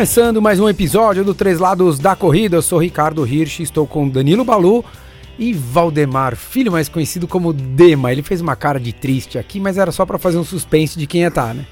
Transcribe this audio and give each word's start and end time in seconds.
Começando 0.00 0.40
mais 0.40 0.58
um 0.58 0.66
episódio 0.66 1.22
do 1.22 1.34
Três 1.34 1.58
Lados 1.58 1.98
da 1.98 2.16
Corrida, 2.16 2.56
eu 2.56 2.62
sou 2.62 2.78
Ricardo 2.78 3.26
Hirsch, 3.26 3.60
estou 3.60 3.86
com 3.86 4.08
Danilo 4.08 4.46
Balu 4.46 4.82
e 5.38 5.52
Valdemar, 5.52 6.36
filho 6.36 6.72
mais 6.72 6.88
conhecido 6.88 7.28
como 7.28 7.52
Dema. 7.52 8.10
Ele 8.10 8.22
fez 8.22 8.40
uma 8.40 8.56
cara 8.56 8.80
de 8.80 8.94
triste 8.94 9.36
aqui, 9.36 9.60
mas 9.60 9.76
era 9.76 9.92
só 9.92 10.06
para 10.06 10.18
fazer 10.18 10.38
um 10.38 10.44
suspense 10.44 10.98
de 10.98 11.06
quem 11.06 11.20
ia 11.20 11.28
estar, 11.28 11.54
né? 11.54 11.66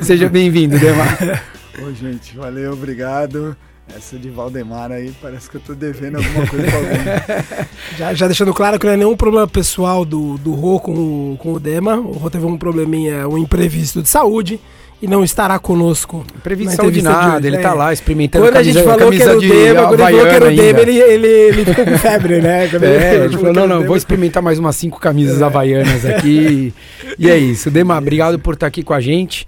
Seja 0.00 0.28
bem-vindo, 0.28 0.76
Dema. 0.76 1.04
Oi, 1.80 1.94
gente, 1.94 2.36
valeu, 2.36 2.72
obrigado. 2.72 3.56
Essa 3.96 4.18
de 4.18 4.28
Valdemar 4.28 4.92
aí, 4.92 5.12
parece 5.20 5.48
que 5.50 5.56
eu 5.56 5.60
tô 5.60 5.74
devendo 5.74 6.16
alguma 6.16 6.46
coisa 6.46 6.66
pra 6.66 6.76
alguém. 6.76 7.68
já, 7.96 8.14
já, 8.14 8.26
deixando 8.26 8.52
claro 8.52 8.78
que 8.78 8.86
não 8.86 8.92
é 8.92 8.96
nenhum 8.96 9.16
problema 9.16 9.48
pessoal 9.48 10.04
do, 10.04 10.36
do 10.38 10.52
Rô 10.52 10.78
com 10.78 10.92
o, 10.92 11.36
com 11.38 11.54
o 11.54 11.60
Dema. 11.60 11.96
O 11.96 12.12
Rô 12.12 12.30
teve 12.30 12.44
um 12.44 12.56
probleminha, 12.56 13.26
um 13.26 13.38
imprevisto 13.38 14.02
de 14.02 14.08
saúde 14.08 14.60
e 15.00 15.06
não 15.06 15.22
estará 15.22 15.58
conosco. 15.58 16.24
Previsão 16.42 16.90
de 16.90 17.02
nada, 17.02 17.40
de 17.40 17.46
ele 17.46 17.56
é. 17.56 17.60
tá 17.60 17.72
lá 17.72 17.92
experimentando 17.92 18.44
Quando 18.44 18.54
camisa, 18.54 18.80
a 18.80 18.82
gente 18.82 18.84
falou 18.84 19.10
que 19.10 19.22
era 19.22 19.36
o 19.36 19.40
Dema, 19.40 19.86
quando 19.86 20.00
ele 20.00 20.10
falou 20.10 20.26
que 20.26 20.34
era 20.34 20.44
o 20.44 20.56
Dema, 20.56 20.80
ele, 20.80 20.98
ele, 20.98 21.26
ele 21.26 21.64
ficou 21.64 21.84
com 21.84 21.98
febre, 21.98 22.40
né? 22.40 22.68
Quando 22.70 22.84
é, 22.84 23.24
ele 23.24 23.36
falou, 23.36 23.52
não, 23.52 23.66
não, 23.66 23.86
vou 23.86 23.96
experimentar 23.96 24.42
mais 24.42 24.58
umas 24.58 24.76
cinco 24.76 24.98
camisas 24.98 25.40
é. 25.40 25.44
havaianas 25.44 26.04
aqui. 26.04 26.74
e 27.18 27.30
é 27.30 27.38
isso. 27.38 27.70
Dema, 27.70 27.96
obrigado 27.98 28.38
por 28.38 28.54
estar 28.54 28.66
aqui 28.66 28.82
com 28.82 28.92
a 28.92 29.00
gente. 29.00 29.46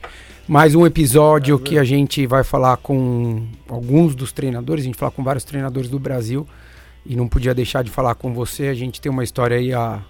Mais 0.51 0.75
um 0.75 0.85
episódio 0.85 1.61
que 1.61 1.79
a 1.79 1.85
gente 1.85 2.27
vai 2.27 2.43
falar 2.43 2.77
com 2.79 3.47
alguns 3.69 4.17
dos 4.17 4.33
treinadores, 4.33 4.83
a 4.83 4.87
gente 4.87 4.99
falar 4.99 5.13
com 5.13 5.23
vários 5.23 5.45
treinadores 5.45 5.89
do 5.89 5.97
Brasil. 5.97 6.45
E 7.07 7.15
não 7.15 7.29
podia 7.29 7.55
deixar 7.55 7.85
de 7.85 7.91
falar 7.91 8.17
com 8.17 8.35
você. 8.35 8.67
A 8.67 8.75
gente 8.75 9.01
tem 9.01 9.13
uma 9.13 9.23
história 9.23 9.57
aí 9.57 9.73
há 9.73 10.03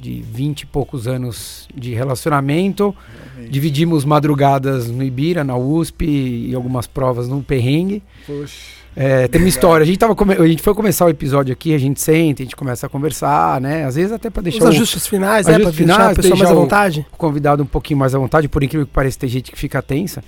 de 0.00 0.22
20 0.22 0.62
e 0.62 0.66
poucos 0.66 1.06
anos 1.06 1.68
de 1.74 1.92
relacionamento. 1.92 2.96
Realmente. 3.34 3.52
Dividimos 3.52 4.06
madrugadas 4.06 4.90
no 4.90 5.04
Ibira, 5.04 5.44
na 5.44 5.54
USP 5.54 6.06
e 6.48 6.54
algumas 6.54 6.86
provas 6.86 7.28
no 7.28 7.42
Perrengue. 7.42 8.02
Poxa. 8.26 8.83
É, 8.96 9.26
tem 9.26 9.40
uma 9.40 9.48
história. 9.48 9.82
A 9.82 9.86
gente, 9.86 9.98
tava 9.98 10.14
come... 10.14 10.34
a 10.34 10.46
gente 10.46 10.62
foi 10.62 10.74
começar 10.74 11.06
o 11.06 11.08
episódio 11.08 11.52
aqui, 11.52 11.74
a 11.74 11.78
gente 11.78 12.00
senta, 12.00 12.42
a 12.42 12.44
gente 12.44 12.54
começa 12.54 12.86
a 12.86 12.88
conversar, 12.88 13.60
né? 13.60 13.84
Às 13.84 13.96
vezes 13.96 14.12
até 14.12 14.30
para 14.30 14.42
deixar. 14.42 14.64
Os 14.64 14.70
ajustes 14.70 15.06
finais, 15.06 15.46
né? 15.46 15.58
Para 15.58 15.70
deixar 15.70 16.10
a 16.10 16.14
pessoa 16.14 16.36
mais 16.36 16.50
à 16.50 16.54
vontade. 16.54 17.06
O 17.12 17.16
convidado 17.16 17.62
um 17.62 17.66
pouquinho 17.66 17.98
mais 17.98 18.14
à 18.14 18.18
vontade, 18.18 18.48
por 18.48 18.62
incrível 18.62 18.86
que 18.86 18.92
pareça, 18.92 19.18
tem 19.18 19.28
gente 19.28 19.50
que 19.50 19.58
fica 19.58 19.82
tensa. 19.82 20.22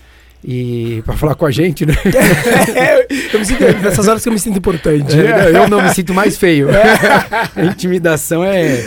E 0.44 1.02
para 1.04 1.16
falar 1.16 1.34
com 1.34 1.46
a 1.46 1.50
gente, 1.50 1.86
né? 1.86 1.94
É, 2.74 3.06
eu 3.32 3.38
me 3.38 3.44
sinto, 3.44 3.62
nessas 3.82 4.06
horas 4.06 4.22
que 4.22 4.28
eu 4.28 4.32
me 4.32 4.38
sinto 4.38 4.58
importante. 4.58 5.18
É, 5.18 5.50
eu 5.56 5.68
não 5.68 5.82
me 5.82 5.94
sinto 5.94 6.12
mais 6.12 6.36
feio. 6.36 6.68
a 7.56 7.64
intimidação 7.64 8.44
é 8.44 8.82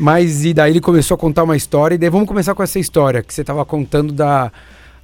mas 0.00 0.46
e 0.46 0.54
daí 0.54 0.72
ele 0.72 0.80
começou 0.80 1.14
a 1.14 1.18
contar 1.18 1.42
uma 1.42 1.56
história, 1.56 1.94
e 1.94 1.98
daí 1.98 2.08
vamos 2.08 2.26
começar 2.26 2.54
com 2.54 2.62
essa 2.62 2.78
história 2.78 3.22
que 3.22 3.34
você 3.34 3.42
estava 3.42 3.62
contando 3.66 4.14
da, 4.14 4.50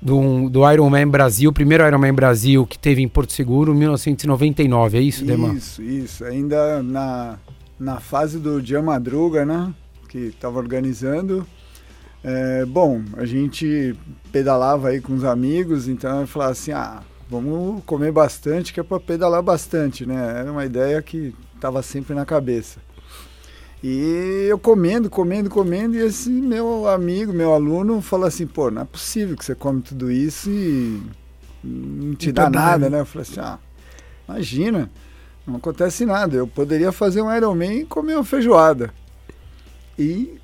do, 0.06 0.48
do 0.48 0.70
Ironman 0.70 1.08
Brasil, 1.08 1.50
o 1.50 1.52
primeiro 1.52 1.84
Ironman 1.84 2.12
Brasil 2.12 2.64
que 2.64 2.78
teve 2.78 3.02
em 3.02 3.08
Porto 3.08 3.32
Seguro 3.32 3.74
em 3.74 3.78
1999, 3.78 4.98
é 4.98 5.00
isso, 5.00 5.24
Demar? 5.24 5.52
Isso, 5.52 5.82
isso. 5.82 6.24
Ainda 6.24 6.80
na, 6.80 7.38
na 7.78 7.98
fase 7.98 8.38
do 8.38 8.62
Dia 8.62 8.80
Madruga, 8.80 9.44
né? 9.44 9.74
Que 10.08 10.28
estava 10.28 10.58
organizando. 10.58 11.44
É, 12.22 12.64
bom, 12.64 13.02
a 13.16 13.24
gente 13.24 13.96
pedalava 14.30 14.88
aí 14.90 15.00
com 15.00 15.12
os 15.12 15.24
amigos, 15.24 15.88
então 15.88 16.20
eu 16.20 16.26
falava 16.28 16.52
assim, 16.52 16.70
ah, 16.70 17.02
vamos 17.28 17.82
comer 17.84 18.12
bastante, 18.12 18.72
que 18.72 18.78
é 18.78 18.84
para 18.84 19.00
pedalar 19.00 19.42
bastante, 19.42 20.06
né? 20.06 20.36
Era 20.38 20.52
uma 20.52 20.64
ideia 20.64 21.02
que 21.02 21.34
estava 21.52 21.82
sempre 21.82 22.14
na 22.14 22.24
cabeça. 22.24 22.78
E 23.88 24.48
eu 24.48 24.58
comendo, 24.58 25.08
comendo, 25.08 25.48
comendo, 25.48 25.94
e 25.94 26.00
esse 26.00 26.28
meu 26.28 26.88
amigo, 26.88 27.32
meu 27.32 27.54
aluno, 27.54 28.02
falou 28.02 28.26
assim, 28.26 28.44
pô, 28.44 28.68
não 28.68 28.82
é 28.82 28.84
possível 28.84 29.36
que 29.36 29.44
você 29.44 29.54
come 29.54 29.80
tudo 29.80 30.10
isso 30.10 30.50
e 30.50 31.00
não 31.62 32.12
te 32.16 32.32
dá 32.32 32.50
nada, 32.50 32.90
né? 32.90 32.98
Eu 32.98 33.06
falei 33.06 33.22
assim, 33.22 33.38
ah, 33.38 33.60
imagina, 34.28 34.90
não 35.46 35.54
acontece 35.54 36.04
nada. 36.04 36.34
Eu 36.34 36.48
poderia 36.48 36.90
fazer 36.90 37.22
um 37.22 37.32
Ironman 37.32 37.82
e 37.82 37.84
comer 37.84 38.14
uma 38.16 38.24
feijoada. 38.24 38.92
E 39.96 40.36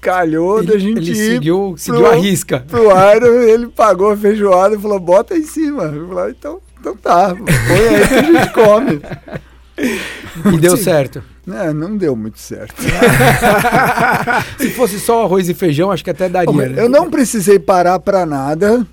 calhou 0.00 0.60
ele, 0.60 0.68
da 0.68 0.78
gente 0.78 0.98
ele 0.98 1.10
ir 1.10 1.16
seguiu, 1.16 1.70
pro, 1.70 1.78
seguiu 1.78 2.06
a 2.06 2.14
risca. 2.14 2.60
Pro 2.60 2.90
Iron, 3.16 3.42
ele 3.42 3.66
pagou 3.66 4.12
a 4.12 4.16
feijoada 4.16 4.76
e 4.76 4.78
falou, 4.78 5.00
bota 5.00 5.34
aí 5.34 5.40
em 5.40 5.46
cima. 5.46 5.82
Eu 5.82 6.06
falei, 6.06 6.26
ah, 6.26 6.30
então, 6.30 6.60
então 6.78 6.96
tá, 6.96 7.34
põe 7.34 7.88
aí 7.88 8.06
que 8.06 8.14
a 8.14 8.22
gente 8.22 8.52
come. 8.52 9.00
E 9.76 10.58
deu 10.58 10.76
certo. 10.76 11.22
É, 11.50 11.72
não 11.72 11.96
deu 11.96 12.14
muito 12.16 12.38
certo. 12.38 12.74
Se 14.58 14.70
fosse 14.70 14.98
só 15.00 15.24
arroz 15.24 15.48
e 15.48 15.54
feijão, 15.54 15.90
acho 15.90 16.04
que 16.04 16.10
até 16.10 16.28
daria. 16.28 16.68
né? 16.68 16.80
Eu 16.80 16.88
não 16.88 17.10
precisei 17.10 17.58
parar 17.58 17.98
para 17.98 18.24
nada, 18.24 18.86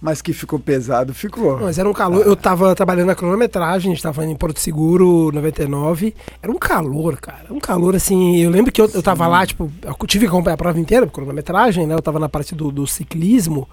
mas 0.00 0.20
que 0.20 0.32
ficou 0.32 0.58
pesado, 0.58 1.14
ficou. 1.14 1.60
Mas 1.60 1.78
era 1.78 1.88
um 1.88 1.92
calor. 1.92 2.26
Eu 2.26 2.36
tava 2.36 2.74
trabalhando 2.74 3.06
na 3.06 3.14
cronometragem, 3.14 3.90
a 3.90 3.94
gente 3.94 4.02
tava 4.02 4.24
em 4.26 4.36
Porto 4.36 4.60
Seguro 4.60 5.30
99. 5.32 6.14
Era 6.42 6.52
um 6.52 6.58
calor, 6.58 7.16
cara. 7.18 7.46
Um 7.50 7.60
calor 7.60 7.96
assim. 7.96 8.36
Eu 8.36 8.50
lembro 8.50 8.70
que 8.70 8.82
eu, 8.82 8.90
eu 8.92 9.02
tava 9.02 9.26
lá, 9.26 9.46
tipo, 9.46 9.72
eu 9.82 10.06
tive 10.06 10.26
que 10.26 10.28
acompanhar 10.28 10.54
a 10.54 10.58
prova 10.58 10.78
inteira, 10.78 11.06
cronometragem, 11.06 11.86
né? 11.86 11.94
Eu 11.94 12.02
tava 12.02 12.18
na 12.18 12.28
parte 12.28 12.54
do, 12.54 12.70
do 12.70 12.86
ciclismo. 12.86 13.66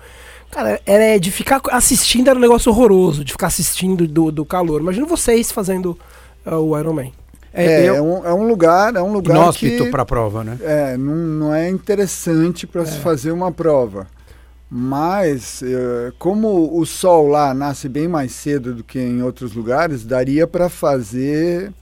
Cara, 0.50 0.82
era 0.86 1.18
de 1.20 1.32
ficar 1.32 1.62
assistindo 1.70 2.30
era 2.30 2.38
um 2.38 2.42
negócio 2.42 2.72
horroroso, 2.72 3.24
de 3.24 3.32
ficar 3.32 3.48
assistindo 3.48 4.08
do, 4.08 4.32
do 4.32 4.46
calor. 4.46 4.82
Imagina 4.82 5.06
vocês 5.06 5.52
fazendo 5.52 5.98
o 6.46 6.78
Ironman. 6.78 7.12
É, 7.54 7.66
é, 7.66 7.90
eu, 7.90 7.96
é, 7.96 8.02
um, 8.02 8.26
é 8.26 8.34
um 8.34 8.48
lugar, 8.48 8.96
é 8.96 9.02
um 9.02 9.12
lugar 9.12 9.36
inóspito 9.36 9.92
para 9.92 10.04
a 10.04 10.06
prova, 10.06 10.44
né? 10.44 10.58
É, 10.62 10.98
não, 10.98 11.16
não 11.16 11.54
é 11.54 11.70
interessante 11.70 12.66
para 12.66 12.84
é. 12.84 12.86
se 12.86 12.98
fazer 13.00 13.32
uma 13.32 13.52
prova. 13.52 14.08
Mas, 14.74 15.62
eh, 15.62 16.14
como 16.18 16.80
o 16.80 16.86
sol 16.86 17.28
lá 17.28 17.54
nasce 17.54 17.90
bem 17.90 18.08
mais 18.08 18.32
cedo 18.32 18.74
do 18.74 18.86
que 18.86 18.98
em 18.98 19.22
outros 19.22 19.54
lugares, 19.54 20.06
daria 20.06 20.48
para 20.48 20.70
fazer 20.70 21.74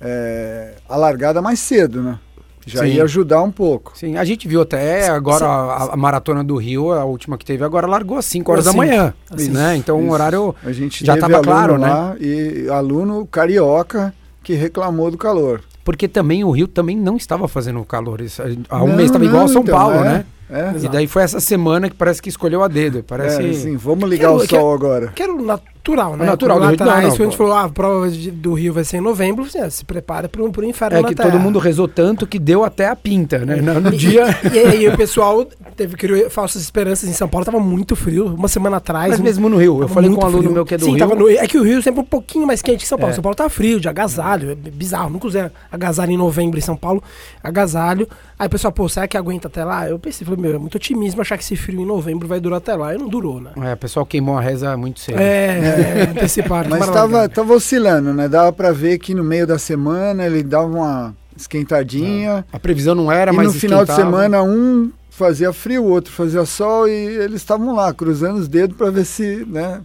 é, 0.00 0.74
a 0.88 0.96
largada 0.96 1.40
mais 1.40 1.60
cedo, 1.60 2.02
né? 2.02 2.18
Já 2.66 2.80
Sim. 2.80 2.86
ia 2.86 3.04
ajudar 3.04 3.42
um 3.42 3.50
pouco. 3.50 3.92
Sim, 3.94 4.16
a 4.16 4.24
gente 4.24 4.46
viu 4.46 4.62
até 4.62 5.08
agora 5.08 5.44
a, 5.46 5.94
a, 5.94 5.96
maratona 5.96 6.44
do 6.44 6.56
Rio, 6.56 6.92
a 6.92 7.04
última 7.04 7.36
que 7.36 7.44
teve 7.44 7.64
agora, 7.64 7.86
largou 7.86 8.18
às 8.18 8.26
5 8.26 8.52
horas 8.52 8.64
da 8.64 8.72
manhã. 8.72 9.12
Assim, 9.30 9.50
né? 9.50 9.76
Então 9.76 9.98
o 9.98 10.10
horário 10.10 10.54
a 10.64 10.72
gente 10.72 11.04
já 11.04 11.14
estava 11.14 11.40
claro, 11.40 11.78
né? 11.78 12.16
E 12.20 12.68
aluno 12.70 13.26
carioca 13.26 14.14
que 14.42 14.54
reclamou 14.54 15.10
do 15.10 15.18
calor. 15.18 15.62
Porque 15.84 16.06
também 16.06 16.44
o 16.44 16.50
Rio 16.50 16.68
também 16.68 16.96
não 16.96 17.16
estava 17.16 17.48
fazendo 17.48 17.84
calor. 17.84 18.20
há 18.68 18.84
um 18.84 18.88
não, 18.88 18.96
mês 18.96 19.06
estava 19.06 19.24
igual 19.24 19.44
a 19.44 19.48
São 19.48 19.62
então, 19.62 19.76
Paulo, 19.76 19.96
é, 19.96 20.04
né? 20.04 20.24
É, 20.52 20.84
e 20.84 20.88
daí 20.88 21.06
foi 21.06 21.22
essa 21.22 21.40
semana 21.40 21.88
que 21.88 21.96
parece 21.96 22.20
que 22.20 22.28
escolheu 22.28 22.62
a 22.62 22.68
dedo. 22.68 23.02
Parece... 23.02 23.42
É, 23.42 23.52
sim, 23.54 23.76
vamos 23.76 24.08
ligar 24.08 24.28
quero, 24.28 24.34
o 24.34 24.38
sol 24.40 24.48
quero, 24.48 24.70
agora. 24.72 25.12
Quero 25.14 25.42
natural, 25.42 26.16
né? 26.16 26.26
Natural, 26.26 26.60
do 26.60 26.66
natural. 26.66 27.08
Isso 27.08 27.16
que 27.16 27.22
a 27.22 27.24
gente 27.24 27.36
falou, 27.38 27.54
ah, 27.54 27.64
a 27.64 27.68
prova 27.70 28.10
do 28.10 28.52
Rio 28.52 28.74
vai 28.74 28.84
ser 28.84 28.98
em 28.98 29.00
novembro, 29.00 29.44
assim, 29.44 29.70
se 29.70 29.84
prepara 29.84 30.28
para 30.28 30.42
o 30.42 30.64
inferno 30.64 30.98
É 30.98 31.02
que 31.02 31.14
terra. 31.14 31.30
todo 31.30 31.40
mundo 31.40 31.58
rezou 31.58 31.88
tanto 31.88 32.26
que 32.26 32.38
deu 32.38 32.64
até 32.64 32.86
a 32.86 32.94
pinta, 32.94 33.38
né? 33.38 33.56
No, 33.56 33.80
no 33.80 33.90
dia... 33.90 34.26
E, 34.52 34.58
aí 34.58 34.88
o 34.88 34.96
pessoal 34.96 35.46
teve 35.74 35.96
criou 35.96 36.28
falsas 36.28 36.60
esperanças 36.60 37.08
em 37.08 37.12
São 37.14 37.26
Paulo, 37.26 37.46
tava 37.46 37.58
muito 37.58 37.96
frio, 37.96 38.26
uma 38.26 38.48
semana 38.48 38.76
atrás. 38.76 39.10
Mas 39.10 39.20
mesmo 39.20 39.48
no 39.48 39.56
Rio, 39.56 39.80
eu 39.80 39.88
falei 39.88 40.10
com 40.10 40.20
um 40.20 40.24
aluno 40.24 40.42
frio. 40.42 40.52
meu 40.52 40.64
que 40.66 40.74
é 40.74 40.78
do 40.78 40.84
Sim, 40.84 40.90
Rio. 40.90 40.98
Tava 40.98 41.14
no, 41.14 41.28
é 41.30 41.46
que 41.46 41.58
o 41.58 41.62
Rio 41.62 41.78
é 41.78 41.82
sempre 41.82 42.00
um 42.00 42.04
pouquinho 42.04 42.46
mais 42.46 42.60
quente 42.60 42.82
que 42.82 42.88
São 42.88 42.98
Paulo. 42.98 43.12
É. 43.12 43.14
São 43.14 43.22
Paulo 43.22 43.34
tá 43.34 43.48
frio, 43.48 43.80
de 43.80 43.88
agasalho, 43.88 44.50
é 44.50 44.54
bizarro. 44.54 45.08
Nunca 45.08 45.26
usei 45.26 45.50
agasalho 45.70 46.12
em 46.12 46.16
novembro 46.16 46.58
em 46.58 46.62
São 46.62 46.76
Paulo, 46.76 47.02
agasalho. 47.42 48.06
Aí 48.42 48.48
o 48.48 48.50
pessoal, 48.50 48.72
pô, 48.72 48.88
será 48.88 49.06
que 49.06 49.16
aguenta 49.16 49.46
até 49.46 49.64
lá? 49.64 49.88
Eu 49.88 50.00
pensei, 50.00 50.24
falei, 50.24 50.42
meu, 50.42 50.56
é 50.56 50.58
muito 50.58 50.74
otimismo 50.74 51.20
achar 51.20 51.38
que 51.38 51.44
esse 51.44 51.54
frio 51.54 51.80
em 51.80 51.86
novembro 51.86 52.26
vai 52.26 52.40
durar 52.40 52.56
até 52.58 52.74
lá. 52.74 52.92
E 52.92 52.98
não 52.98 53.06
durou, 53.06 53.40
né? 53.40 53.52
É, 53.56 53.74
o 53.74 53.76
pessoal 53.76 54.04
queimou 54.04 54.36
a 54.36 54.40
reza 54.40 54.76
muito 54.76 54.98
cedo. 54.98 55.20
É, 55.20 55.58
é 55.58 56.10
antecipado. 56.10 56.68
Mas 56.68 56.90
tava, 56.90 57.28
tava 57.28 57.52
oscilando, 57.54 58.12
né? 58.12 58.28
Dava 58.28 58.52
pra 58.52 58.72
ver 58.72 58.98
que 58.98 59.14
no 59.14 59.22
meio 59.22 59.46
da 59.46 59.60
semana 59.60 60.26
ele 60.26 60.42
dava 60.42 60.66
uma 60.66 61.14
esquentadinha. 61.36 62.44
A 62.52 62.58
previsão 62.58 62.96
não 62.96 63.12
era, 63.12 63.32
e 63.32 63.36
mas 63.36 63.46
no 63.46 63.52
final 63.52 63.84
de 63.84 63.94
semana 63.94 64.42
um 64.42 64.90
fazia 65.08 65.52
frio, 65.52 65.84
o 65.84 65.90
outro 65.90 66.12
fazia 66.12 66.44
sol 66.44 66.88
e 66.88 66.90
eles 66.90 67.36
estavam 67.36 67.72
lá 67.72 67.94
cruzando 67.94 68.40
os 68.40 68.48
dedos 68.48 68.76
para 68.76 68.90
ver 68.90 69.04
se, 69.04 69.46
né, 69.46 69.82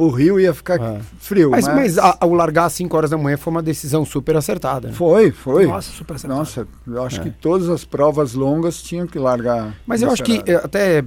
o 0.00 0.08
rio 0.10 0.40
ia 0.40 0.54
ficar 0.54 0.80
é. 0.80 1.00
frio. 1.18 1.50
Mas, 1.50 1.66
mas... 1.66 1.96
mas 1.96 1.98
a, 1.98 2.18
o 2.22 2.34
largar 2.34 2.66
às 2.66 2.72
5 2.72 2.96
horas 2.96 3.10
da 3.10 3.18
manhã 3.18 3.36
foi 3.36 3.50
uma 3.50 3.62
decisão 3.62 4.04
super 4.04 4.36
acertada. 4.36 4.88
Né? 4.88 4.94
Foi, 4.94 5.30
foi. 5.30 5.66
Nossa, 5.66 5.92
super 5.92 6.16
acertada. 6.16 6.38
Nossa, 6.40 6.68
eu 6.86 7.02
acho 7.02 7.20
é. 7.20 7.24
que 7.24 7.30
todas 7.30 7.68
as 7.68 7.84
provas 7.84 8.34
longas 8.34 8.82
tinham 8.82 9.06
que 9.06 9.18
largar. 9.18 9.74
Mas 9.86 10.02
eu 10.02 10.10
acho 10.10 10.22
que 10.22 10.42
até 10.50 11.04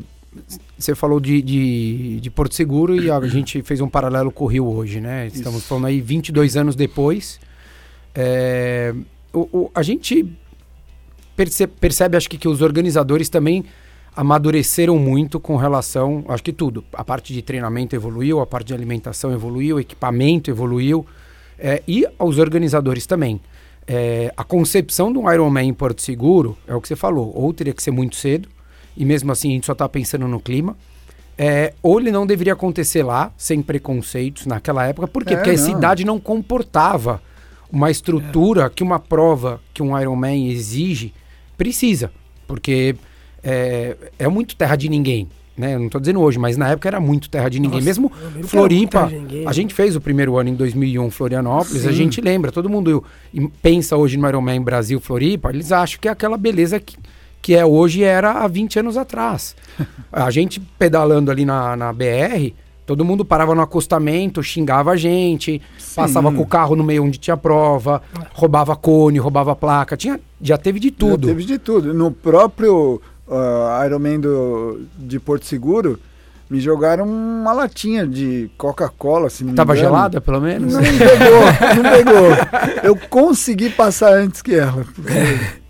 você 0.77 0.95
falou 0.95 1.19
de, 1.19 1.41
de, 1.41 2.19
de, 2.19 2.29
Porto 2.29 2.55
Seguro 2.55 2.95
e 2.95 3.09
a 3.09 3.19
gente 3.27 3.61
fez 3.61 3.81
um 3.81 3.89
paralelo 3.89 4.31
com 4.31 4.45
o 4.45 4.47
Rio 4.47 4.67
hoje, 4.67 4.99
né? 4.99 5.27
Estamos 5.27 5.59
Isso. 5.59 5.67
falando 5.67 5.87
aí 5.87 6.01
22 6.01 6.57
anos 6.57 6.75
depois. 6.75 7.39
É, 8.15 8.93
o, 9.31 9.39
o, 9.51 9.71
a 9.73 9.81
gente 9.81 10.25
percebe, 11.35 11.73
percebe, 11.79 12.17
acho 12.17 12.29
que, 12.29 12.37
que 12.37 12.47
os 12.47 12.61
organizadores 12.61 13.29
também 13.29 13.65
amadureceram 14.15 14.97
muito 14.97 15.39
com 15.39 15.55
relação, 15.55 16.23
acho 16.27 16.43
que 16.43 16.53
tudo. 16.53 16.83
A 16.93 17.03
parte 17.03 17.33
de 17.33 17.41
treinamento 17.41 17.95
evoluiu, 17.95 18.39
a 18.39 18.45
parte 18.45 18.67
de 18.67 18.73
alimentação 18.73 19.31
evoluiu, 19.31 19.77
o 19.77 19.79
equipamento 19.79 20.49
evoluiu. 20.49 21.05
é, 21.57 21.81
e 21.87 22.05
aos 22.19 22.37
organizadores 22.37 23.05
também. 23.05 23.39
É, 23.87 24.33
a 24.35 24.43
concepção 24.43 25.11
de 25.11 25.19
um 25.19 25.31
Ironman 25.31 25.69
em 25.69 25.73
Porto 25.73 26.01
Seguro 26.01 26.57
é 26.67 26.75
o 26.75 26.81
que 26.81 26.87
você 26.87 26.95
falou, 26.95 27.31
ou 27.35 27.53
teria 27.53 27.73
que 27.73 27.83
ser 27.83 27.91
muito 27.91 28.15
cedo, 28.15 28.49
e 28.95 29.05
mesmo 29.05 29.31
assim 29.31 29.49
a 29.49 29.53
gente 29.53 29.65
só 29.65 29.73
está 29.73 29.87
pensando 29.87 30.27
no 30.27 30.39
clima, 30.39 30.75
é, 31.37 31.73
ou 31.81 31.99
ele 31.99 32.11
não 32.11 32.25
deveria 32.25 32.53
acontecer 32.53 33.03
lá, 33.03 33.31
sem 33.37 33.61
preconceitos 33.61 34.45
naquela 34.45 34.85
época. 34.85 35.07
Por 35.07 35.25
quê? 35.25 35.33
É, 35.33 35.37
Porque 35.37 35.49
a 35.49 35.53
não. 35.53 35.59
cidade 35.59 36.05
não 36.05 36.19
comportava 36.19 37.21
uma 37.71 37.89
estrutura 37.89 38.69
que 38.69 38.83
uma 38.83 38.99
prova 38.99 39.59
que 39.73 39.81
um 39.81 39.99
Ironman 39.99 40.49
exige 40.49 41.13
precisa. 41.57 42.11
Porque 42.47 42.95
é, 43.43 43.97
é 44.17 44.27
muito 44.27 44.55
terra 44.55 44.75
de 44.75 44.87
ninguém. 44.89 45.27
Né? 45.55 45.75
Eu 45.75 45.79
não 45.79 45.85
estou 45.85 46.01
dizendo 46.01 46.19
hoje, 46.19 46.39
mas 46.39 46.57
na 46.57 46.69
época 46.69 46.89
era 46.89 46.99
muito 46.99 47.29
terra 47.29 47.47
de 47.47 47.59
ninguém. 47.59 47.79
Nossa, 47.79 47.85
Mesmo 47.85 48.11
Floripa, 48.43 49.05
ninguém, 49.05 49.43
a 49.43 49.47
né? 49.47 49.53
gente 49.53 49.73
fez 49.73 49.95
o 49.95 50.01
primeiro 50.01 50.35
ano 50.37 50.49
em 50.49 50.55
2001 50.55 51.11
Florianópolis, 51.11 51.85
a 51.85 51.89
Sim. 51.89 51.95
gente 51.95 52.21
lembra, 52.21 52.51
todo 52.51 52.67
mundo 52.67 53.03
pensa 53.61 53.95
hoje 53.95 54.17
no 54.17 54.27
Ironman 54.27 54.61
Brasil 54.61 54.99
Floripa, 54.99 55.51
eles 55.51 55.71
acham 55.71 55.99
que 55.99 56.07
é 56.07 56.11
aquela 56.11 56.37
beleza 56.37 56.79
que, 56.79 56.97
que 57.39 57.55
é 57.55 57.63
hoje 57.63 58.03
era 58.03 58.31
há 58.31 58.47
20 58.47 58.79
anos 58.79 58.97
atrás. 58.97 59.55
a 60.11 60.31
gente 60.31 60.59
pedalando 60.59 61.29
ali 61.29 61.45
na, 61.45 61.75
na 61.75 61.93
BR, 61.93 62.51
todo 62.83 63.05
mundo 63.05 63.23
parava 63.23 63.53
no 63.53 63.61
acostamento, 63.61 64.41
xingava 64.41 64.91
a 64.91 64.97
gente, 64.97 65.61
passava 65.95 66.31
com 66.31 66.41
o 66.41 66.47
carro 66.47 66.75
no 66.75 66.83
meio 66.83 67.03
onde 67.03 67.19
tinha 67.19 67.37
prova, 67.37 68.01
roubava 68.33 68.75
cone, 68.75 69.19
roubava 69.19 69.55
placa, 69.55 69.95
tinha, 69.95 70.19
já 70.41 70.57
teve 70.57 70.79
de 70.79 70.89
tudo. 70.89 71.27
Já 71.27 71.33
teve 71.33 71.45
de 71.45 71.59
tudo. 71.59 71.93
No 71.93 72.09
próprio 72.09 72.99
uh, 73.33 73.85
Ironman 73.85 74.19
do, 74.19 74.81
de 74.97 75.19
Porto 75.19 75.45
Seguro, 75.45 75.99
me 76.49 76.59
jogaram 76.59 77.05
uma 77.05 77.51
latinha 77.53 78.05
de 78.05 78.49
Coca-Cola, 78.57 79.29
se 79.29 79.43
não 79.43 79.51
me 79.51 79.55
Tava 79.57 79.73
engano. 79.73 79.89
gelada, 79.89 80.21
pelo 80.21 80.39
menos? 80.41 80.73
Não 80.73 80.81
pegou, 80.81 81.83
não 81.83 81.91
pegou. 81.91 82.83
Eu 82.83 82.95
consegui 83.09 83.69
passar 83.69 84.13
antes 84.13 84.41
que 84.41 84.53
ela. 84.55 84.85
porque 84.95 85.13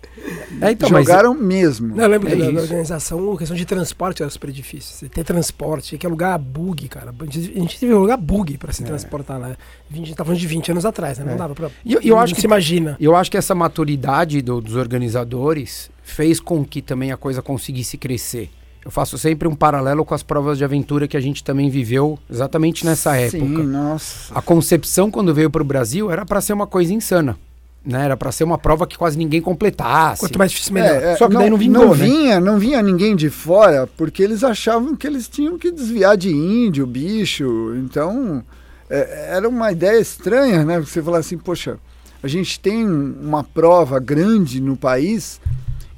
É, 0.60 0.70
então, 0.72 0.88
mas- 0.90 1.06
jogaram 1.06 1.34
mesmo. 1.34 1.94
Não, 1.94 2.04
eu 2.04 2.10
lembro 2.10 2.28
É 2.28 2.32
que 2.36 2.52
na, 2.52 2.60
organização, 2.60 3.32
a 3.32 3.38
questão 3.38 3.56
de 3.56 3.64
transporte 3.64 4.22
era 4.22 4.30
super 4.30 4.50
difícil. 4.50 4.94
Você 4.96 5.08
ter 5.08 5.24
transporte, 5.24 5.88
tinha 5.88 5.98
que 5.98 6.06
alugar 6.06 6.38
bug, 6.38 6.88
cara. 6.88 7.14
A 7.18 7.24
gente, 7.24 7.38
a 7.56 7.60
gente 7.60 7.78
teve 7.80 7.92
que 7.92 7.96
alugar 7.96 8.18
bug 8.18 8.56
pra 8.58 8.72
se 8.72 8.82
transportar 8.84 9.38
lá. 9.38 9.56
A 9.90 9.96
gente 9.96 10.14
tá 10.14 10.24
falando 10.24 10.40
de 10.40 10.46
20 10.46 10.70
anos 10.70 10.84
atrás, 10.84 11.18
né? 11.18 11.24
Não 11.24 11.32
É. 11.32 11.36
dava 11.36 11.54
pra. 11.54 11.70
E 11.84 11.92
eu- 11.94 12.00
eu 12.02 12.18
acho 12.18 12.34
se 12.34 12.40
que- 12.40 12.46
imagina. 12.46 12.96
Eu 13.00 13.14
acho 13.16 13.30
que 13.30 13.36
essa 13.36 13.54
maturidade 13.54 14.40
do- 14.42 14.60
dos 14.60 14.76
organizadores 14.76 15.90
fez 16.02 16.40
com 16.40 16.64
que 16.64 16.82
também 16.82 17.12
a 17.12 17.16
coisa 17.16 17.40
conseguisse 17.42 17.96
crescer. 17.96 18.50
Eu 18.84 18.90
faço 18.90 19.16
sempre 19.16 19.48
um 19.48 19.54
paralelo 19.54 20.04
com 20.04 20.14
as 20.14 20.22
provas 20.22 20.58
de 20.58 20.64
aventura 20.64 21.08
que 21.08 21.16
a 21.16 21.20
gente 21.20 21.42
também 21.42 21.70
viveu 21.70 22.18
exatamente 22.30 22.84
nessa 22.84 23.16
época. 23.16 23.38
Sim, 23.38 23.62
nossa. 23.66 24.34
A 24.38 24.42
concepção 24.42 25.10
quando 25.10 25.32
veio 25.32 25.48
para 25.50 25.62
o 25.62 25.64
Brasil 25.64 26.10
era 26.10 26.26
para 26.26 26.38
ser 26.42 26.52
uma 26.52 26.66
coisa 26.66 26.92
insana, 26.92 27.38
né? 27.84 28.04
Era 28.04 28.16
para 28.16 28.32
ser 28.32 28.44
uma 28.44 28.56
prova 28.56 28.86
que 28.86 28.96
quase 28.96 29.18
ninguém 29.18 29.40
completasse. 29.40 30.20
Quanto 30.20 30.38
mais 30.38 30.50
difícil, 30.50 30.72
melhor. 30.72 31.02
É, 31.02 31.12
é, 31.12 31.16
Só 31.16 31.28
que 31.28 31.34
daí 31.34 31.50
não 31.50 31.58
vingou, 31.58 31.84
não 31.86 31.94
né? 31.94 32.04
vinha, 32.04 32.40
não 32.40 32.58
vinha 32.58 32.82
ninguém 32.82 33.14
de 33.14 33.28
fora, 33.28 33.86
porque 33.86 34.22
eles 34.22 34.42
achavam 34.42 34.96
que 34.96 35.06
eles 35.06 35.28
tinham 35.28 35.58
que 35.58 35.70
desviar 35.70 36.16
de 36.16 36.30
índio, 36.30 36.86
bicho. 36.86 37.74
Então, 37.76 38.42
é, 38.88 39.36
era 39.36 39.48
uma 39.48 39.70
ideia 39.70 40.00
estranha, 40.00 40.64
né? 40.64 40.80
Você 40.80 41.02
falar 41.02 41.18
assim, 41.18 41.36
poxa, 41.36 41.78
a 42.22 42.28
gente 42.28 42.58
tem 42.58 42.86
uma 42.88 43.44
prova 43.44 43.98
grande 43.98 44.60
no 44.60 44.76
país 44.76 45.40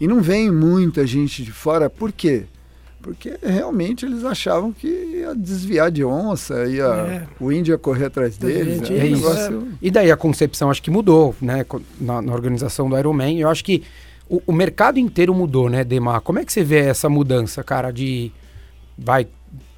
e 0.00 0.08
não 0.08 0.20
vem 0.20 0.50
muita 0.50 1.06
gente 1.06 1.44
de 1.44 1.52
fora. 1.52 1.88
Por 1.88 2.10
quê? 2.10 2.46
Porque 3.06 3.36
realmente 3.40 4.04
eles 4.04 4.24
achavam 4.24 4.72
que 4.72 4.88
ia 4.88 5.32
desviar 5.32 5.92
de 5.92 6.04
onça, 6.04 6.66
ia, 6.66 6.84
É. 6.84 7.26
o 7.38 7.52
índio 7.52 7.72
ia 7.72 7.78
correr 7.78 8.06
atrás 8.06 8.36
deles. 8.36 8.78
gente, 8.78 8.92
era 8.92 9.00
um 9.04 9.06
é 9.06 9.06
isso. 9.10 9.22
negócio- 9.22 9.68
E 9.80 9.90
daí 9.92 10.10
a 10.10 10.16
concepção 10.16 10.68
acho 10.70 10.82
que 10.82 10.90
mudou, 10.90 11.34
né? 11.40 11.64
Na, 12.00 12.20
na 12.20 12.32
organização 12.34 12.90
do 12.90 12.98
Ironman. 12.98 13.38
Eu 13.38 13.48
acho 13.48 13.64
que 13.64 13.84
o, 14.28 14.42
o 14.48 14.52
mercado 14.52 14.98
inteiro 14.98 15.32
mudou, 15.32 15.70
né, 15.70 15.84
Demar? 15.84 16.20
Como 16.20 16.40
é 16.40 16.44
que 16.44 16.52
você 16.52 16.64
vê 16.64 16.78
essa 16.80 17.08
mudança, 17.08 17.62
cara, 17.62 17.92
de 17.92 18.32
vai 18.98 19.28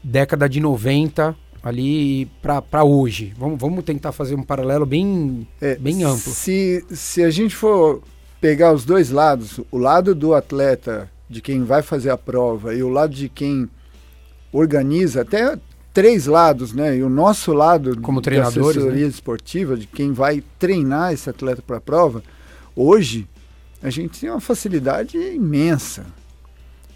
década 0.02 0.48
de 0.48 0.58
90 0.58 1.36
ali 1.62 2.25
pra 2.40 2.62
pra 2.62 2.82
hoje? 2.82 3.34
Vamos, 3.36 3.58
vamos 3.60 3.84
tentar 3.84 4.12
fazer 4.12 4.34
um 4.36 4.42
paralelo 4.42 4.86
bem, 4.86 5.46
É, 5.60 5.76
bem 5.76 6.02
amplo. 6.02 6.32
Se, 6.32 6.82
se 6.90 7.22
a 7.22 7.30
gente 7.30 7.54
for 7.54 8.00
pegar 8.40 8.72
os 8.72 8.86
dois 8.86 9.10
lados, 9.10 9.60
o 9.70 9.76
lado 9.76 10.14
do 10.14 10.32
atleta, 10.34 11.10
de 11.28 11.40
quem 11.40 11.64
vai 11.64 11.82
fazer 11.82 12.10
a 12.10 12.16
prova, 12.16 12.75
e 12.75 12.82
o 12.82 12.88
lado 12.88 13.14
de 13.14 13.28
quem 13.28 13.69
organiza, 14.52 15.22
até 15.22 15.58
três 15.92 16.26
lados, 16.26 16.72
né? 16.72 16.96
E 16.96 17.02
o 17.02 17.08
nosso 17.08 17.52
lado 17.52 18.00
Como 18.00 18.20
de 18.20 18.25
treinadores, 18.25 18.76
né? 18.76 18.82
assessoria 18.82 19.06
esportiva, 19.06 19.76
de 19.76 19.86
quem 19.86 20.12
vai 20.12 20.42
treinar 20.58 21.12
esse 21.12 21.28
atleta 21.28 21.60
para 21.60 21.78
a 21.78 21.80
prova, 21.80 22.22
hoje 22.75 23.28
a 23.82 23.90
gente 23.90 24.20
tem 24.20 24.30
uma 24.30 24.40
facilidade 24.40 25.16
imensa. 25.16 26.06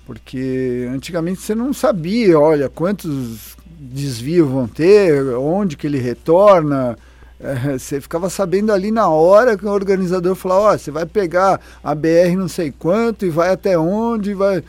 Porque 0.06 0.88
antigamente 0.93 1.40
você 1.40 1.55
não 1.55 1.73
sabia, 1.73 2.38
olha, 2.38 2.69
quantos 2.69 3.56
desvios 3.67 4.49
vão 4.49 4.67
ter, 4.67 5.23
onde 5.37 5.76
que 5.76 5.87
ele 5.87 5.99
retorna. 5.99 6.96
É, 7.43 7.77
você 7.77 8.00
ficava 8.00 8.31
sabendo 8.31 8.73
ali 8.73 8.91
na 8.93 9.09
hora 9.09 9.56
que 9.59 9.67
o 9.67 9.71
organizador 9.71 10.35
falava, 10.37 10.61
ó, 10.75 10.79
você 10.79 10.91
vai 10.93 11.05
pegar 11.05 11.61
a 11.83 11.94
BR 11.94 12.37
não 12.37 12.47
sei 12.47 12.71
quanto 12.71 13.27
e 13.27 13.31
vai 13.31 13.50
até 13.50 13.77
onde, 13.77 14.33
vai. 14.33 14.62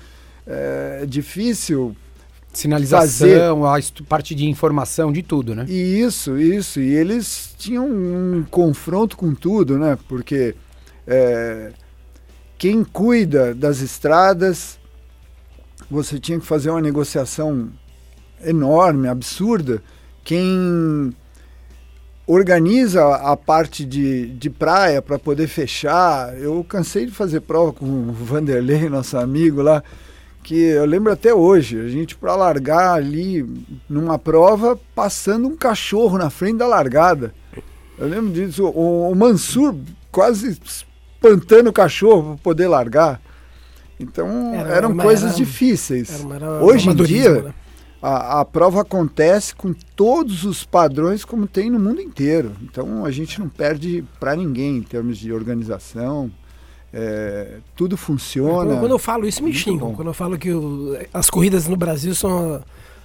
É 0.47 1.05
difícil. 1.07 1.95
Sinalização, 2.51 3.65
a 3.65 3.79
estu- 3.79 4.03
parte 4.03 4.35
de 4.35 4.47
informação, 4.47 5.11
de 5.11 5.23
tudo, 5.23 5.55
né? 5.55 5.65
E 5.67 5.99
isso, 6.01 6.37
isso. 6.37 6.79
E 6.79 6.93
eles 6.93 7.53
tinham 7.57 7.87
um 7.87 8.45
confronto 8.49 9.17
com 9.17 9.33
tudo, 9.33 9.77
né? 9.79 9.97
Porque 10.07 10.55
é, 11.07 11.71
quem 12.57 12.83
cuida 12.83 13.55
das 13.55 13.79
estradas, 13.79 14.79
você 15.89 16.19
tinha 16.19 16.39
que 16.39 16.45
fazer 16.45 16.69
uma 16.69 16.81
negociação 16.81 17.69
enorme, 18.43 19.07
absurda. 19.07 19.81
Quem 20.23 21.11
organiza 22.25 23.03
a 23.15 23.35
parte 23.35 23.85
de, 23.85 24.27
de 24.27 24.49
praia 24.49 25.01
para 25.01 25.19
poder 25.19 25.47
fechar. 25.47 26.37
Eu 26.39 26.63
cansei 26.67 27.05
de 27.05 27.11
fazer 27.11 27.41
prova 27.41 27.73
com 27.73 27.85
o 27.85 28.11
Vanderlei, 28.11 28.87
nosso 28.89 29.17
amigo 29.17 29.61
lá, 29.61 29.83
que 30.41 30.55
eu 30.55 30.85
lembro 30.85 31.11
até 31.11 31.33
hoje, 31.33 31.79
a 31.79 31.87
gente 31.87 32.15
para 32.15 32.35
largar 32.35 32.93
ali 32.93 33.45
numa 33.89 34.17
prova, 34.19 34.79
passando 34.95 35.47
um 35.47 35.55
cachorro 35.55 36.17
na 36.17 36.29
frente 36.29 36.57
da 36.57 36.67
largada. 36.67 37.33
Eu 37.97 38.07
lembro 38.07 38.31
disso, 38.31 38.65
o, 38.65 39.11
o 39.11 39.15
Mansur 39.15 39.75
quase 40.11 40.57
espantando 40.65 41.69
o 41.69 41.73
cachorro 41.73 42.23
para 42.35 42.43
poder 42.43 42.67
largar. 42.67 43.21
Então 43.99 44.53
Era 44.53 44.75
eram 44.75 44.91
uma- 44.91 45.03
coisas 45.03 45.29
era- 45.29 45.35
difíceis. 45.35 46.23
Era 46.25 46.35
era 46.35 46.63
Hoje 46.63 46.89
em 46.89 46.95
dia, 46.95 47.41
né? 47.43 47.53
A, 48.03 48.41
a 48.41 48.45
prova 48.45 48.81
acontece 48.81 49.55
com 49.55 49.73
todos 49.95 50.43
os 50.43 50.63
padrões 50.65 51.23
como 51.23 51.47
tem 51.47 51.69
no 51.69 51.79
mundo 51.79 52.01
inteiro. 52.01 52.51
Então 52.61 53.05
a 53.05 53.11
gente 53.11 53.39
não 53.39 53.47
perde 53.49 54.03
para 54.19 54.35
ninguém 54.35 54.77
em 54.77 54.81
termos 54.83 55.17
de 55.17 55.31
organização. 55.31 56.29
É, 56.93 57.57
tudo 57.75 57.97
funciona. 57.97 58.77
Quando, 58.79 58.91
eu 58.91 58.99
falo 58.99 59.27
isso, 59.27 59.43
me 59.43 59.51
xingam. 59.53 59.95
Quando 59.95 60.09
eu 60.09 60.13
falo 60.13 60.37
que 60.37 60.51
o- 60.51 60.95
as 61.11 61.27
corridas 61.29 61.67
no 61.67 61.75
Brasil 61.75 62.13
são 62.13 62.61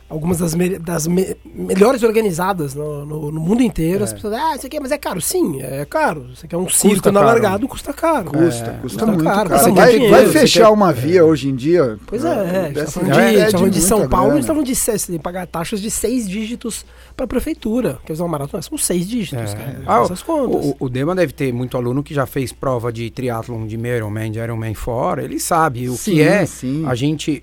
algumas 0.09 0.39
das, 0.39 0.55
me- 0.55 0.79
das 0.79 1.07
me- 1.07 1.37
melhores 1.45 2.03
organizadas 2.03 2.75
no, 2.75 3.05
no- 3.05 3.31
no 3.31 3.41
mundo 3.41 3.63
inteiro. 3.63 4.05
As 4.05 4.13
pessoas, 4.13 4.35
ah, 4.35 4.57
isso 4.57 4.67
aqui, 4.67 4.81
mas 4.81 4.91
é 4.91 4.99
caro. 4.99 5.21
Sim, 5.21 5.61
é 5.61 5.85
caro. 5.85 6.27
Você 6.35 6.49
quer 6.49 6.57
um 6.57 6.69
circo 6.69 7.11
na 7.13 7.21
caro. 7.21 7.27
largada, 7.33 7.67
custa 7.67 7.93
caro. 7.93 8.25
Custa, 8.27 8.41
É, 8.41 8.49
custa 8.49 8.79
custa 8.81 9.07
muito 9.07 9.25
caro, 9.25 9.51
caro. 9.51 9.75
Vai, 9.75 9.93
dinheiro, 9.93 10.15
vai 10.15 10.27
fechar 10.27 10.61
quer- 10.67 10.69
uma 10.73 10.93
via 10.93 11.25
hoje 11.25 11.49
em 11.49 11.55
dia. 11.55 11.99
Pois 12.07 12.25
é, 12.25 12.29
é. 12.29 12.73
Tá 12.73 12.87
falando 12.91 13.13
de, 13.13 13.37
é 13.37 13.51
falando 13.51 13.71
de 13.71 13.81
São 13.81 14.09
Paulo, 14.09 14.41
tá 14.41 14.47
falando 14.47 14.65
de, 14.67 14.75
que 14.75 15.19
pagar 15.19 15.47
taxas 15.47 15.81
de 15.81 15.91
seis 15.91 16.29
dígitos 16.29 16.85
pra 17.19 17.27
prefeitura. 17.27 17.99
Quer 18.07 18.13
dizer, 18.13 18.23
uma 18.23 18.29
maratona 18.31 18.63
são 18.63 18.79
seis 18.79 19.07
dígitos, 19.07 19.53
É. 19.53 19.57
cara. 19.57 19.83
Ah, 19.87 20.01
essas 20.03 20.23
contas. 20.23 20.65
O, 20.65 20.77
o 20.87 20.89
Dema 20.89 21.15
deve 21.15 21.33
ter 21.33 21.53
muito 21.53 21.77
aluno 21.77 22.03
que 22.03 22.15
já 22.15 22.25
fez 22.25 22.53
prova 22.53 22.91
de 22.93 23.11
triatlon 23.11 23.67
de 23.67 23.77
Ironman, 23.77 24.31
de 24.33 24.39
Ironman 24.39 24.73
fora. 24.75 25.23
Ele 25.23 25.39
sabe 25.41 25.89
o 25.89 25.95
Sim, 25.97 26.13
que 26.15 26.23
é. 26.23 26.47
sim. 26.47 26.85
A 26.87 26.95
gente. 26.95 27.43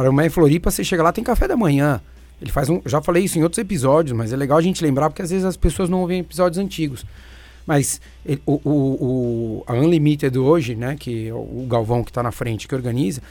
Ironman 0.00 0.28
Floripa, 0.30 0.70
você 0.70 0.84
chega 0.84 1.02
lá, 1.02 1.12
tem 1.12 1.24
café 1.24 1.48
da 1.48 1.56
manhã. 1.56 2.00
Ele 2.40 2.52
faz 2.52 2.68
um. 2.68 2.80
Já 2.84 3.00
falei 3.00 3.24
isso 3.24 3.38
em 3.38 3.42
outros 3.42 3.58
episódios, 3.58 4.16
mas 4.16 4.32
é 4.32 4.36
legal 4.36 4.58
a 4.58 4.62
gente 4.62 4.82
lembrar 4.84 5.08
porque 5.08 5.22
às 5.22 5.30
vezes 5.30 5.44
as 5.44 5.56
pessoas 5.56 5.88
não 5.88 6.00
ouvem 6.00 6.20
episódios 6.20 6.58
antigos. 6.58 7.04
Mas 7.66 7.98
ele- 8.26 8.42
o, 8.44 8.60
o, 8.62 8.70
o- 8.70 9.64
a 9.66 9.72
Unlimited 9.72 10.36
hoje, 10.38 10.74
né, 10.74 10.96
que 11.00 11.28
é 11.28 11.32
o 11.32 11.38
o 11.38 11.66
Galvão 11.66 12.04
que 12.04 12.10
está 12.10 12.22
na 12.22 12.30
frente, 12.30 12.68
que 12.68 12.74
organiza, 12.74 13.22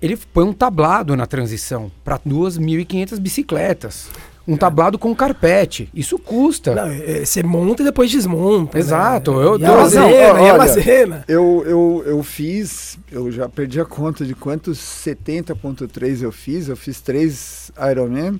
ele 0.00 0.16
põe 0.32 0.44
um 0.44 0.52
tablado 0.54 1.14
na 1.14 1.26
transição 1.26 1.90
para 2.02 2.18
2.500 2.18 3.18
bicicletas. 3.18 4.08
Um 4.46 4.56
tablado 4.58 4.98
com 4.98 5.14
carpete. 5.14 5.88
Isso 5.94 6.18
custa. 6.18 6.74
Não, 6.74 6.88
é, 6.88 7.24
você 7.24 7.42
monta 7.42 7.82
e 7.82 7.84
depois 7.86 8.10
desmonta. 8.10 8.78
Exato, 8.78 9.32
Né? 9.32 9.44
eu 9.46 9.54
e 9.56 9.58
dou- 9.58 9.66
a 9.68 9.70
Não, 9.70 9.76
Lazena, 9.78 10.10
e 10.10 10.22
a 10.24 10.34
olha, 10.34 10.52
Lazena. 10.54 11.24
Eu, 11.26 11.64
eu, 11.66 12.02
eu 12.06 12.22
fiz, 12.22 12.98
eu 13.10 13.32
já 13.32 13.48
perdi 13.48 13.80
a 13.80 13.84
conta 13.86 14.24
de 14.24 14.34
quantos 14.34 14.78
70.3 14.78 16.22
eu 16.22 16.30
fiz, 16.30 16.68
eu 16.68 16.76
fiz 16.76 17.00
três 17.00 17.72
Ironman. 17.90 18.38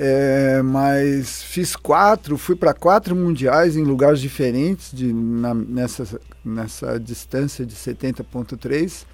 É, 0.00 0.62
mas 0.62 1.42
fiz 1.42 1.74
quatro, 1.74 2.38
fui 2.38 2.54
para 2.54 2.72
quatro 2.72 3.16
mundiais 3.16 3.76
em 3.76 3.82
lugares 3.82 4.20
diferentes 4.20 4.90
de, 4.92 5.12
na, 5.12 5.52
nessa, 5.54 6.20
nessa 6.44 7.00
distância 7.00 7.66
de 7.66 7.74
70.3. 7.74 9.04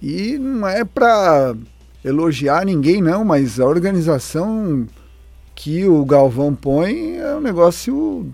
E 0.00 0.38
não 0.38 0.66
é 0.66 0.82
para 0.84 1.54
elogiar 2.04 2.64
ninguém, 2.64 3.02
não, 3.02 3.22
mas 3.22 3.60
a 3.60 3.66
organização 3.66 4.86
que 5.58 5.84
o 5.84 6.04
Galvão 6.04 6.54
põe 6.54 7.16
é 7.16 7.34
um 7.34 7.40
negócio. 7.40 8.30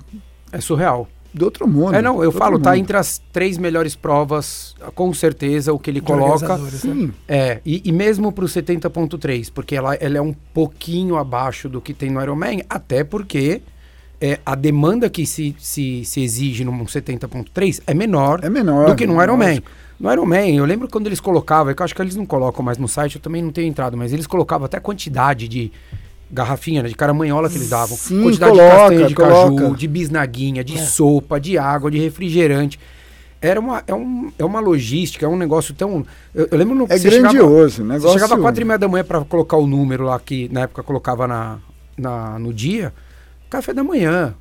É 0.52 0.61
surreal. 0.61 1.09
Do 1.33 1.47
outro 1.47 1.66
mundo. 1.66 1.97
É, 1.97 2.02
não, 2.02 2.23
eu 2.23 2.31
falo, 2.31 2.52
tá 2.52 2.57
mundo. 2.57 2.64
tá 2.64 2.78
entre 2.78 2.97
as 2.99 3.21
três 3.33 3.57
melhores 3.57 3.97
provas, 3.97 4.76
com 4.95 5.12
certeza, 5.14 5.73
o 5.73 5.78
que 5.78 5.90
ele 5.90 6.00
de 6.00 6.07
coloca. 6.07 6.59
Né? 6.59 6.71
Sim. 6.71 7.12
É, 7.26 7.61
e, 7.64 7.81
e 7.83 7.90
mesmo 7.90 8.31
pro 8.31 8.47
70.3, 8.47 9.50
porque 9.52 9.75
ela, 9.75 9.95
ela 9.95 10.19
é 10.19 10.21
um 10.21 10.35
pouquinho 10.52 11.16
abaixo 11.16 11.66
do 11.66 11.81
que 11.81 11.95
tem 11.95 12.11
no 12.11 12.23
Ironman, 12.23 12.62
até 12.69 13.02
porque 13.02 13.62
é, 14.21 14.38
a 14.45 14.54
demanda 14.54 15.09
que 15.09 15.26
se, 15.26 15.57
se, 15.59 16.04
se 16.04 16.21
exige 16.23 16.62
num 16.62 16.85
70.3 16.85 17.81
é 17.87 17.95
menor, 17.95 18.40
é 18.45 18.50
menor 18.50 18.90
do 18.90 18.95
que 18.95 19.07
no 19.07 19.21
Ironman. 19.21 19.62
No 19.99 20.12
Ironman, 20.12 20.57
eu 20.57 20.64
lembro 20.66 20.88
quando 20.88 21.07
eles 21.07 21.21
colocavam, 21.21 21.73
é 21.73 21.75
que 21.75 21.81
eu 21.81 21.85
acho 21.85 21.95
que 21.95 22.02
eles 22.02 22.14
não 22.14 22.26
colocam 22.26 22.62
mais 22.62 22.76
no 22.76 22.87
site, 22.87 23.16
eu 23.16 23.23
também 23.23 23.43
não 23.43 23.50
tenho 23.50 23.66
entrado, 23.66 23.97
mas 23.97 24.12
eles 24.12 24.26
colocavam 24.26 24.66
até 24.66 24.76
a 24.76 24.81
quantidade 24.81 25.49
de 25.49 25.73
garrafinha 26.35 26.83
né, 26.83 26.88
de 26.88 26.95
caramanhola 26.95 27.49
que 27.49 27.57
eles 27.57 27.71
davam. 27.71 27.97
Sim, 27.97 28.23
quantidade 28.25 28.53
coloca, 28.53 28.67
de 28.67 28.79
castanha 28.79 29.07
de 29.07 29.14
coloca. 29.14 29.62
caju, 29.62 29.76
de 29.76 29.88
bisnaguinha, 29.88 30.64
de 30.64 30.75
é. 30.75 30.79
sopa, 30.79 31.41
de 31.41 31.57
água, 31.57 31.91
de 31.91 31.99
refrigerante. 31.99 32.79
Era 33.41 33.61
uma, 33.61 33.83
é, 33.87 33.95
um, 33.95 34.33
é 34.38 34.45
uma 34.45 34.59
logística, 34.59 35.25
é 35.25 35.29
um 35.29 35.37
negócio 35.37 35.75
tão. 35.75 36.05
Eu, 36.35 36.49
eu 36.50 36.59
lembro 36.59 36.75
no 36.75 36.85
É 36.88 36.99
grandioso, 36.99 37.76
chegava, 37.76 37.93
negócio. 37.93 38.00
Você 38.00 38.12
chegava 38.14 38.35
às 38.35 38.41
quatro 38.41 38.61
e 38.61 38.64
meia 38.64 38.79
da 38.79 38.88
manhã 38.88 39.05
para 39.05 39.25
colocar 39.25 39.57
o 39.57 39.67
número 39.67 40.05
lá 40.05 40.19
que 40.19 40.49
na 40.50 40.62
época 40.62 40.83
colocava 40.83 41.29
na, 41.29 41.59
na, 41.97 42.38
no 42.38 42.53
dia. 42.53 42.93
Café 43.49 43.73
da 43.73 43.85
manhã. 43.85 44.35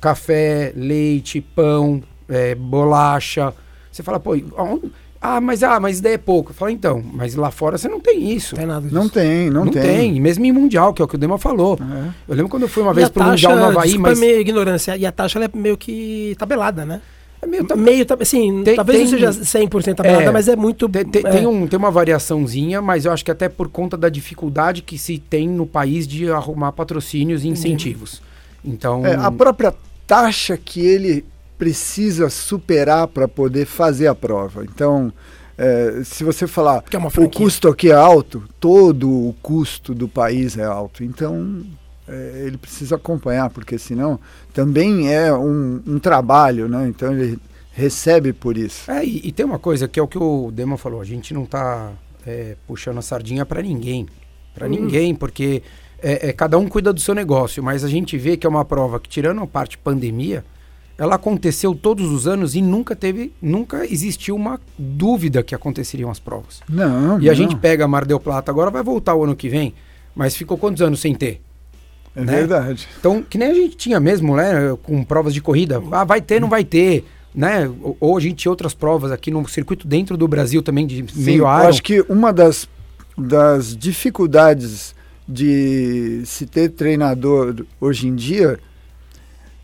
Café, 0.00 0.72
leite, 0.74 1.40
pão, 1.40 2.02
é, 2.28 2.54
bolacha. 2.54 3.52
Você 3.90 4.02
fala, 4.02 4.18
pô, 4.20 4.32
onde, 4.56 4.92
ah, 5.26 5.40
mas 5.40 5.62
ah, 5.62 5.80
mas 5.80 6.02
daí 6.02 6.12
é 6.12 6.18
pouco. 6.18 6.50
Eu 6.50 6.54
falo, 6.54 6.70
então, 6.70 7.02
mas 7.14 7.34
lá 7.34 7.50
fora 7.50 7.78
você 7.78 7.88
não 7.88 7.98
tem 7.98 8.30
isso. 8.30 8.54
Tem 8.54 8.66
nada 8.66 8.82
disso. 8.82 8.94
Não 8.94 9.08
tem, 9.08 9.48
não, 9.48 9.64
não 9.64 9.72
tem. 9.72 9.82
tem. 9.82 10.20
Mesmo 10.20 10.44
em 10.44 10.52
Mundial, 10.52 10.92
que 10.92 11.00
é 11.00 11.04
o 11.06 11.08
que 11.08 11.14
o 11.14 11.18
Dema 11.18 11.38
falou. 11.38 11.78
É. 11.80 12.10
Eu 12.28 12.34
lembro 12.34 12.50
quando 12.50 12.64
eu 12.64 12.68
fui 12.68 12.82
uma 12.82 12.92
e 12.92 12.96
vez 12.96 13.08
pro 13.08 13.24
Mundial 13.24 13.56
no 13.56 13.64
Havaí, 13.64 13.96
mas. 13.96 14.20
Meio 14.20 14.38
ignorância. 14.38 14.94
E 14.98 15.06
a 15.06 15.10
taxa 15.10 15.42
é 15.42 15.48
meio 15.54 15.78
que 15.78 16.36
tabelada, 16.38 16.84
né? 16.84 17.00
É 17.40 17.46
meio, 17.46 17.66
meio 17.74 18.06
assim, 18.20 18.62
tem, 18.62 18.76
talvez 18.76 19.10
tem, 19.10 19.20
não 19.20 19.32
seja 19.32 19.60
100% 19.60 19.94
tabelada, 19.94 20.24
é, 20.24 20.30
mas 20.30 20.46
é 20.46 20.56
muito... 20.56 20.88
Tem, 20.90 21.04
tem, 21.06 21.22
é. 21.24 21.30
tem, 21.30 21.46
um, 21.46 21.66
tem 21.66 21.78
uma 21.78 21.90
variaçãozinha, 21.90 22.82
mas 22.82 23.06
eu 23.06 23.12
acho 23.12 23.24
que 23.24 23.30
até 23.30 23.48
por 23.48 23.68
conta 23.68 23.96
da 23.96 24.10
dificuldade 24.10 24.82
que 24.82 24.98
se 24.98 25.18
tem 25.18 25.48
no 25.48 25.66
país 25.66 26.06
de 26.06 26.30
arrumar 26.30 26.72
patrocínios 26.72 27.44
e 27.44 27.48
incentivos. 27.48 28.22
Então... 28.62 29.06
É, 29.06 29.14
a 29.14 29.30
própria 29.30 29.74
taxa 30.06 30.58
que 30.58 30.80
ele 30.80 31.24
precisa 31.64 32.28
superar 32.28 33.08
para 33.08 33.26
poder 33.26 33.64
fazer 33.64 34.06
a 34.06 34.14
prova. 34.14 34.64
Então, 34.64 35.10
é, 35.56 36.02
se 36.04 36.22
você 36.22 36.46
falar 36.46 36.84
é 36.92 36.98
o 36.98 37.30
custo 37.30 37.68
aqui 37.68 37.90
é 37.90 37.94
alto, 37.94 38.44
todo 38.60 39.08
o 39.08 39.34
custo 39.40 39.94
do 39.94 40.06
país 40.06 40.58
é 40.58 40.64
alto. 40.64 41.02
Então, 41.02 41.64
é, 42.06 42.42
ele 42.44 42.58
precisa 42.58 42.96
acompanhar, 42.96 43.48
porque 43.48 43.78
senão 43.78 44.20
também 44.52 45.10
é 45.10 45.32
um, 45.32 45.82
um 45.86 45.98
trabalho, 45.98 46.68
né? 46.68 46.86
Então, 46.86 47.14
ele 47.14 47.38
recebe 47.72 48.34
por 48.34 48.58
isso. 48.58 48.90
É, 48.90 49.02
e, 49.02 49.28
e, 49.28 49.32
tem 49.32 49.46
uma 49.46 49.58
coisa 49.58 49.88
que 49.88 49.98
é 49.98 50.02
o 50.02 50.06
que 50.06 50.18
o 50.18 50.50
Dema 50.50 50.76
falou: 50.76 51.00
a 51.00 51.04
gente 51.04 51.32
não 51.32 51.44
está 51.44 51.92
é, 52.26 52.56
puxando 52.66 52.98
a 52.98 53.02
sardinha 53.02 53.46
para 53.46 53.62
ninguém. 53.62 54.06
Para 54.54 54.66
hum. 54.66 54.70
ninguém, 54.70 55.14
porque 55.14 55.62
é, 56.02 56.28
é, 56.28 56.32
cada 56.34 56.58
um 56.58 56.68
cuida 56.68 56.92
do 56.92 57.00
seu 57.00 57.14
negócio, 57.14 57.62
mas 57.62 57.82
a 57.82 57.88
gente 57.88 58.18
vê 58.18 58.36
que 58.36 58.46
é 58.46 58.50
uma 58.50 58.66
prova 58.66 59.00
que, 59.00 59.08
tirando 59.08 59.40
a 59.40 59.46
parte 59.46 59.78
pandemia, 59.78 60.44
ela 60.96 61.16
aconteceu 61.16 61.74
todos 61.74 62.10
os 62.10 62.26
anos 62.26 62.54
e 62.54 62.62
nunca 62.62 62.94
teve, 62.94 63.32
nunca 63.42 63.84
existiu 63.84 64.36
uma 64.36 64.60
dúvida 64.78 65.42
que 65.42 65.54
aconteceriam 65.54 66.10
as 66.10 66.20
provas. 66.20 66.60
Não. 66.68 67.20
E 67.20 67.24
não. 67.24 67.32
a 67.32 67.34
gente 67.34 67.56
pega 67.56 67.88
Mar 67.88 68.04
del 68.04 68.20
Plata, 68.20 68.50
agora 68.50 68.70
vai 68.70 68.82
voltar 68.82 69.14
o 69.14 69.24
ano 69.24 69.34
que 69.34 69.48
vem, 69.48 69.74
mas 70.14 70.36
ficou 70.36 70.56
quantos 70.56 70.82
anos 70.82 71.00
sem 71.00 71.14
ter? 71.14 71.40
É 72.14 72.24
né? 72.24 72.32
verdade. 72.32 72.86
Então, 72.98 73.22
que 73.22 73.36
nem 73.36 73.50
a 73.50 73.54
gente 73.54 73.76
tinha 73.76 73.98
mesmo, 73.98 74.36
né, 74.36 74.76
com 74.82 75.02
provas 75.02 75.34
de 75.34 75.40
corrida, 75.40 75.82
ah, 75.90 76.04
vai 76.04 76.20
ter, 76.20 76.40
não 76.40 76.48
vai 76.48 76.64
ter, 76.64 77.04
né? 77.34 77.68
Ou, 77.82 77.96
ou 77.98 78.16
a 78.16 78.20
gente 78.20 78.36
tinha 78.36 78.52
outras 78.52 78.72
provas 78.72 79.10
aqui 79.10 79.32
no 79.32 79.46
circuito 79.48 79.88
dentro 79.88 80.16
do 80.16 80.28
Brasil 80.28 80.62
também 80.62 80.86
de 80.86 81.04
Sim, 81.12 81.24
meio 81.24 81.46
ar. 81.46 81.64
Eu 81.64 81.68
acho 81.70 81.82
que 81.82 82.00
uma 82.08 82.32
das, 82.32 82.68
das 83.18 83.76
dificuldades 83.76 84.94
de 85.26 86.22
se 86.24 86.46
ter 86.46 86.68
treinador 86.68 87.64
hoje 87.80 88.06
em 88.06 88.14
dia 88.14 88.60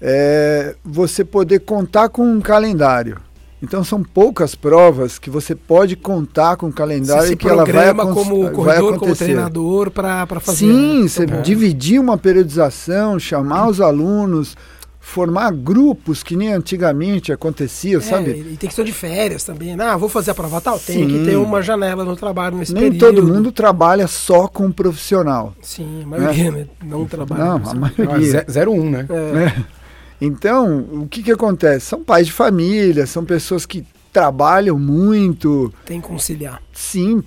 é 0.00 0.74
você 0.84 1.24
poder 1.24 1.60
contar 1.60 2.08
com 2.08 2.24
um 2.24 2.40
calendário. 2.40 3.18
Então 3.62 3.84
são 3.84 4.02
poucas 4.02 4.54
provas 4.54 5.18
que 5.18 5.28
você 5.28 5.54
pode 5.54 5.94
contar 5.94 6.56
com 6.56 6.68
o 6.68 6.72
calendário 6.72 7.26
você 7.26 7.34
e 7.34 7.36
que 7.36 7.46
ela 7.46 7.64
vai 7.66 7.94
como 7.94 8.50
corredor, 8.50 8.98
como 8.98 9.14
treinador 9.14 9.90
para 9.90 10.26
fazer. 10.40 10.58
Sim, 10.58 11.02
né? 11.02 11.08
você 11.08 11.24
é. 11.24 11.26
dividir 11.42 12.00
uma 12.00 12.16
periodização, 12.16 13.18
chamar 13.18 13.68
os 13.68 13.78
alunos, 13.78 14.56
formar 14.98 15.52
grupos 15.52 16.22
que 16.22 16.36
nem 16.36 16.54
antigamente 16.54 17.32
acontecia, 17.32 17.98
é, 17.98 18.00
sabe? 18.00 18.30
E 18.30 18.56
tem 18.56 18.68
questão 18.68 18.84
de 18.84 18.92
férias 18.92 19.44
também. 19.44 19.78
Ah, 19.78 19.94
vou 19.94 20.08
fazer 20.08 20.30
a 20.30 20.34
prova 20.34 20.58
tal, 20.58 20.78
tem 20.78 21.06
que 21.06 21.24
ter 21.26 21.36
uma 21.36 21.60
janela 21.60 22.02
no 22.02 22.16
trabalho 22.16 22.56
nesse 22.56 22.72
Nem 22.72 22.92
período. 22.92 23.16
todo 23.16 23.26
mundo 23.26 23.52
trabalha 23.52 24.06
só 24.06 24.48
com 24.48 24.66
um 24.66 24.72
profissional. 24.72 25.54
Sim, 25.60 26.02
a 26.04 26.06
maioria 26.06 26.50
né? 26.50 26.66
não 26.82 27.04
trabalha. 27.04 27.44
Não, 27.44 27.70
a 27.70 27.74
maioria. 27.74 28.46
Ah, 28.48 28.70
01, 28.70 28.72
um, 28.72 28.90
né? 28.90 29.06
É. 29.10 29.44
é. 29.44 29.79
Então, 30.20 30.80
o 30.92 31.08
que, 31.08 31.22
que 31.22 31.32
acontece? 31.32 31.86
São 31.86 32.04
pais 32.04 32.26
de 32.26 32.32
família, 32.32 33.06
são 33.06 33.24
pessoas 33.24 33.64
que 33.64 33.86
trabalham 34.12 34.78
muito. 34.78 35.72
Tem 35.84 36.00
que 36.00 36.06
conciliar. 36.06 36.60
Sim, 36.72 37.22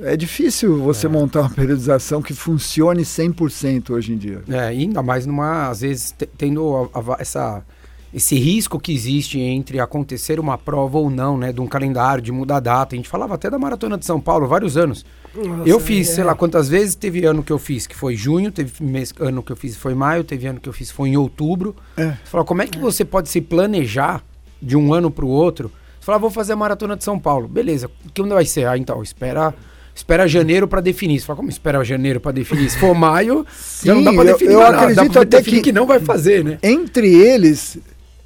é 0.00 0.16
difícil 0.16 0.78
você 0.78 1.06
é. 1.06 1.10
montar 1.10 1.40
uma 1.40 1.50
periodização 1.50 2.22
que 2.22 2.32
funcione 2.32 3.02
100% 3.02 3.90
hoje 3.90 4.12
em 4.12 4.16
dia. 4.16 4.42
É, 4.48 4.60
ainda 4.60 5.02
mais 5.02 5.26
numa, 5.26 5.68
às 5.68 5.80
vezes, 5.80 6.14
tendo 6.36 6.90
a, 6.94 6.98
a, 6.98 7.20
essa, 7.20 7.62
esse 8.14 8.36
risco 8.38 8.78
que 8.78 8.92
existe 8.92 9.40
entre 9.40 9.80
acontecer 9.80 10.38
uma 10.38 10.56
prova 10.56 10.98
ou 10.98 11.10
não, 11.10 11.36
né, 11.36 11.52
de 11.52 11.60
um 11.60 11.66
calendário, 11.66 12.22
de 12.22 12.30
mudar 12.30 12.56
a 12.56 12.60
data. 12.60 12.94
A 12.94 12.96
gente 12.96 13.08
falava 13.08 13.34
até 13.34 13.50
da 13.50 13.58
Maratona 13.58 13.98
de 13.98 14.06
São 14.06 14.20
Paulo 14.20 14.46
vários 14.46 14.76
anos. 14.76 15.04
Nossa, 15.34 15.68
eu 15.68 15.78
fiz, 15.78 16.10
é. 16.10 16.14
sei 16.14 16.24
lá 16.24 16.34
quantas 16.34 16.68
vezes, 16.68 16.94
teve 16.94 17.24
ano 17.24 17.42
que 17.42 17.52
eu 17.52 17.58
fiz 17.58 17.86
que 17.86 17.94
foi 17.94 18.16
junho, 18.16 18.50
teve 18.50 18.72
mês, 18.82 19.12
ano 19.20 19.42
que 19.42 19.52
eu 19.52 19.56
fiz 19.56 19.76
foi 19.76 19.94
maio, 19.94 20.24
teve 20.24 20.46
ano 20.46 20.60
que 20.60 20.68
eu 20.68 20.72
fiz 20.72 20.90
foi 20.90 21.10
em 21.10 21.16
outubro. 21.16 21.74
É. 21.96 22.06
Você 22.06 22.30
fala, 22.30 22.44
como 22.44 22.62
é 22.62 22.66
que 22.66 22.78
você 22.78 23.04
pode 23.04 23.28
se 23.28 23.40
planejar 23.40 24.22
de 24.60 24.76
um 24.76 24.92
ano 24.92 25.10
para 25.10 25.24
o 25.24 25.28
outro? 25.28 25.70
Você 25.98 26.06
fala, 26.06 26.18
vou 26.18 26.30
fazer 26.30 26.52
a 26.52 26.56
maratona 26.56 26.96
de 26.96 27.04
São 27.04 27.18
Paulo. 27.18 27.48
Beleza, 27.48 27.90
que 28.14 28.22
onde 28.22 28.34
vai 28.34 28.44
ser? 28.44 28.66
Ah, 28.66 28.76
então, 28.76 29.02
espera 29.02 29.54
espera 29.98 30.28
janeiro 30.28 30.68
para 30.68 30.80
definir. 30.80 31.18
Você 31.18 31.26
fala, 31.26 31.38
como 31.38 31.48
espera 31.48 31.82
janeiro 31.84 32.20
para 32.20 32.32
definir? 32.32 32.70
Se 32.70 32.78
for 32.78 32.94
maio, 32.94 33.44
Sim, 33.52 33.88
já 33.88 33.94
não 33.94 34.04
dá 34.04 34.12
para 34.12 34.24
definir. 34.32 34.52
Eu, 34.52 34.60
eu 34.60 34.66
acredito 34.66 35.18
até 35.18 35.42
que, 35.42 35.60
que 35.60 35.72
não 35.72 35.86
vai 35.86 35.98
fazer, 35.98 36.44
né? 36.44 36.58
Entre 36.62 37.12
eles, 37.12 37.78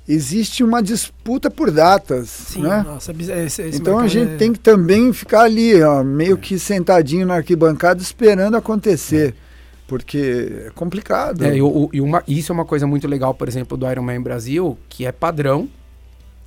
existe 0.09 0.65
uma 0.65 0.83
disputa 0.83 1.51
por 1.51 1.71
datas. 1.71 2.29
Sim, 2.29 2.63
né? 2.63 2.83
nossa, 2.83 3.13
esse, 3.13 3.63
esse 3.63 3.79
então 3.79 3.99
a 3.99 4.09
gente 4.09 4.33
é... 4.33 4.37
tem 4.37 4.53
que 4.53 4.59
também 4.59 5.13
ficar 5.13 5.43
ali, 5.43 5.81
ó, 5.83 6.03
meio 6.03 6.35
é. 6.35 6.39
que 6.39 6.59
sentadinho 6.59 7.27
na 7.27 7.35
arquibancada 7.35 8.01
esperando 8.03 8.57
acontecer. 8.57 9.35
É. 9.49 9.53
Porque 9.87 10.65
é 10.69 10.71
complicado. 10.71 11.45
É, 11.45 11.55
e, 11.55 11.61
e 11.93 12.01
uma, 12.01 12.23
isso 12.27 12.51
é 12.51 12.55
uma 12.55 12.65
coisa 12.65 12.87
muito 12.87 13.07
legal, 13.07 13.35
por 13.35 13.47
exemplo, 13.47 13.77
do 13.77 13.91
Ironman 13.91 14.23
Brasil, 14.23 14.79
que 14.89 15.05
é 15.05 15.13
padrão 15.13 15.69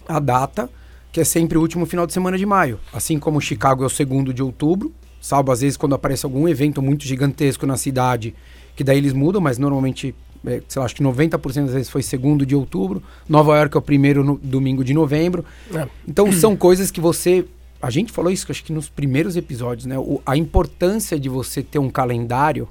a 0.08 0.20
data, 0.20 0.68
que 1.12 1.22
é 1.22 1.24
sempre 1.24 1.58
o 1.58 1.62
último 1.62 1.86
final 1.86 2.08
de 2.08 2.14
semana 2.14 2.38
de 2.38 2.46
maio. 2.46 2.80
Assim 2.92 3.20
como 3.20 3.40
Chicago 3.40 3.84
é 3.84 3.86
o 3.86 3.90
segundo 3.90 4.34
de 4.34 4.42
outubro, 4.42 4.92
salvo 5.22 5.52
às 5.52 5.62
vezes 5.62 5.78
quando 5.78 5.94
aparece 5.94 6.26
algum 6.26 6.48
evento 6.48 6.82
muito 6.82 7.06
gigantesco 7.06 7.68
na 7.68 7.78
cidade, 7.78 8.34
que 8.76 8.84
daí 8.84 8.98
eles 8.98 9.14
mudam, 9.14 9.40
mas 9.40 9.58
normalmente 9.60 10.16
é, 10.35 10.35
sei 10.68 10.80
lá, 10.80 10.86
acho 10.86 10.96
que 10.96 11.04
90% 11.04 11.66
das 11.66 11.74
vezes 11.74 11.90
foi 11.90 12.02
segundo 12.02 12.46
de 12.46 12.56
outubro. 12.56 13.02
Nova 13.28 13.58
York 13.58 13.76
é 13.76 13.80
o 13.80 13.82
primeiro 13.82 14.24
no, 14.24 14.38
domingo 14.38 14.84
de 14.84 14.94
novembro. 14.94 15.44
É. 15.74 15.88
Então 16.08 16.32
são 16.32 16.56
coisas 16.56 16.92
que 16.92 17.02
você. 17.02 17.46
A 17.82 17.90
gente 17.90 18.12
falou 18.12 18.32
isso 18.32 18.46
acho 18.50 18.64
que 18.64 18.74
nos 18.74 18.90
primeiros 18.90 19.36
episódios, 19.36 19.86
né? 19.86 19.98
O, 19.98 20.22
a 20.26 20.38
importância 20.38 21.20
de 21.20 21.30
você 21.30 21.62
ter 21.62 21.80
um 21.80 21.90
calendário 21.90 22.68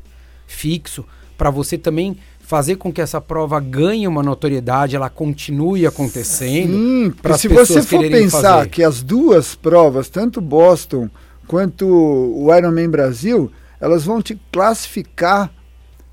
fixo 0.46 1.04
para 1.36 1.50
você 1.50 1.76
também 1.76 2.16
fazer 2.40 2.76
com 2.76 2.92
que 2.92 3.00
essa 3.00 3.20
prova 3.20 3.58
ganhe 3.58 4.06
uma 4.06 4.22
notoriedade, 4.22 4.94
ela 4.94 5.08
continue 5.08 5.86
acontecendo. 5.86 6.72
Sim, 6.72 7.14
porque 7.20 7.38
se 7.38 7.48
você 7.48 7.82
for 7.82 8.00
pensar 8.08 8.58
fazer. 8.58 8.68
que 8.68 8.82
as 8.82 9.02
duas 9.02 9.54
provas, 9.54 10.08
tanto 10.08 10.40
Boston 10.40 11.08
quanto 11.46 11.86
o 11.86 12.54
Ironman 12.54 12.88
Brasil, 12.88 13.50
elas 13.80 14.04
vão 14.04 14.20
te 14.20 14.38
classificar 14.52 15.50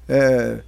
é, 0.07 0.61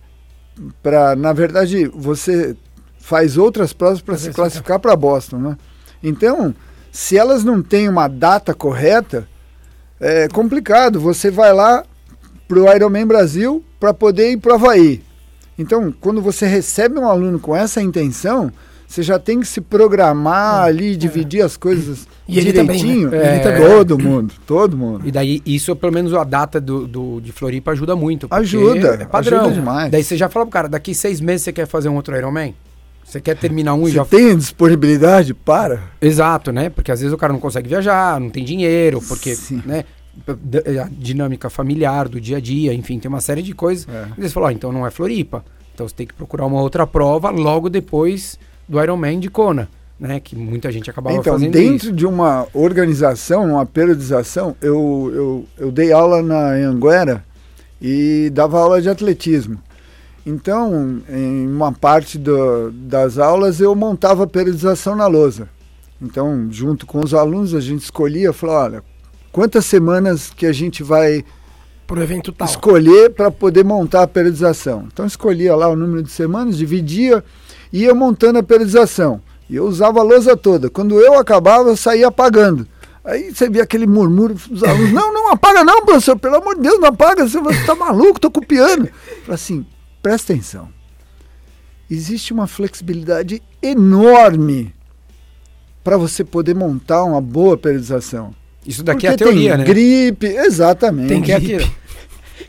para, 0.81 1.15
na 1.15 1.33
verdade, 1.33 1.87
você 1.87 2.55
faz 2.97 3.37
outras 3.37 3.73
provas 3.73 4.01
para 4.01 4.17
se 4.17 4.31
classificar 4.31 4.79
para 4.79 4.95
Boston, 4.95 5.37
né? 5.37 5.57
Então, 6.01 6.53
se 6.91 7.17
elas 7.17 7.43
não 7.43 7.61
têm 7.61 7.89
uma 7.89 8.07
data 8.07 8.53
correta, 8.53 9.27
é 9.99 10.27
complicado. 10.27 10.99
Você 10.99 11.31
vai 11.31 11.53
lá 11.53 11.83
para 12.47 12.59
o 12.59 12.71
Ironman 12.73 13.07
Brasil 13.07 13.63
para 13.79 13.93
poder 13.93 14.31
ir 14.31 14.37
para 14.37 14.51
o 14.51 14.55
Havaí. 14.55 15.03
Então, 15.57 15.91
quando 15.91 16.21
você 16.21 16.45
recebe 16.45 16.99
um 16.99 17.07
aluno 17.07 17.39
com 17.39 17.55
essa 17.55 17.81
intenção, 17.81 18.51
você 18.93 19.01
já 19.03 19.17
tem 19.17 19.39
que 19.39 19.47
se 19.47 19.59
programar 19.59 20.65
ali, 20.65 20.95
dividir 20.95 21.41
as 21.41 21.57
coisas 21.57 22.07
E 22.27 22.37
ele 22.37 22.53
também, 22.53 22.77
direitinho. 22.77 23.09
né? 23.09 23.35
Ele 23.35 23.43
também. 23.43 23.61
Todo 23.67 23.97
mundo, 23.99 24.33
todo 24.45 24.77
mundo. 24.77 25.01
E 25.07 25.11
daí, 25.11 25.41
isso, 25.45 25.75
pelo 25.75 25.91
menos 25.91 26.13
a 26.13 26.23
data 26.23 26.61
do, 26.61 26.85
do- 26.87 27.19
de 27.21 27.31
Floripa 27.31 27.71
ajuda 27.71 27.95
muito. 27.95 28.27
Ajuda, 28.29 28.89
é 29.01 29.05
padrão. 29.05 29.39
ajuda 29.41 29.55
demais. 29.55 29.91
Daí 29.91 30.03
você 30.03 30.15
já 30.15 30.29
fala 30.29 30.45
pro 30.45 30.51
cara, 30.53 30.69
daqui 30.69 30.93
seis 30.93 31.19
meses 31.19 31.41
você 31.43 31.51
quer 31.51 31.65
fazer 31.65 31.89
um 31.89 31.95
outro 31.95 32.15
Ironman? 32.15 32.53
Você 33.03 33.19
quer 33.19 33.35
terminar 33.35 33.73
um 33.73 33.87
e 33.87 33.91
já... 33.91 34.05
tem 34.05 34.35
disponibilidade? 34.37 35.33
Para. 35.33 35.81
Exato, 36.01 36.51
né? 36.51 36.69
Porque 36.69 36.91
às 36.91 36.99
vezes 37.01 37.13
o 37.13 37.17
cara 37.17 37.33
não 37.33 37.39
consegue 37.39 37.67
viajar, 37.67 38.19
não 38.19 38.29
tem 38.29 38.43
dinheiro, 38.45 39.01
porque, 39.07 39.35
Sim. 39.35 39.61
né? 39.65 39.83
d- 40.41 40.79
A 40.79 40.87
dinâmica 40.91 41.49
familiar 41.49 42.07
do 42.07 42.21
dia 42.21 42.37
a 42.37 42.39
dia, 42.39 42.73
enfim, 42.73 42.99
tem 42.99 43.09
uma 43.09 43.21
série 43.21 43.41
de 43.41 43.53
coisas. 43.53 43.87
É. 43.89 44.05
E 44.17 44.21
eles 44.21 44.31
falam, 44.31 44.49
ó, 44.49 44.51
então 44.51 44.71
não 44.71 44.85
é 44.85 44.91
Floripa. 44.91 45.43
Então 45.73 45.87
você 45.87 45.95
tem 45.95 46.05
que 46.05 46.13
procurar 46.13 46.45
uma 46.45 46.61
outra 46.61 46.85
prova 46.85 47.31
logo 47.31 47.69
depois 47.69 48.37
do 48.67 48.81
Ironman 48.81 49.19
de 49.19 49.29
Kona, 49.29 49.69
né? 49.99 50.19
Que 50.19 50.35
muita 50.35 50.71
gente 50.71 50.89
acabava 50.89 51.15
Então, 51.17 51.33
fazendo 51.33 51.51
dentro 51.51 51.87
isso. 51.87 51.91
de 51.95 52.05
uma 52.05 52.47
organização, 52.53 53.51
uma 53.51 53.65
periodização, 53.65 54.55
eu, 54.61 55.11
eu, 55.13 55.45
eu 55.57 55.71
dei 55.71 55.91
aula 55.91 56.21
na 56.21 56.49
Anguera 56.53 57.23
e 57.81 58.29
dava 58.33 58.59
aula 58.59 58.81
de 58.81 58.89
atletismo. 58.89 59.59
Então, 60.25 61.01
em 61.09 61.47
uma 61.47 61.71
parte 61.73 62.17
do- 62.17 62.71
das 62.71 63.17
aulas, 63.17 63.59
eu 63.59 63.75
montava 63.75 64.23
a 64.23 64.27
periodização 64.27 64.95
na 64.95 65.05
lousa. 65.07 65.49
Então, 66.01 66.47
junto 66.49 66.85
com 66.85 66.99
os 67.03 67.13
alunos, 67.13 67.53
a 67.53 67.59
gente 67.59 67.81
escolhia, 67.83 68.31
falava, 68.31 68.63
olha, 68.75 68.83
quantas 69.31 69.65
semanas 69.65 70.29
que 70.29 70.45
a 70.45 70.53
gente 70.53 70.81
vai 70.81 71.25
Pro 71.85 72.01
evento 72.01 72.31
tal. 72.31 72.47
escolher 72.47 73.09
para 73.09 73.29
poder 73.29 73.63
montar 73.65 74.03
a 74.03 74.07
periodização. 74.07 74.87
Então 74.91 75.05
escolhia 75.05 75.53
lá 75.55 75.67
o 75.67 75.75
número 75.75 76.01
de 76.01 76.11
semanas, 76.11 76.57
dividia 76.57 77.21
ia 77.81 77.93
montando 77.95 78.39
a 78.39 78.43
periodização. 78.43 79.21
E 79.49 79.55
eu 79.55 79.65
usava 79.65 79.99
a 79.99 80.03
lousa 80.03 80.37
toda. 80.37 80.69
Quando 80.69 80.99
eu 80.99 81.15
acabava, 81.17 81.69
eu 81.69 81.75
saía 81.77 82.07
apagando. 82.07 82.67
Aí 83.03 83.33
você 83.33 83.49
via 83.49 83.63
aquele 83.63 83.85
murmúrio 83.85 84.37
dos 84.49 84.63
alunos, 84.63 84.91
não, 84.93 85.13
não 85.13 85.31
apaga 85.31 85.61
não, 85.63 85.83
professor, 85.85 86.17
pelo 86.17 86.37
amor 86.37 86.55
de 86.55 86.61
Deus, 86.61 86.79
não 86.79 86.87
apaga, 86.87 87.27
você 87.27 87.37
está 87.49 87.75
maluco, 87.75 88.15
estou 88.17 88.31
copiando. 88.31 88.87
Assim, 89.27 89.65
presta 90.01 90.31
atenção. 90.31 90.69
Existe 91.91 92.31
uma 92.31 92.47
flexibilidade 92.47 93.43
enorme 93.61 94.73
para 95.83 95.97
você 95.97 96.23
poder 96.23 96.55
montar 96.55 97.03
uma 97.03 97.19
boa 97.19 97.57
periodização. 97.57 98.33
Isso 98.65 98.81
daqui 98.83 99.05
Porque 99.05 99.07
é 99.07 99.09
a 99.11 99.17
teoria, 99.17 99.49
tem 99.49 99.57
né? 99.57 99.65
gripe, 99.65 100.25
exatamente. 100.27 101.09
Tem 101.09 101.21
que 101.21 101.31
é 101.33 101.39
gripe. 101.39 101.55
aquilo. 101.55 101.71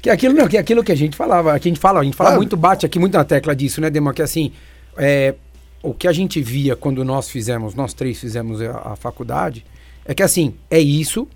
Que 0.01 0.11
é 0.11 0.13
aquilo, 0.13 0.35
não, 0.35 0.47
que 0.47 0.57
é 0.59 0.61
aquilo 0.61 0.85
que 0.85 0.93
a 0.93 0.95
gente 0.95 1.17
falava, 1.17 1.59
que 1.59 1.67
a 1.69 1.71
gente 1.71 1.81
fala, 1.81 2.01
a 2.01 2.05
gente 2.05 2.15
fala 2.17 2.31
Claro. 2.31 2.41
muito, 2.41 2.57
bate 2.59 2.85
aqui 2.85 2.99
muito 2.99 3.17
na 3.17 3.25
tecla 3.25 3.57
disso, 3.57 3.81
né, 3.81 3.89
Dema? 3.89 4.13
Que 4.13 4.21
assim, 4.21 4.53
é, 4.97 5.35
o 5.83 5.93
que 5.93 6.09
a 6.09 6.13
gente 6.13 6.41
via 6.41 6.75
quando 6.75 7.05
nós 7.05 7.29
fizemos, 7.29 7.75
nós 7.75 7.93
três 7.93 8.19
fizemos 8.19 8.61
a, 8.63 8.93
a 8.93 8.97
faculdade, 8.97 9.65
é 10.05 10.15
que 10.15 10.23
assim, 10.23 10.55
é 10.71 10.81
isso 10.81 11.29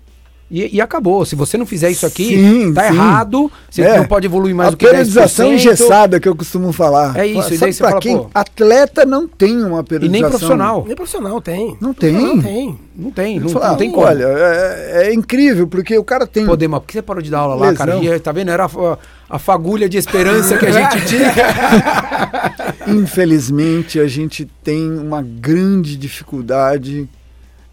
e, 0.51 0.75
e 0.77 0.81
acabou. 0.81 1.23
Se 1.25 1.35
você 1.35 1.57
não 1.57 1.65
fizer 1.65 1.89
isso 1.91 2.05
aqui, 2.05 2.25
Sim, 2.29 2.73
tá 2.73 2.87
sim. 2.89 2.95
errado, 2.95 3.51
você 3.69 3.81
É. 3.83 3.97
não 3.97 4.05
pode 4.05 4.25
evoluir 4.25 4.55
mais 4.55 4.69
a 4.69 4.71
do 4.71 4.77
que 4.77 4.85
periodização 4.85 5.49
10%. 5.49 5.53
engessada 5.55 6.19
que 6.19 6.27
eu 6.27 6.35
costumo 6.35 6.71
falar. 6.73 7.15
É 7.17 7.25
isso, 7.27 7.41
Sabe 7.43 7.55
e 7.55 7.57
daí 7.59 7.73
você 7.73 7.79
pra 7.79 7.89
fala, 7.89 8.01
quem? 8.01 8.17
pô- 8.17 8.29
Atleta 8.33 9.05
não 9.05 9.27
tem 9.27 9.63
uma 9.63 9.81
E 9.81 9.83
periodização. 9.83 10.11
nem 10.21 10.29
profissional. 10.29 10.83
Nem 10.87 10.95
profissional 10.95 11.41
tem. 11.41 11.77
Não 11.79 11.93
tem. 11.93 12.13
Não 12.13 12.41
tem. 12.41 12.79
Não 12.95 13.11
tem, 13.11 13.39
não, 13.39 13.49
não 13.53 13.77
tem 13.77 13.91
como. 13.91 14.05
Olha, 14.05 14.25
é, 14.25 15.07
é 15.07 15.13
incrível, 15.13 15.67
porque 15.67 15.97
o 15.97 16.03
cara 16.03 16.27
tem. 16.27 16.45
Pô, 16.45 16.57
Dema, 16.57 16.81
por 16.81 16.87
que 16.87 16.93
você 16.93 17.01
parou 17.01 17.21
de 17.21 17.31
dar 17.31 17.39
aula 17.39 17.55
lá, 17.55 17.73
cara? 17.73 17.95
Lesão. 17.95 18.13
E, 18.15 18.19
tá 18.19 18.31
vendo? 18.33 18.49
Era 18.51 18.65
a, 18.65 18.97
a 19.29 19.39
fagulha 19.39 19.87
de 19.87 19.97
esperança 19.97 20.57
que 20.57 20.65
a 20.65 20.71
gente 20.71 21.05
tinha. 21.07 21.31
Infelizmente, 22.87 23.99
a 23.99 24.07
gente 24.07 24.45
tem 24.63 24.89
uma 24.91 25.21
grande 25.21 25.95
dificuldade 25.95 27.07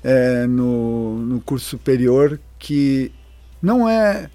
é, 0.05 0.47
no, 0.47 1.17
no 1.19 1.41
curso 1.41 1.67
superior 1.71 2.39
que 2.59 3.13
não 3.61 3.89
é, 3.89 4.31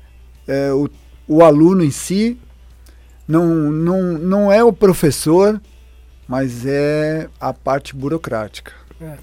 é, 0.47 0.71
o, 0.71 0.89
o 1.27 1.43
aluno 1.43 1.83
em 1.83 1.91
si, 1.91 2.37
não, 3.27 3.45
não, 3.71 4.01
não 4.17 4.51
é 4.51 4.63
o 4.63 4.73
professor, 4.73 5.61
mas 6.27 6.65
é 6.65 7.29
a 7.39 7.53
parte 7.53 7.95
burocrática. 7.95 8.71
É, 9.01 9.17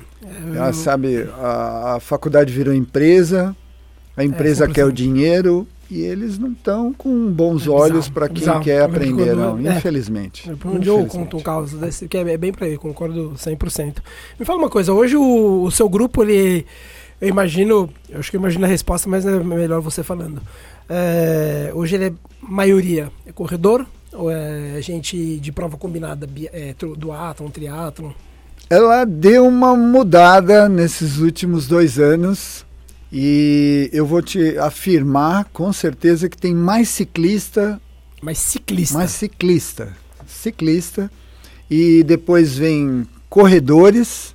Ela 0.56 0.72
sabe, 0.72 1.28
a, 1.38 1.94
a 1.96 2.00
faculdade 2.00 2.52
virou 2.52 2.74
empresa, 2.74 3.54
a 4.16 4.24
empresa 4.24 4.66
quer 4.66 4.84
o 4.84 4.92
dinheiro 4.92 5.66
e 5.90 6.02
eles 6.02 6.38
não 6.38 6.52
estão 6.52 6.92
com 6.92 7.30
bons 7.32 7.66
É 7.66 7.70
olhos 7.70 8.08
para 8.08 8.26
é 8.26 8.28
quem 8.28 8.38
bizarro. 8.40 8.62
quer 8.62 8.78
que 8.78 8.84
aprender, 8.96 9.34
não, 9.34 9.58
é. 9.58 9.76
infelizmente. 9.76 10.50
Por 10.56 10.72
onde 10.76 10.88
eu 10.88 11.06
conto 11.06 11.36
um 11.38 11.40
caso 11.40 11.78
desse, 11.78 12.06
que 12.08 12.16
é 12.16 12.36
bem 12.36 12.52
pra 12.52 12.66
ele, 12.66 12.76
concordo 12.76 13.32
100%. 13.36 13.98
Me 14.38 14.44
fala 14.44 14.58
uma 14.58 14.68
coisa, 14.68 14.92
hoje 14.92 15.16
o, 15.16 15.62
o 15.62 15.70
seu 15.70 15.88
grupo, 15.88 16.22
ele, 16.22 16.66
eu 17.20 17.28
imagino, 17.28 17.88
eu 18.08 18.18
acho 18.20 18.30
que 18.30 18.36
eu 18.36 18.40
imagino 18.40 18.64
a 18.64 18.68
resposta, 18.68 19.08
mas 19.08 19.24
é 19.26 19.38
melhor 19.42 19.80
você 19.80 20.02
falando. 20.02 20.40
É, 20.88 21.70
hoje 21.74 21.96
ele 21.96 22.04
é 22.06 22.12
maioria, 22.40 23.10
é 23.26 23.32
corredor 23.32 23.84
ou 24.12 24.30
é 24.30 24.80
gente 24.80 25.38
de 25.38 25.52
prova 25.52 25.76
combinada, 25.76 26.26
bi- 26.26 26.48
é, 26.52 26.74
duatlon, 26.96 27.50
triatlon? 27.50 28.10
Ela 28.70 29.04
deu 29.04 29.46
uma 29.46 29.74
mudada 29.76 30.68
nesses 30.68 31.18
últimos 31.18 31.66
dois 31.66 31.98
anos 31.98 32.64
e 33.12 33.88
eu 33.92 34.04
vou 34.06 34.20
te 34.22 34.58
afirmar 34.58 35.46
com 35.52 35.72
certeza 35.72 36.28
que 36.28 36.36
tem 36.36 36.54
mais 36.54 36.88
ciclista, 36.88 37.80
Mas 38.22 38.38
ciclista. 38.38 38.96
mais 38.98 39.10
ciclista, 39.10 39.96
ciclista 40.26 41.10
e 41.70 42.02
depois 42.02 42.56
vem 42.56 43.06
corredores 43.30 44.34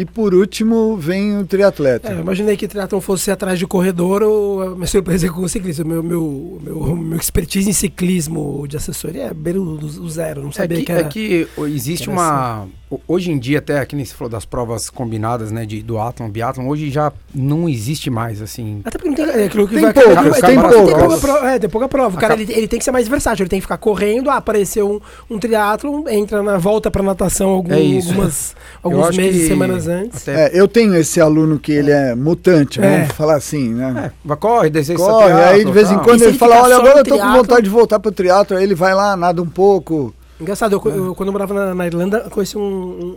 e 0.00 0.04
por 0.04 0.32
último 0.32 0.96
vem 0.96 1.38
o 1.38 1.44
triatleta. 1.44 2.08
É, 2.08 2.14
eu 2.14 2.20
imaginei 2.20 2.56
que 2.56 2.68
triatlon 2.68 3.00
fosse 3.00 3.30
atrás 3.32 3.58
de 3.58 3.66
corredor 3.66 4.22
ou 4.22 4.62
a 4.62 4.74
minha 4.76 4.86
surpresa 4.86 5.26
é 5.26 5.28
com 5.30 5.40
o 5.42 5.48
ciclista. 5.48 5.82
Meu, 5.82 6.02
meu, 6.04 6.58
meu, 6.62 6.96
meu 6.96 7.18
expertise 7.18 7.68
em 7.68 7.72
ciclismo 7.72 8.64
de 8.68 8.76
assessoria 8.76 9.24
é 9.24 9.34
beira 9.34 9.58
do, 9.58 9.76
zero, 10.08 10.42
não 10.42 10.50
É 10.50 10.52
sabia 10.52 10.78
que, 10.78 10.84
que, 10.84 10.92
é 10.92 10.94
era. 10.94 11.08
que 11.08 11.48
existe 11.66 12.04
que 12.04 12.10
era 12.10 12.18
uma. 12.20 12.68
ho- 12.87 12.87
Hoje 13.06 13.30
em 13.30 13.38
dia, 13.38 13.58
até 13.58 13.84
que 13.84 13.94
nem 13.94 14.02
você 14.04 14.14
falou 14.14 14.30
das 14.30 14.46
provas 14.46 14.88
combinadas, 14.88 15.52
né? 15.52 15.66
De 15.66 15.82
duatlon, 15.82 16.30
biatlon, 16.30 16.66
hoje 16.68 16.90
já 16.90 17.12
não 17.34 17.68
existe 17.68 18.08
mais, 18.08 18.40
assim. 18.40 18.80
Até 18.82 18.96
porque 18.96 19.08
não 19.10 19.14
tem 19.14 19.26
é 19.26 19.44
aquilo 19.44 19.68
que 19.68 19.74
Tem 19.74 19.82
vai 19.84 19.92
poucas, 19.92 20.16
é, 20.42 20.46
tem 20.46 20.54
pouca- 20.58 21.18
prova, 21.18 21.50
é, 21.50 21.58
tem 21.58 21.68
pouca 21.70 21.88
prova. 21.88 22.16
O 22.16 22.20
cara 22.20 22.32
ele, 22.34 22.50
ele 22.50 22.66
tem 22.66 22.78
que 22.78 22.84
ser 22.86 22.90
mais 22.90 23.06
versátil, 23.06 23.42
ele 23.42 23.50
tem 23.50 23.58
que 23.58 23.66
ficar 23.66 23.76
correndo, 23.76 24.30
ah, 24.30 24.36
apareceu 24.36 24.90
um, 24.90 25.34
um 25.34 25.38
triatlon, 25.38 26.08
entra 26.08 26.42
na 26.42 26.56
volta 26.56 26.90
pra 26.90 27.02
natação 27.02 27.50
algum, 27.50 27.74
É 27.74 27.80
isso. 27.80 28.08
algumas, 28.08 28.56
Eu 28.82 28.90
alguns 28.90 29.16
meses, 29.16 29.42
que 29.42 29.48
semanas 29.48 29.86
antes. 29.86 30.22
Até, 30.26 30.46
É, 30.46 30.50
eu 30.58 30.66
tenho 30.66 30.94
esse 30.94 31.20
aluno 31.20 31.58
que 31.58 31.72
ele 31.72 31.90
é 31.90 32.14
mutante, 32.14 32.80
É. 32.80 33.00
vamos 33.00 33.12
falar 33.14 33.36
assim, 33.36 33.74
né? 33.74 34.06
é, 34.06 34.12
vai, 34.24 34.36
corre, 34.38 34.70
desce 34.70 34.94
Corre, 34.94 35.30
aí 35.32 35.62
de 35.62 35.70
vez 35.72 35.90
em 35.90 35.98
quando 35.98 36.18
se 36.20 36.24
ele 36.24 36.30
ele 36.32 36.38
fala, 36.38 36.62
olha, 36.62 36.76
agora 36.76 37.00
eu 37.00 37.04
tô 37.04 37.10
com 37.10 37.16
triatlo? 37.16 37.36
vontade 37.42 37.62
de 37.64 37.70
voltar 37.70 37.98
pro 38.00 38.10
triatlo, 38.12 38.56
aí 38.56 38.62
ele 38.64 38.74
vai 38.74 38.94
lá, 38.94 39.14
nada 39.14 39.42
um 39.42 39.46
pouco. 39.46 40.14
Engraçado, 40.40 40.72
eu, 40.84 40.92
eu- 40.94 41.14
quando 41.14 41.28
eu 41.28 41.32
morava 41.32 41.52
na, 41.54 41.74
na 41.74 41.86
Irlanda, 41.86 42.18
eu 42.24 42.30
conheci 42.30 42.56
um, 42.56 42.60
um- 42.62 43.16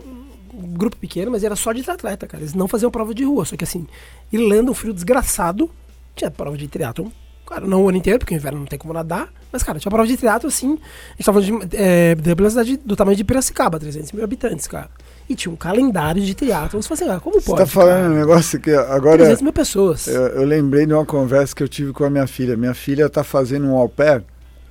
um 0.54 0.66
grupo 0.74 0.96
pequeno, 0.96 1.30
mas 1.30 1.42
era 1.44 1.56
só 1.56 1.72
de 1.72 1.88
atleta, 1.88 2.26
cara. 2.26 2.42
Eles 2.42 2.54
não 2.54 2.68
faziam 2.68 2.90
prova 2.90 3.14
de 3.14 3.24
rua, 3.24 3.44
só 3.44 3.56
que 3.56 3.64
assim, 3.64 3.86
Irlanda, 4.32 4.70
um 4.70 4.74
frio 4.74 4.92
desgraçado, 4.92 5.70
tinha 6.16 6.30
prova 6.30 6.56
de 6.56 6.68
triatlon. 6.68 7.08
Cara, 7.46 7.66
não 7.66 7.84
o 7.84 7.88
ano 7.88 7.98
inteiro, 7.98 8.18
porque 8.18 8.34
o 8.34 8.36
inverno 8.36 8.60
não 8.60 8.66
tem 8.66 8.78
como 8.78 8.94
nadar, 8.94 9.28
mas, 9.52 9.62
cara, 9.62 9.78
tinha 9.78 9.90
prova 9.90 10.06
de 10.06 10.16
triatlo, 10.16 10.48
assim, 10.48 10.78
a 11.10 11.16
gente 11.16 11.24
tava 11.26 11.42
falando 11.42 11.66
de, 11.68 11.76
é, 11.76 12.14
pela 12.34 12.48
cidade 12.50 12.76
do 12.78 12.96
tamanho 12.96 13.16
de 13.16 13.24
Piracicaba, 13.24 13.78
300 13.78 14.12
mil 14.12 14.24
habitantes, 14.24 14.66
cara. 14.66 14.88
E 15.28 15.34
tinha 15.34 15.52
um 15.52 15.56
calendário 15.56 16.22
de 16.22 16.34
triatlo. 16.34 16.82
Você 16.82 16.88
fala 16.88 17.00
assim, 17.00 17.16
ah, 17.16 17.20
como 17.20 17.40
Você 17.40 17.46
pode? 17.46 17.58
tá 17.60 17.66
falando 17.66 17.98
um 18.06 18.08
cara? 18.08 18.14
negócio 18.20 18.60
que 18.60 18.70
agora 18.70 19.18
300 19.18 19.42
mil 19.42 19.52
pessoas. 19.52 20.06
eu, 20.06 20.22
eu 20.28 20.44
lembrei 20.44 20.84
de 20.86 20.92
uma 20.94 21.04
conversa 21.06 21.54
que 21.54 21.62
eu 21.62 21.68
tive 21.68 21.92
com 21.92 22.04
a 22.04 22.10
minha 22.10 22.26
filha. 22.26 22.56
Minha 22.56 22.74
filha 22.74 23.08
tá 23.08 23.22
fazendo 23.22 23.66
um 23.66 23.76
au 23.76 23.88
pair 23.88 24.24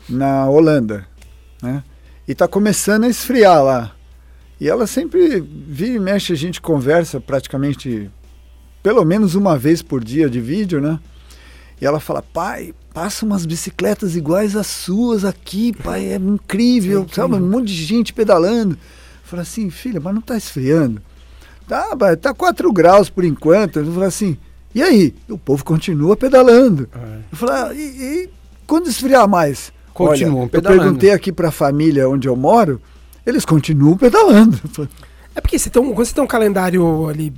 na 0.10 0.50
Holanda, 0.50 1.06
né? 1.62 1.84
E 2.28 2.36
tá 2.36 2.48
começando 2.48 3.06
a 3.06 3.10
esfriar 3.10 3.64
lá. 3.64 3.96
E 4.60 4.70
ela 4.70 4.86
sempre 4.86 5.40
vira 5.40 5.96
e 5.96 6.00
mexe, 6.00 6.32
a 6.34 6.36
gente 6.36 6.62
conversa 6.62 7.20
praticamente 7.20 8.10
pelo 8.84 9.04
menos 9.06 9.36
uma 9.36 9.58
vez 9.58 9.82
por 9.82 10.04
dia 10.04 10.30
de 10.30 10.40
vídeo, 10.40 10.82
né? 10.82 11.00
E 11.80 11.86
ela 11.86 12.00
fala, 12.00 12.22
pai, 12.22 12.74
passa 12.94 13.26
umas 13.26 13.46
bicicletas 13.46 14.16
iguais 14.16 14.56
às 14.56 14.68
suas 14.68 15.26
aqui, 15.26 15.74
pai, 15.74 16.12
é 16.12 16.16
incrível, 16.16 17.06
É 17.10 17.14
sabe? 17.14 17.36
Um 17.36 17.50
monte 17.50 17.68
de 17.68 17.84
gente 17.84 18.14
pedalando. 18.14 18.78
Falei 19.24 19.44
assim, 19.44 19.70
filha, 19.70 20.00
mas 20.00 20.14
não 20.14 20.22
tá 20.22 20.38
esfriando? 20.38 21.02
Tá, 21.68 21.96
pai, 21.96 22.16
tá 22.18 22.34
4 22.34 22.72
graus 22.72 23.10
por 23.10 23.24
enquanto. 23.24 23.80
Eu 23.80 23.92
falei 23.94 24.10
assim, 24.10 24.38
e 24.76 24.84
aí? 24.84 25.16
O 25.28 25.38
povo 25.38 25.66
continua 25.66 26.16
pedalando. 26.16 26.88
Eu 27.32 27.38
falei, 27.38 27.56
ah, 27.56 27.74
e, 27.74 27.80
e 27.80 28.30
quando 28.68 28.88
esfriar 28.88 29.28
mais? 29.28 29.74
Continuam 30.08 30.42
Olha, 30.42 30.50
pedalando. 30.50 30.82
Eu 30.82 30.86
perguntei 30.86 31.12
aqui 31.12 31.32
pra 31.32 31.52
família 31.52 32.10
onde 32.10 32.28
eu 32.28 32.36
moro, 32.36 32.82
eles 33.26 33.46
continuam 33.46 33.98
pedalando. 33.98 34.60
É 35.36 35.42
porque 35.42 35.58
você 35.58 35.70
tem 35.70 35.82
um, 35.82 35.94
quando 35.94 36.06
você 36.06 36.14
tem 36.14 36.24
um 36.24 36.28
calendário 36.28 37.08
ali 37.08 37.34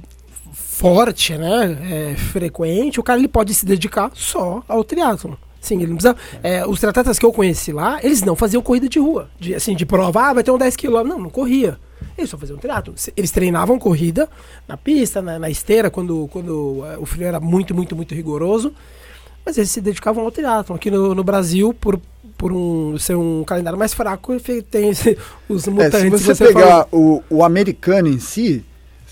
forte, 0.51 1.37
né? 1.37 1.77
é, 2.11 2.15
frequente, 2.15 2.99
o 2.99 3.03
cara 3.03 3.19
ele 3.19 3.27
pode 3.27 3.53
se 3.53 3.65
dedicar 3.65 4.11
só 4.13 4.63
ao 4.67 4.83
triatlon. 4.83 5.35
Sim, 5.63 5.75
ele 5.75 5.87
não 5.87 5.95
precisava. 5.95 6.17
É, 6.43 6.67
os 6.67 6.77
triatletas 6.79 7.17
que 7.17 7.25
eu 7.25 7.31
conheci 7.31 7.71
lá, 7.71 7.97
eles 8.03 8.21
não 8.21 8.35
faziam 8.35 8.61
corrida 8.61 8.89
de 8.89 8.99
rua. 8.99 9.29
De, 9.39 9.55
assim, 9.55 9.73
de 9.75 9.85
prova, 9.85 10.29
ah, 10.29 10.33
vai 10.33 10.43
ter 10.43 10.51
um 10.51 10.57
10 10.57 10.75
km. 10.75 11.03
Não, 11.05 11.19
não 11.19 11.29
corria. 11.29 11.79
Eles 12.17 12.29
só 12.29 12.37
faziam 12.37 12.57
triatlo. 12.57 12.93
Eles 13.15 13.31
treinavam 13.31 13.79
corrida 13.79 14.27
na 14.67 14.75
pista, 14.75 15.21
na, 15.21 15.39
na 15.39 15.49
esteira, 15.49 15.89
quando, 15.89 16.27
quando 16.33 16.83
é, 16.85 16.97
o 16.97 17.05
frio 17.05 17.25
era 17.25 17.39
muito, 17.39 17.73
muito, 17.73 17.95
muito 17.95 18.13
rigoroso. 18.13 18.73
Mas 19.45 19.57
eles 19.57 19.71
se 19.71 19.79
dedicavam 19.79 20.25
ao 20.25 20.31
triatlo. 20.31 20.75
Aqui 20.75 20.91
no, 20.91 21.15
no 21.15 21.23
Brasil, 21.23 21.73
por, 21.73 21.97
por 22.43 22.51
um, 22.51 22.97
ser 22.97 23.15
um 23.15 23.41
calendário 23.45 23.79
mais 23.79 23.93
fraco, 23.93 24.35
tem 24.69 24.91
os 25.47 25.65
mutantes. 25.65 25.93
É, 25.93 25.99
se 26.01 26.09
você, 26.09 26.35
você 26.35 26.47
pegar 26.47 26.85
falou. 26.89 27.23
o, 27.29 27.37
o 27.37 27.43
americano 27.45 28.09
em 28.09 28.19
si, 28.19 28.65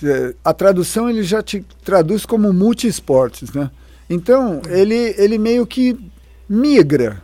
é, 0.03 0.35
a 0.43 0.53
tradução 0.53 1.09
ele 1.09 1.23
já 1.23 1.41
te 1.41 1.65
traduz 1.81 2.25
como 2.25 2.51
multiesportes, 2.51 3.53
né? 3.53 3.71
Então, 4.09 4.61
ele, 4.67 5.15
ele 5.17 5.37
meio 5.37 5.65
que 5.65 5.97
migra, 6.49 7.21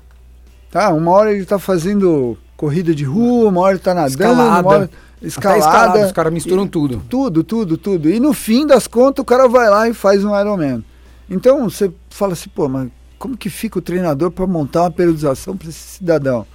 tá? 0.72 0.94
Uma 0.94 1.12
hora 1.12 1.34
ele 1.34 1.44
está 1.44 1.60
fazendo 1.60 2.38
corrida 2.56 2.96
de 2.96 3.04
rua, 3.04 3.50
uma 3.50 3.60
hora 3.60 3.72
ele 3.74 3.80
está 3.80 3.94
nadando, 3.94 4.12
Escalada. 4.12 4.62
uma 4.62 4.70
hora 4.76 4.90
escalada. 5.22 5.60
escalada, 5.60 6.06
os 6.06 6.12
caras 6.14 6.32
misturam 6.32 6.64
E- 6.64 6.70
tudo. 6.70 7.04
Tudo, 7.10 7.44
tudo, 7.44 7.78
tudo. 7.78 8.10
E 8.10 8.18
no 8.18 8.32
fim 8.32 8.66
das 8.66 8.88
contas, 8.88 9.22
o 9.22 9.26
cara 9.26 9.50
vai 9.50 9.70
lá 9.70 9.90
e 9.90 9.94
faz 9.94 10.24
um 10.24 10.34
Ironman. 10.40 10.86
Então, 11.30 11.70
você 11.70 11.92
fala 12.10 12.32
assim, 12.32 12.50
pô, 12.50 12.70
mas 12.70 12.88
como 13.18 13.38
que 13.38 13.50
fica 13.50 13.80
o 13.80 13.82
treinador 13.82 14.32
para 14.32 14.46
montar 14.48 14.82
uma 14.84 14.92
periodização 14.92 15.56
para 15.58 15.70
esse 15.70 15.98
cidadão? 15.98 16.46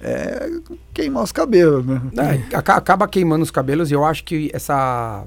É 0.00 0.48
queimar 0.94 1.24
os 1.24 1.32
cabelos, 1.32 1.84
né? 1.84 2.00
É, 2.50 2.56
aca- 2.56 2.76
acaba 2.76 3.08
queimando 3.08 3.42
os 3.42 3.50
cabelos 3.50 3.90
e 3.90 3.94
eu 3.94 4.04
acho 4.04 4.22
que 4.24 4.50
essa 4.52 5.24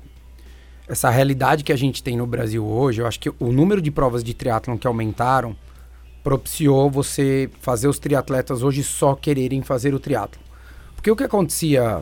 essa 0.87 1.09
realidade 1.09 1.63
que 1.63 1.71
a 1.71 1.75
gente 1.77 2.03
tem 2.03 2.17
no 2.17 2.25
Brasil 2.27 2.65
hoje, 2.65 3.01
eu 3.01 3.07
acho 3.07 3.19
que 3.19 3.29
o 3.29 3.51
número 3.51 3.81
de 3.81 3.89
provas 3.91 4.23
de 4.23 4.33
triatlon 4.33 4.77
que 4.77 4.85
aumentaram 4.87 5.55
propiciou 6.23 6.89
você 6.89 7.49
fazer 7.61 7.87
os 7.87 7.97
triatletas 7.97 8.61
hoje 8.61 8.83
só 8.83 9.15
quererem 9.15 9.61
fazer 9.61 9.93
o 9.93 9.99
triatlon. 9.99 10.41
Porque 10.95 11.09
o 11.09 11.15
que 11.15 11.23
acontecia 11.23 12.01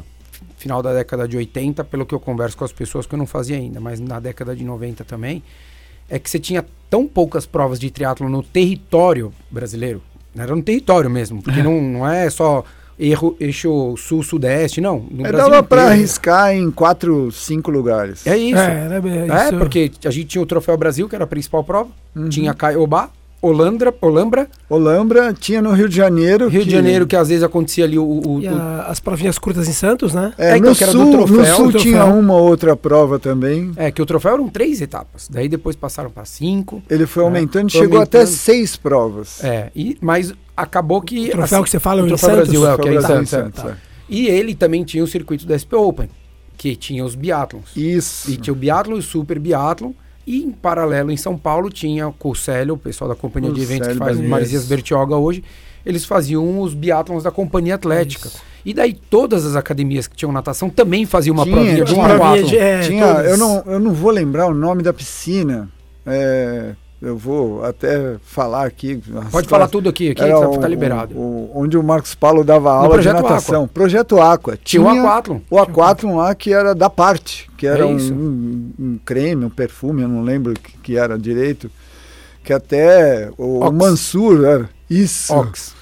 final 0.58 0.82
da 0.82 0.94
década 0.94 1.28
de 1.28 1.38
80, 1.38 1.84
pelo 1.86 2.06
que 2.06 2.14
eu 2.14 2.20
converso 2.20 2.58
com 2.58 2.66
as 2.66 2.72
pessoas 2.72 3.06
que 3.06 3.14
eu 3.14 3.20
não 3.20 3.26
fazia 3.28 3.58
ainda, 3.58 3.80
mas 3.80 4.00
na 4.00 4.20
década 4.20 4.56
de 4.56 4.64
90 4.64 5.04
também, 5.06 5.44
é 6.10 6.18
que 6.20 6.30
você 6.30 6.40
tinha 6.40 6.66
tão 6.90 7.08
poucas 7.08 7.46
provas 7.46 7.80
de 7.80 7.90
triatlon 7.92 8.30
no 8.30 8.42
território 8.44 9.32
brasileiro, 9.52 10.02
era 10.38 10.56
no 10.56 10.62
território 10.64 11.10
mesmo, 11.10 11.42
porque 11.42 11.62
não, 11.62 11.80
não 11.82 12.08
é 12.10 12.30
só 12.30 12.64
erro, 13.00 13.36
eixo 13.40 13.96
sul-sudeste, 13.98 14.82
não. 14.82 15.00
No 15.12 15.26
É, 15.26 15.32
Brasil 15.32 15.50
dava 15.52 15.64
para 15.64 15.84
arriscar 15.90 16.54
em 16.54 16.70
quatro, 16.72 17.32
cinco 17.32 17.72
lugares. 17.72 18.26
É 18.28 18.36
isso. 18.38 18.60
É, 18.60 18.90
É, 19.32 19.48
isso- 19.50 19.58
porque 19.58 19.92
a 20.04 20.10
gente 20.12 20.26
tinha 20.28 20.42
o 20.42 20.46
Troféu 20.46 20.76
Brasil, 20.78 21.08
que 21.08 21.16
era 21.16 21.24
a 21.24 21.28
principal 21.28 21.64
prova, 21.64 21.90
Uhum. 22.16 22.28
tinha 22.28 22.54
Caiobá, 22.54 23.10
Olandra, 23.42 23.94
Olambra, 24.02 24.50
Olambra 24.70 25.34
tinha 25.34 25.62
no 25.62 25.72
Rio 25.72 25.88
de 25.88 25.96
Janeiro. 25.96 26.48
Rio 26.50 26.66
de 26.66 26.72
Janeiro, 26.72 27.08
que 27.08 27.16
às 27.16 27.30
vezes 27.30 27.42
acontecia 27.44 27.86
ali 27.86 27.98
o... 27.98 28.04
o- 28.04 28.40
o- 28.42 28.50
a- 28.50 28.84
as 28.90 29.00
provinhas 29.00 29.38
curtas 29.40 29.68
em 29.68 29.72
Santos, 29.72 30.14
né? 30.14 30.34
É, 30.38 30.52
É, 30.52 30.58
então, 30.58 30.72
no, 30.72 30.76
que 30.76 30.84
era 30.84 30.92
do 30.92 30.98
sul, 31.00 31.06
no 31.06 31.26
troféu, 31.26 31.56
sul 31.56 31.72
do 31.72 31.78
tinha 31.80 32.04
uma 32.06 32.36
outra 32.36 32.76
prova 32.76 33.18
também. 33.18 33.72
É, 33.78 33.92
que 33.92 34.02
o 34.02 34.06
troféu 34.06 34.34
eram 34.34 34.50
três 34.50 34.82
etapas. 34.82 35.28
Daí 35.32 35.48
depois 35.48 35.76
passaram 35.76 36.10
para 36.10 36.26
cinco. 36.26 36.84
Ele 36.90 37.06
foi 37.06 37.24
É, 37.24 37.26
aumentando, 37.28 37.72
chegou 37.72 38.02
até 38.02 38.20
aumentando. 38.20 38.36
seis 38.38 38.76
provas. 38.76 39.44
É, 39.44 39.72
e, 39.76 39.98
mas 40.02 40.34
acabou 40.58 41.02
que... 41.02 41.28
O 41.28 41.32
troféu 41.32 41.64
que 41.64 41.70
você 41.70 41.80
fala 41.80 42.02
é 42.02 42.04
o 42.04 42.06
em 42.06 42.10
Troféu 42.10 42.30
Santos? 42.30 42.44
Brasil, 42.50 42.68
é, 42.68 42.74
o 42.74 42.78
que 42.78 42.90
é 42.90 42.94
em 42.94 42.98
em 42.98 43.02
Santos. 43.02 43.34
é. 43.34 43.38
Santos, 43.44 43.66
é. 43.66 43.76
E 44.10 44.28
ele 44.28 44.54
também 44.56 44.84
tinha 44.84 45.04
o 45.04 45.08
circuito 45.08 45.46
da 45.46 45.58
SP 45.58 45.76
Open, 45.78 46.10
que 46.58 46.76
tinha 46.76 47.06
os 47.06 47.16
biatlons. 47.16 47.70
Isso. 47.76 48.30
E 48.30 48.36
tinha 48.38 48.52
o 48.54 48.56
biatlon 48.58 48.98
e 48.98 49.00
o 49.00 49.04
super 49.04 49.40
biatlon. 49.40 49.92
E 50.30 50.44
em 50.44 50.52
paralelo, 50.52 51.10
em 51.10 51.18
São 51.18 51.36
Paulo, 51.36 51.72
tinha 51.72 52.08
o 52.08 52.14
Curcélio, 52.14 52.76
o 52.76 52.78
pessoal 52.78 53.10
da 53.10 53.16
companhia 53.16 53.52
de 53.52 53.64
eventos 53.64 53.88
que 53.88 53.96
Curcélio 53.96 54.20
faz. 54.20 54.30
Maresias 54.30 54.66
Bertioga 54.66 55.16
hoje. 55.16 55.44
Eles 55.84 56.06
faziam 56.06 56.62
os 56.62 56.76
biatlons 56.76 57.24
da 57.24 57.32
companhia 57.32 57.74
atlética. 57.74 58.28
Isso. 58.28 58.38
E 58.64 58.72
daí 58.72 58.94
todas 58.94 59.44
as 59.44 59.56
academias 59.56 60.06
que 60.06 60.16
tinham 60.16 60.32
natação 60.32 60.70
também 60.70 61.04
faziam 61.08 61.34
uma 61.34 61.46
Tinha, 61.46 61.56
provinha 61.56 61.84
de 61.84 61.96
um 61.96 62.06
é, 62.56 62.80
tinha, 62.82 63.06
eu, 63.06 63.38
não, 63.40 63.64
eu 63.66 63.80
não 63.80 63.92
vou 63.92 64.12
lembrar 64.12 64.46
o 64.46 64.54
nome 64.54 64.84
da 64.84 64.94
piscina. 64.94 65.68
É, 66.06 66.76
eu 67.02 67.18
vou 67.18 67.64
até 67.64 68.18
falar 68.24 68.66
aqui. 68.66 69.02
Pode 69.32 69.48
falar 69.48 69.68
tudo 69.68 69.90
aqui, 69.90 70.12
aqui 70.12 70.22
Era 70.22 70.40
tá, 70.40 70.58
tá 70.60 70.68
liberado. 70.68 71.16
o- 71.18 71.52
onde 71.56 71.78
o 71.78 71.84
Marcos 71.84 72.14
Paulo 72.16 72.44
dava 72.44 72.72
aula 72.72 72.88
de 72.88 72.94
Projeto 72.94 73.22
natação. 73.24 73.68
Projeto 73.68 74.20
Aqua. 74.20 74.58
Tinha 74.64 74.82
o 74.82 74.86
A4. 74.88 75.42
O 75.50 75.56
A4 75.58 76.16
lá 76.16 76.36
que 76.36 76.54
era 76.54 76.76
da 76.76 76.90
parte, 76.90 77.50
que 77.58 77.66
era 77.66 77.84
É 77.84 77.86
um, 77.86 77.96
um- 77.98 78.72
um 78.80 79.00
creme, 79.06 79.46
um 79.46 79.50
perfume, 79.50 80.02
eu 80.02 80.08
não 80.10 80.22
lembro 80.24 80.54
que, 80.54 80.78
que 80.80 80.98
era 80.98 81.18
direito. 81.18 81.70
Que 82.44 82.54
até 82.54 83.30
o, 83.38 83.60
o. 83.66 83.72
Mansur 83.72 84.44
era. 84.46 84.70
Isso. 84.90 85.34
Ox. 85.34 85.74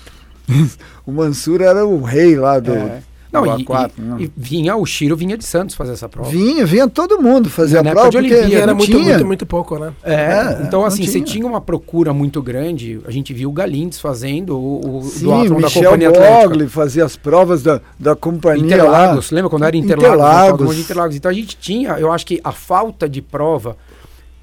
O 1.05 1.11
Mansur 1.13 1.61
era 1.61 1.85
o 1.85 2.01
rei 2.03 2.35
lá 2.35 2.59
do, 2.59 2.73
É. 2.73 3.01
Não, 3.31 3.41
do 3.43 3.59
e, 3.59 3.65
A4. 3.65 3.91
e- 4.19 4.23
e 4.23 4.31
vinha, 4.37 4.75
o 4.75 4.85
Chiro 4.85 5.15
vinha 5.15 5.37
de 5.37 5.45
Santos 5.45 5.75
fazer 5.75 5.93
essa 5.93 6.07
prova. 6.07 6.29
Vinha, 6.29 6.65
vinha 6.65 6.87
todo 6.87 7.21
mundo 7.21 7.49
fazer 7.49 7.81
Na 7.83 7.91
a 7.91 7.93
prova, 7.93 8.09
de 8.09 8.17
porque 8.17 8.33
Olimpíada, 8.33 8.53
E 8.53 8.61
era 8.61 8.73
muito, 8.73 8.91
tinha. 8.91 9.03
muito, 9.03 9.25
muito 9.25 9.45
pouco, 9.45 9.77
né? 9.77 9.91
É, 10.03 10.13
É, 10.13 10.59
então 10.63 10.85
assim, 10.85 11.03
você 11.05 11.13
tinha. 11.13 11.25
tinha 11.25 11.45
uma 11.45 11.59
procura 11.61 12.13
muito 12.13 12.41
grande. 12.41 12.99
A 13.05 13.11
gente 13.11 13.33
viu 13.33 13.49
o 13.49 13.51
Galindes 13.51 13.99
fazendo 13.99 14.57
o, 14.57 14.99
o 14.99 15.03
Sim, 15.03 15.25
duatlon 15.25 15.59
da 15.59 15.67
Michel 15.67 15.83
Companhia 15.83 16.09
Atlética. 16.09 16.47
Bogli 16.49 16.67
fazia 16.67 17.05
as 17.05 17.15
provas 17.17 17.61
da, 17.63 17.81
da 17.99 18.15
companhia 18.15 18.65
Interlagos, 18.65 19.31
lá. 19.31 19.35
lembra 19.35 19.49
quando 19.49 19.63
era 19.65 19.75
Interlagos? 19.77 20.13
Interlagos. 20.15 20.79
Interlagos. 20.79 21.15
Então 21.17 21.29
a 21.31 21.33
gente 21.33 21.57
tinha, 21.57 21.91
eu 21.99 22.11
acho 22.11 22.25
que 22.25 22.39
a 22.43 22.51
falta 22.51 23.09
de 23.09 23.21
prova 23.21 23.75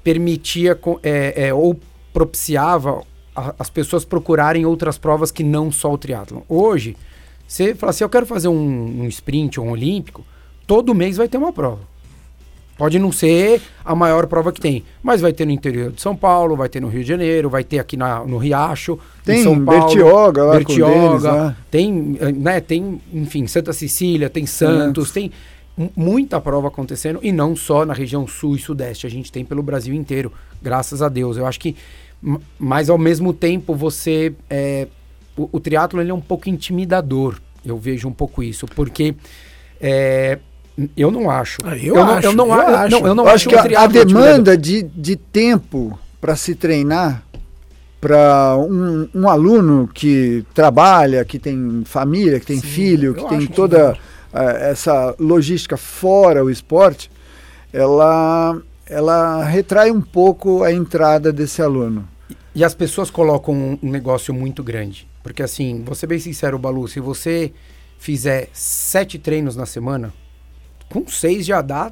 permitia 0.03 0.77
é, 1.03 1.47
é, 1.47 1.53
ou 1.53 1.79
propiciava 2.13 3.01
a- 3.35 3.53
as 3.59 3.69
pessoas 3.69 4.05
procurarem 4.05 4.65
outras 4.65 4.97
provas 4.97 5.31
que 5.31 5.43
não 5.43 5.71
só 5.71 5.91
o 5.91 5.97
triatlon. 5.97 6.41
Hoje, 6.47 6.95
você 7.47 7.75
fala 7.75 7.89
assim, 7.91 8.03
eu 8.03 8.09
quero 8.09 8.25
fazer 8.25 8.47
um, 8.47 9.01
um 9.03 9.07
sprint 9.07 9.59
ou 9.59 9.65
um 9.67 9.71
olímpico, 9.71 10.23
todo 10.65 10.93
mês 10.95 11.17
vai 11.17 11.27
ter 11.27 11.37
uma 11.37 11.51
prova. 11.53 11.79
Pode 12.77 12.99
não 12.99 13.09
ser 13.09 13.61
a 13.85 13.95
maior 13.95 14.27
prova 14.27 14.51
que 14.51 14.59
tem, 14.59 14.83
mas 15.01 15.21
vai 15.21 15.31
ter 15.31 15.45
no 15.45 15.51
interior 15.51 15.93
de 15.93 16.01
São 16.01 16.13
Paulo, 16.13 16.57
vai 16.57 16.67
ter 16.67 16.81
no 16.81 16.89
Rio 16.89 17.03
de 17.03 17.07
Janeiro, 17.07 17.49
vai 17.49 17.63
ter 17.63 17.79
aqui 17.79 17.95
na, 17.95 18.25
no 18.25 18.37
Riacho, 18.37 18.99
Tem 19.23 19.39
em 19.39 19.43
São 19.43 19.63
Paulo. 19.63 19.85
Bertioga 19.85 20.43
lá 20.43 20.51
com 20.55 20.57
Bertioga, 20.57 20.93
deles, 21.09 21.23
né? 21.23 21.55
tem, 21.71 21.91
né, 22.35 22.59
tem, 22.59 23.01
enfim, 23.13 23.47
Santa 23.47 23.71
Cecília, 23.71 24.29
tem 24.29 24.45
Santos, 24.45 25.09
tem 25.11 25.31
mu- 25.77 25.89
muita 25.95 26.41
prova 26.41 26.67
acontecendo 26.67 27.19
e 27.23 27.31
não 27.31 27.55
só 27.55 27.85
na 27.85 27.93
região 27.93 28.27
sul 28.27 28.57
e 28.57 28.59
sudeste, 28.59 29.07
a 29.07 29.09
gente 29.09 29.31
tem 29.31 29.45
pelo 29.45 29.63
Brasil 29.63 29.93
inteiro, 29.95 30.29
graças 30.61 31.01
a 31.01 31.07
Deus. 31.07 31.37
Eu 31.37 31.45
acho 31.45 31.61
que, 31.61 31.77
mas 32.59 32.89
ao 32.89 32.97
mesmo 32.97 33.31
tempo 33.31 33.73
você, 33.73 34.33
é, 34.49 34.87
o, 35.37 35.49
o 35.51 35.59
triatlo 35.59 36.01
ele 36.01 36.11
é 36.11 36.13
um 36.13 36.21
pouco 36.21 36.49
intimidador, 36.49 37.35
eu 37.65 37.77
vejo 37.77 38.07
um 38.07 38.13
pouco 38.13 38.41
isso, 38.43 38.65
porque 38.67 39.15
é, 39.79 40.39
eu 40.95 41.09
não 41.11 41.29
acho. 41.29 41.61
Ah, 41.63 41.77
eu 41.77 41.95
não, 41.95 42.09
acho, 42.09 42.27
eu 42.27 42.33
não, 42.33 42.45
eu 42.47 42.53
a- 42.53 42.63
eu 42.63 42.75
acho. 42.77 42.91
não, 42.99 43.07
eu 43.07 43.15
não 43.15 43.23
Eu 43.25 43.29
acho 43.31 43.49
que 43.49 43.55
o 43.55 43.57
a, 43.59 43.61
intimidador. 43.61 44.05
demanda 44.05 44.57
de, 44.57 44.83
de 44.83 45.15
tempo 45.15 45.97
para 46.21 46.35
se 46.35 46.55
treinar 46.55 47.23
para 47.99 48.55
um, 48.57 49.07
um 49.15 49.27
aluno 49.29 49.89
que 49.91 50.45
trabalha, 50.53 51.25
que 51.25 51.39
tem 51.39 51.81
família, 51.85 52.39
que 52.39 52.45
tem 52.45 52.59
Sim, 52.59 52.67
filho, 52.67 53.07
eu 53.11 53.15
que 53.15 53.29
tem 53.29 53.37
acho 53.39 53.47
toda 53.49 53.97
eh, 54.33 54.69
essa 54.71 55.15
logística 55.19 55.75
fora 55.75 56.43
o 56.43 56.49
esporte, 56.51 57.09
ela, 57.73 58.61
ela 58.85 59.43
retrai 59.43 59.89
um 59.91 60.01
pouco 60.01 60.63
a 60.63 60.71
entrada 60.71 61.33
desse 61.33 61.61
aluno. 61.63 62.07
E 62.53 62.63
as 62.63 62.75
pessoas 62.75 63.09
colocam 63.09 63.53
um, 63.55 63.79
um 63.81 63.89
negócio 63.89 64.33
muito 64.33 64.61
grande. 64.63 65.07
Porque 65.25 65.41
assim, 65.41 65.81
vou 65.83 65.95
ser 65.95 66.05
bem 66.05 66.19
sincero, 66.19 66.59
Balu, 66.59 66.87
se 66.87 66.99
você 66.99 67.51
fizer 67.97 68.47
sete 68.53 69.17
treinos 69.17 69.55
na 69.55 69.65
semana, 69.65 70.13
com 70.87 71.07
seis 71.07 71.47
já 71.47 71.63
dá, 71.63 71.91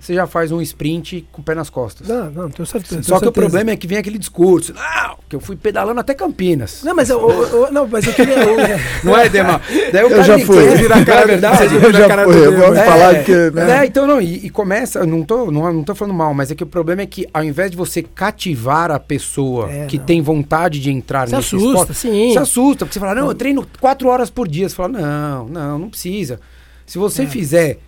você 0.00 0.14
já 0.14 0.26
faz 0.26 0.52
um 0.52 0.60
sprint 0.62 1.26
com 1.32 1.40
o 1.40 1.44
pé 1.44 1.54
nas 1.54 1.68
costas. 1.70 2.06
Não, 2.08 2.30
não, 2.30 2.50
tenho 2.50 2.66
certeza. 2.66 3.02
Só 3.02 3.02
tenho 3.02 3.04
que 3.04 3.14
o 3.14 3.18
certeza. 3.18 3.32
problema 3.32 3.70
é 3.72 3.76
que 3.76 3.86
vem 3.86 3.98
aquele 3.98 4.18
discurso, 4.18 4.72
não, 4.72 5.16
que 5.28 5.34
eu 5.36 5.40
fui 5.40 5.56
pedalando 5.56 5.98
até 6.00 6.14
Campinas. 6.14 6.82
Não, 6.84 6.94
mas 6.94 7.10
eu, 7.10 7.18
eu- 7.20 7.42
eu- 7.64 7.72
não, 7.72 7.86
mas 7.86 8.06
eu 8.06 8.12
queria. 8.12 8.34
eu- 8.38 8.56
Não 9.04 9.16
é, 9.16 9.28
Dema? 9.28 9.60
Daí 9.92 10.04
o 10.04 10.06
Eu 10.06 10.10
cara 10.10 10.22
já 10.22 10.38
fui. 10.40 10.56
quer 10.68 10.76
virar 10.78 10.96
a 10.98 11.04
cara, 11.04 11.20
é 11.22 11.26
verdade. 11.26 11.74
Eu 11.74 11.92
já 11.92 12.08
cara 12.08 12.24
fui, 12.24 12.46
eu 12.46 12.56
vou 12.56 12.74
É, 12.74 12.84
falar 12.84 13.24
que... 13.24 13.32
Né? 13.50 13.64
né, 13.64 13.86
então 13.86 14.06
não, 14.06 14.20
e, 14.20 14.46
e 14.46 14.50
começa, 14.50 15.04
não 15.06 15.22
tô, 15.22 15.50
não, 15.50 15.72
não 15.72 15.82
tô 15.84 15.94
falando 15.94 16.14
mal, 16.16 16.32
mas 16.34 16.50
é 16.50 16.54
que 16.54 16.62
o 16.62 16.66
problema 16.66 17.02
é 17.02 17.06
que 17.06 17.26
ao 17.32 17.42
invés 17.44 17.70
de 17.70 17.76
você 17.76 18.02
cativar 18.02 18.90
a 18.90 18.98
pessoa 19.00 19.70
É, 19.70 19.86
que 19.86 19.98
não. 19.98 20.04
tem 20.04 20.20
vontade 20.22 20.80
de 20.80 20.90
entrar 20.90 21.28
Se 21.28 21.34
nesse 21.34 21.56
assusta, 21.56 21.68
esporte, 21.92 21.94
sim. 21.94 22.32
se 22.32 22.38
assusta, 22.38 22.84
porque 22.84 22.94
você 22.94 23.00
fala, 23.00 23.14
não, 23.14 23.28
eu 23.28 23.34
treino 23.34 23.66
quatro 23.80 24.08
horas 24.08 24.30
por 24.30 24.46
dia. 24.48 24.68
Você 24.68 24.74
fala, 24.74 24.88
não, 25.00 25.48
não, 25.48 25.78
não 25.78 25.88
precisa. 25.90 26.40
Se 26.86 26.98
você 26.98 27.22
É. 27.22 27.26
fizer, 27.26 27.78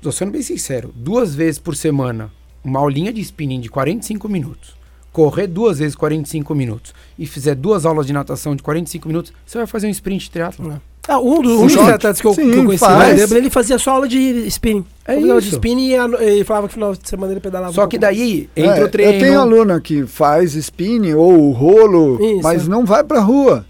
tô 0.00 0.10
sendo 0.12 0.32
bem 0.32 0.42
sincero, 0.42 0.92
duas 0.94 1.34
vezes 1.34 1.58
por 1.58 1.74
semana, 1.76 2.30
uma 2.64 2.80
aulinha 2.80 3.12
de 3.12 3.20
spinning 3.20 3.60
de 3.60 3.68
45 3.68 4.28
minutos, 4.28 4.74
correr 5.12 5.46
duas 5.46 5.78
vezes 5.78 5.94
45 5.94 6.54
minutos 6.54 6.92
e 7.18 7.26
fizer 7.26 7.54
duas 7.54 7.86
aulas 7.86 8.06
de 8.06 8.12
natação 8.12 8.54
de 8.56 8.62
45 8.62 9.08
minutos, 9.08 9.32
você 9.46 9.58
vai 9.58 9.66
fazer 9.66 9.86
um 9.86 9.90
sprint 9.90 10.24
de 10.24 10.30
triatlo. 10.30 10.72
É. 10.72 10.80
Ah, 11.10 11.18
um, 11.18 11.40
do, 11.40 11.60
um 11.60 11.62
dos 11.62 11.72
Sim. 11.72 11.78
atletas 11.80 12.20
que 12.20 12.26
eu, 12.26 12.34
Sim, 12.34 12.50
que 12.50 12.56
eu 12.58 12.64
conheci 12.66 12.84
faz. 12.84 12.98
lá, 12.98 13.10
ele, 13.10 13.34
ele 13.38 13.48
fazia 13.50 13.78
só 13.78 13.92
aula 13.92 14.06
de 14.06 14.18
spinning. 14.48 14.84
É 15.06 15.14
Fazia 15.14 15.30
aula 15.30 15.40
de 15.40 15.46
isso. 15.48 15.56
spinning 15.56 15.86
e 15.88 15.96
a- 15.96 16.04
ele 16.20 16.44
falava 16.44 16.68
que 16.68 16.74
no 16.74 16.74
final 16.74 16.94
de 17.02 17.08
semana 17.08 17.32
ele 17.32 17.40
pedalava. 17.40 17.72
Só 17.72 17.86
um 17.86 17.88
que 17.88 17.96
daí 17.96 18.50
entra 18.54 18.80
É, 18.80 18.84
o 18.84 18.88
treino. 18.90 19.12
Eu 19.14 19.18
tenho 19.18 19.40
aluna 19.40 19.80
que 19.80 20.04
faz 20.06 20.54
spinning 20.54 21.14
ou 21.14 21.50
rolo, 21.52 22.22
Isso, 22.22 22.42
mas 22.42 22.66
é. 22.66 22.68
não 22.68 22.84
vai 22.84 23.02
pra 23.02 23.20
rua. 23.20 23.64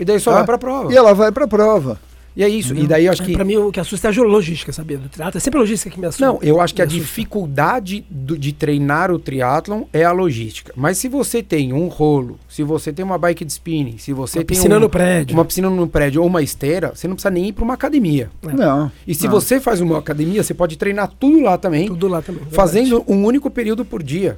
E 0.00 0.04
daí 0.04 0.18
só 0.18 0.30
Tá? 0.30 0.36
vai 0.38 0.46
pra 0.46 0.56
prova. 0.56 0.90
E 0.90 0.96
ela 0.96 1.12
vai 1.12 1.30
pra 1.30 1.46
prova. 1.46 2.00
E 2.36 2.44
é 2.44 2.48
isso. 2.48 2.72
E 2.74 2.86
daí 2.86 3.06
eu 3.06 3.12
acho 3.12 3.22
É, 3.22 3.26
que. 3.26 3.32
Pra 3.32 3.44
mim, 3.44 3.56
o 3.56 3.72
que 3.72 3.80
assusta 3.80 4.08
é 4.08 4.16
a 4.16 4.22
logística, 4.22 4.72
sabia? 4.72 4.96
Do 4.96 5.08
triatlo. 5.08 5.36
É 5.36 5.40
sempre 5.40 5.58
a 5.58 5.60
logística 5.62 5.90
que 5.90 5.98
me 5.98 6.06
assusta. 6.06 6.24
Não, 6.24 6.38
eu 6.40 6.60
acho 6.60 6.72
que 6.74 6.80
a 6.80 6.84
assusta. 6.84 7.00
dificuldade 7.04 8.04
do- 8.08 8.38
de 8.38 8.52
treinar 8.52 9.10
o 9.10 9.18
triatlon 9.18 9.82
é 9.92 10.04
a 10.04 10.12
logística. 10.12 10.72
Mas 10.76 10.98
se 10.98 11.08
você 11.08 11.42
tem 11.42 11.72
um 11.72 11.88
rolo, 11.88 12.38
se 12.48 12.62
você 12.62 12.92
tem 12.92 13.04
uma 13.04 13.18
bike 13.18 13.44
de 13.44 13.52
spinning, 13.52 13.98
se 13.98 14.12
você 14.12 14.38
Uma 14.38 14.44
tem 14.44 14.56
piscina 14.56 14.76
um- 14.76 14.80
no 14.80 14.88
prédio. 14.88 15.34
uma 15.36 15.44
piscina 15.44 15.68
no 15.68 15.86
prédio 15.88 16.20
ou 16.22 16.26
uma 16.28 16.42
esteira, 16.42 16.92
você 16.94 17.08
não 17.08 17.14
precisa 17.16 17.30
nem 17.30 17.48
ir 17.48 17.52
para 17.52 17.64
uma 17.64 17.74
academia. 17.74 18.30
É. 18.46 18.52
Não. 18.52 18.90
E 19.06 19.14
se 19.14 19.24
não. 19.24 19.32
você 19.32 19.58
faz 19.60 19.80
uma 19.80 19.98
academia, 19.98 20.42
você 20.42 20.54
pode 20.54 20.76
treinar 20.78 21.10
tudo 21.18 21.40
lá 21.40 21.58
também, 21.58 21.88
Tudo 21.88 22.08
lá 22.08 22.22
também. 22.22 22.40
verdade. 22.44 22.56
fazendo 22.56 23.04
um 23.08 23.24
único 23.24 23.50
período 23.50 23.84
por 23.84 24.02
dia. 24.02 24.36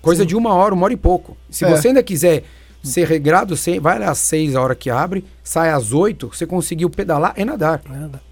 Coisa 0.00 0.22
Sim. 0.22 0.28
de 0.28 0.36
uma 0.36 0.54
hora, 0.54 0.72
uma 0.74 0.84
hora 0.84 0.94
e 0.94 0.96
pouco. 0.96 1.36
Se 1.50 1.64
É. 1.64 1.68
você 1.70 1.88
ainda 1.88 2.02
quiser 2.02 2.44
ser 2.82 3.06
regrado, 3.06 3.56
você 3.56 3.78
vai 3.78 4.02
às 4.02 4.18
seis 4.18 4.56
a 4.56 4.62
hora 4.62 4.74
que 4.74 4.90
abre, 4.90 5.24
sai 5.42 5.70
às 5.70 5.92
oito, 5.92 6.28
você 6.32 6.46
conseguiu 6.46 6.88
pedalar 6.88 7.34
e 7.36 7.44
nadar. 7.44 7.82
Nada. 7.88 8.22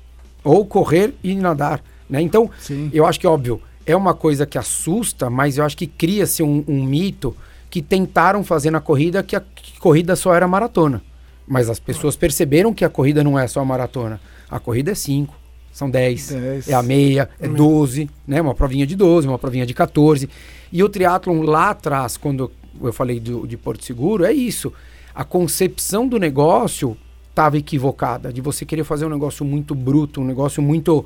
Ou 0.42 0.64
correr 0.64 1.14
e 1.22 1.34
nadar. 1.34 1.82
Né? 2.08 2.20
Então, 2.22 2.50
Sim. 2.58 2.90
eu 2.92 3.04
acho 3.06 3.20
que, 3.20 3.26
óbvio, 3.26 3.60
é 3.84 3.94
uma 3.94 4.14
coisa 4.14 4.46
que 4.46 4.56
assusta, 4.56 5.28
mas 5.28 5.58
eu 5.58 5.64
acho 5.64 5.76
que 5.76 5.86
cria-se 5.86 6.42
um, 6.42 6.64
um 6.66 6.82
mito 6.84 7.36
que 7.70 7.82
tentaram 7.82 8.42
fazer 8.42 8.70
na 8.70 8.80
corrida 8.80 9.22
que 9.22 9.36
a 9.36 9.40
que 9.40 9.78
corrida 9.78 10.16
só 10.16 10.34
era 10.34 10.48
maratona. 10.48 11.02
Mas 11.46 11.70
as 11.70 11.78
pessoas 11.78 12.16
perceberam 12.16 12.74
que 12.74 12.84
a 12.84 12.88
corrida 12.90 13.24
não 13.24 13.38
é 13.38 13.46
só 13.46 13.64
maratona. 13.64 14.20
A 14.50 14.58
corrida 14.58 14.90
é 14.90 14.94
5, 14.94 15.34
são 15.72 15.88
10, 15.88 16.28
Dez. 16.30 16.68
é 16.68 16.74
a 16.74 16.82
meia, 16.82 17.28
é 17.40 17.46
Meia. 17.46 17.56
12, 17.56 18.10
né? 18.26 18.40
Uma 18.40 18.54
provinha 18.54 18.86
de 18.86 18.96
12, 18.96 19.28
uma 19.28 19.38
provinha 19.38 19.64
de 19.64 19.72
14. 19.72 20.28
E 20.72 20.82
o 20.82 20.88
triatlon 20.88 21.42
lá 21.42 21.70
atrás, 21.70 22.16
quando 22.16 22.50
eu 22.82 22.92
falei 22.92 23.18
do- 23.20 23.46
de 23.46 23.56
Porto 23.56 23.84
Seguro, 23.84 24.24
é 24.24 24.32
isso. 24.32 24.72
A 25.14 25.24
concepção 25.24 26.06
do 26.06 26.18
negócio 26.18 26.96
estava 27.30 27.56
equivocada, 27.56 28.32
de 28.32 28.40
você 28.40 28.64
querer 28.64 28.84
fazer 28.84 29.06
um 29.06 29.08
negócio 29.10 29.44
muito 29.44 29.74
bruto, 29.74 30.20
um 30.20 30.24
negócio 30.24 30.62
muito 30.62 31.04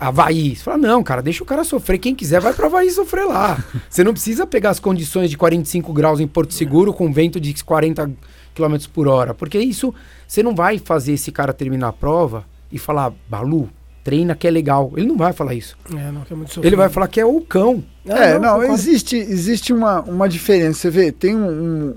Havaí. 0.00 0.54
Você 0.54 0.62
fala, 0.62 0.78
não, 0.78 1.02
cara, 1.02 1.20
deixa 1.20 1.42
o 1.42 1.46
cara 1.46 1.64
sofrer. 1.64 1.98
Quem 1.98 2.14
quiser 2.14 2.40
vai 2.40 2.52
pra 2.52 2.66
Havaí 2.66 2.88
sofrer 2.90 3.24
lá. 3.26 3.58
Você 3.90 4.04
não 4.04 4.12
precisa 4.12 4.46
pegar 4.46 4.70
as 4.70 4.78
condições 4.78 5.28
de 5.28 5.36
45 5.36 5.92
graus 5.92 6.20
em 6.20 6.26
Porto 6.28 6.54
Seguro 6.54 6.92
com 6.92 7.12
vento 7.12 7.40
de 7.40 7.52
40 7.64 8.08
km 8.54 8.76
por 8.94 9.08
hora. 9.08 9.34
Porque 9.34 9.58
isso, 9.58 9.92
você 10.26 10.40
não 10.42 10.54
vai 10.54 10.78
fazer 10.78 11.14
esse 11.14 11.32
cara 11.32 11.52
terminar 11.52 11.88
a 11.88 11.92
prova 11.92 12.44
e 12.70 12.78
falar, 12.78 13.12
Balu, 13.28 13.68
treina 14.08 14.34
que 14.34 14.48
é 14.48 14.50
legal. 14.50 14.90
Ele 14.96 15.06
não 15.06 15.18
vai 15.18 15.34
falar 15.34 15.52
isso. 15.52 15.76
É, 15.94 16.10
não, 16.10 16.22
que 16.22 16.32
é 16.32 16.36
muito 16.36 16.64
Ele 16.64 16.74
vai 16.76 16.88
falar 16.88 17.08
que 17.08 17.20
é 17.20 17.26
o 17.26 17.42
cão. 17.42 17.84
É, 18.06 18.38
não, 18.38 18.54
concordo. 18.54 18.72
existe, 18.72 19.16
existe 19.16 19.70
uma, 19.70 20.00
uma 20.00 20.26
diferença. 20.26 20.80
Você 20.80 20.90
vê, 20.90 21.12
tem 21.12 21.36
um, 21.36 21.50
um, 21.50 21.94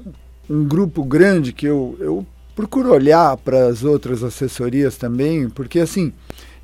um 0.50 0.68
grupo 0.68 1.06
grande 1.06 1.54
que 1.54 1.66
eu, 1.66 1.96
eu 2.02 2.26
procuro 2.54 2.92
olhar 2.92 3.38
para 3.38 3.68
as 3.68 3.86
outras 3.86 4.26
assessorias 4.26 4.98
também, 4.98 5.48
porque 5.50 5.80
assim, 5.80 6.12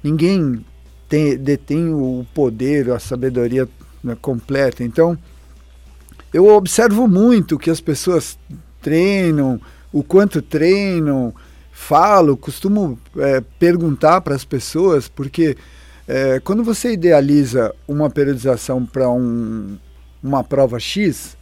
ninguém 0.04 0.66
tem, 1.08 1.38
detém 1.38 1.94
o 1.94 2.26
poder, 2.34 2.92
a 2.92 3.00
sabedoria 3.00 3.70
né, 4.04 4.18
completa. 4.22 4.84
Então, 4.84 5.18
eu 6.34 6.46
observo 6.50 7.08
muito 7.08 7.58
que 7.58 7.70
as 7.70 7.80
pessoas 7.80 8.38
treinam, 8.82 9.62
o 9.94 10.04
quanto 10.04 10.42
treinam, 10.42 11.34
falo, 11.78 12.36
costumo 12.36 13.00
é, 13.18 13.42
perguntar 13.60 14.20
para 14.22 14.36
as 14.36 14.44
pessoas, 14.44 15.08
porque 15.08 15.56
é, 16.08 16.42
quando 16.44 16.64
você 16.64 16.92
idealiza 16.92 17.74
uma 17.88 18.10
periodização 18.10 18.84
para 18.84 19.08
um, 19.10 19.78
uma 20.22 20.44
prova 20.44 20.80
X, 20.80 21.38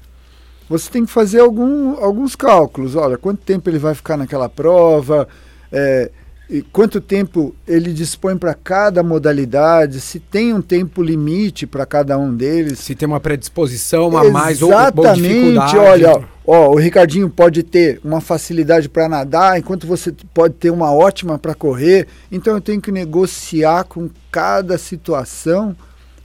você 0.70 0.92
tem 0.92 1.06
que 1.06 1.12
fazer 1.12 1.40
algum, 1.40 1.98
alguns 2.04 2.36
cálculos. 2.36 2.96
Olha, 2.96 3.18
quanto 3.18 3.40
tempo 3.44 3.70
ele 3.70 3.80
vai 3.80 3.96
ficar 3.96 4.18
naquela 4.18 4.50
prova, 4.50 5.28
é, 5.72 6.12
e 6.50 6.62
quanto 6.62 7.00
tempo 7.00 7.56
ele 7.66 7.92
dispõe 7.94 8.38
para 8.38 8.54
cada 8.54 9.02
modalidade, 9.02 10.00
se 10.02 10.20
tem 10.20 10.54
um 10.54 10.62
tempo 10.62 11.02
limite 11.02 11.66
para 11.66 11.86
cada 11.86 12.20
um 12.20 12.36
deles. 12.36 12.80
Se 12.80 12.94
tem 12.94 13.08
uma 13.08 13.22
predisposição 13.22 14.16
a 14.16 14.30
mais 14.30 14.62
ou, 14.62 14.70
ou 14.70 14.76
Exatamente, 14.76 15.22
dificuldade. 15.22 15.78
olha, 15.78 16.35
ó, 16.46 16.70
o 16.70 16.76
Ricardinho 16.76 17.30
pode 17.30 17.64
ter 17.64 18.00
uma 18.04 18.22
facilidade 18.22 18.90
para 18.90 19.10
nadar, 19.10 19.58
enquanto 19.58 19.88
você 19.88 20.14
pode 20.34 20.56
ter 20.56 20.70
uma 20.70 20.92
ótima 20.92 21.38
para 21.38 21.56
correr. 21.56 22.08
Então 22.32 22.54
eu 22.54 22.62
tenho 22.62 22.82
que 22.82 22.92
negociar 22.92 23.84
com 23.86 24.10
cada 24.32 24.78
situação 24.78 25.76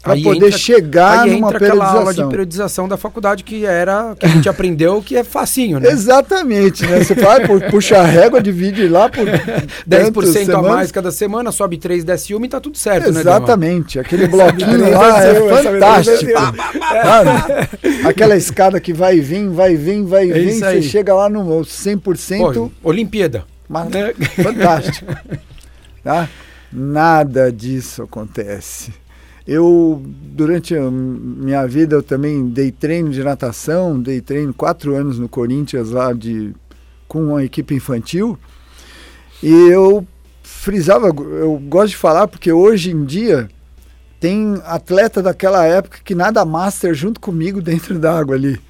para 0.02 0.16
poder 0.16 0.46
entra- 0.46 0.58
chegar 0.58 1.20
Aí 1.24 1.30
numa 1.32 1.48
entra 1.48 1.58
aquela 1.66 1.84
aula 1.84 1.98
de 1.98 2.04
periodização. 2.04 2.28
periodização 2.30 2.88
da 2.88 2.96
faculdade 2.96 3.44
que 3.44 3.66
era 3.66 4.14
que 4.18 4.24
a 4.24 4.28
gente 4.30 4.48
aprendeu 4.48 5.02
que 5.02 5.14
é 5.16 5.22
facinho, 5.22 5.78
né? 5.78 5.90
Exatamente, 5.90 6.86
né? 6.86 7.04
Você 7.04 7.14
vai, 7.14 7.46
pu- 7.46 7.60
puxa 7.70 7.98
a 7.98 8.04
régua, 8.04 8.40
divide 8.42 8.88
lá 8.88 9.08
por 9.10 9.26
10% 9.86 10.12
tantas 10.12 10.48
a 10.54 10.62
mais 10.62 10.90
cada 10.90 11.10
semana, 11.10 11.52
sobe 11.52 11.76
3, 11.76 12.02
desce 12.02 12.34
uma 12.34 12.46
e 12.46 12.48
tá 12.48 12.58
tudo 12.60 12.78
certo, 12.78 13.12
né? 13.12 13.20
Exatamente, 13.20 13.98
aquele 13.98 14.26
bloquinho 14.28 14.90
lá 14.90 15.22
é 15.22 15.34
fantástico. 15.62 16.30
Aquela 18.08 18.36
escada 18.36 18.80
que 18.80 18.92
vai 18.92 19.16
e 19.18 19.20
vem, 19.20 19.50
vai 19.50 19.74
e 19.74 19.76
vem, 19.76 20.04
vai 20.04 20.26
e 20.26 20.30
É 20.30 20.34
vem, 20.34 20.58
você 20.58 20.64
aí. 20.64 20.82
chega 20.82 21.14
lá 21.14 21.28
no 21.28 21.44
100%, 21.64 22.52
Pô, 22.54 22.70
Olimpíada. 22.82 23.44
mas 23.68 23.88
né? 23.90 24.12
fantástico. 24.42 25.12
Tá? 26.02 26.28
Nada 26.72 27.52
disso 27.52 28.02
acontece. 28.02 28.92
Eu, 29.46 30.02
durante 30.04 30.76
a 30.76 30.90
minha 30.90 31.66
vida, 31.66 31.96
eu 31.96 32.02
também 32.02 32.48
dei 32.48 32.70
treino 32.70 33.10
de 33.10 33.22
natação, 33.22 34.00
dei 34.00 34.20
treino 34.20 34.52
quatro 34.52 34.94
anos 34.94 35.18
no 35.18 35.28
Corinthians 35.28 35.90
lá 35.90 36.12
de, 36.12 36.54
com 37.08 37.28
uma 37.28 37.44
equipe 37.44 37.74
infantil. 37.74 38.38
E 39.42 39.50
eu 39.50 40.06
frisava, 40.42 41.08
eu 41.08 41.58
gosto 41.68 41.90
de 41.90 41.96
falar 41.96 42.28
porque 42.28 42.52
hoje 42.52 42.90
em 42.90 43.04
dia 43.04 43.48
tem 44.20 44.60
atleta 44.64 45.22
daquela 45.22 45.64
época 45.64 45.98
que 46.04 46.14
nada 46.14 46.44
master 46.44 46.94
junto 46.94 47.18
comigo 47.18 47.60
dentro 47.62 47.98
d'água 47.98 48.36
ali. 48.36 48.60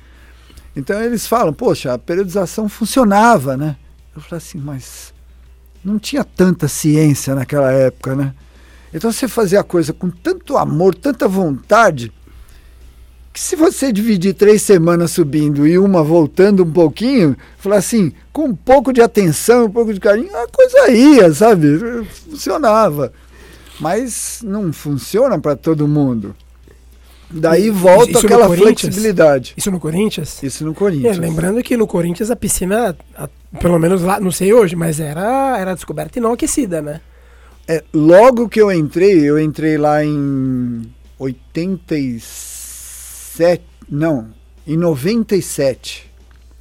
Então 0.77 1.03
eles 1.03 1.27
falam, 1.27 1.53
poxa, 1.53 1.93
a 1.93 1.99
periodização 1.99 2.69
funcionava, 2.69 3.57
né? 3.57 3.77
Eu 4.15 4.23
falei 4.23 4.39
assim, 4.39 4.59
mas 4.59 5.13
não 5.85 5.99
tinha 5.99 6.23
tanta 6.23 6.69
ciência 6.69 7.35
naquela 7.35 7.73
época, 7.73 8.15
né? 8.15 8.35
Então 8.93 9.13
você 9.13 9.29
fazia 9.29 9.61
a 9.61 9.65
coisa 9.65 9.93
com 9.93 10.11
tanto 10.11 10.57
amor, 10.57 10.95
tanta 10.95 11.29
vontade, 11.29 12.13
que 13.33 13.41
se 13.41 13.55
você 13.55 13.93
dividir 13.93 14.35
três 14.35 14.63
semanas 14.63 15.13
subindo 15.13 15.65
e 15.67 15.79
uma 15.79 16.03
voltando 16.03 16.65
um 16.65 16.71
pouquinho, 16.73 17.37
falar 17.59 17.77
assim, 17.77 18.13
com 18.33 18.47
um 18.47 18.55
pouco 18.55 18.93
de 18.93 19.01
atenção, 19.01 19.67
um 19.67 19.71
pouco 19.71 19.95
de 19.95 20.01
carinho, 20.01 20.35
a 20.37 20.49
coisa 20.49 20.91
ia, 20.91 21.33
sabe? 21.33 21.79
Funcionava. 22.29 23.13
Mas 23.79 24.41
não 24.45 24.73
funciona 24.73 25.39
para 25.39 25.55
todo 25.57 25.87
mundo. 25.87 26.35
Daí 27.31 27.71
volta 27.71 28.11
isso 28.11 28.27
aquela 28.27 28.49
flexibilidade. 28.55 29.55
Isso 29.57 29.71
no 29.71 29.79
Corinthians? 29.79 30.43
Isso 30.43 30.65
no 30.65 30.73
É, 30.73 30.75
Corinthians. 30.75 31.17
lembrando 31.17 31.63
que 31.63 31.77
no 31.77 31.87
Corinthians 31.87 32.29
a 32.31 32.35
piscina, 32.37 32.97
a- 33.17 33.29
pelo 33.61 33.79
menos 33.79 34.03
lá, 34.03 34.19
não 34.19 34.33
sei 34.33 34.53
hoje, 34.53 34.75
mas 34.75 34.99
era, 34.99 35.57
era 35.57 35.75
descoberta 35.75 36.19
e 36.19 36.21
não 36.21 36.33
aquecida, 36.33 36.83
né? 36.83 37.01
É, 37.73 37.85
logo 37.95 38.49
que 38.49 38.61
eu 38.61 38.73
entrei, 38.73 39.21
eu 39.21 39.39
entrei 39.39 39.79
lá 39.79 40.05
em 40.05 40.83
87, 41.19 43.63
não, 43.89 44.29
em 44.67 44.77
97. 44.77 46.11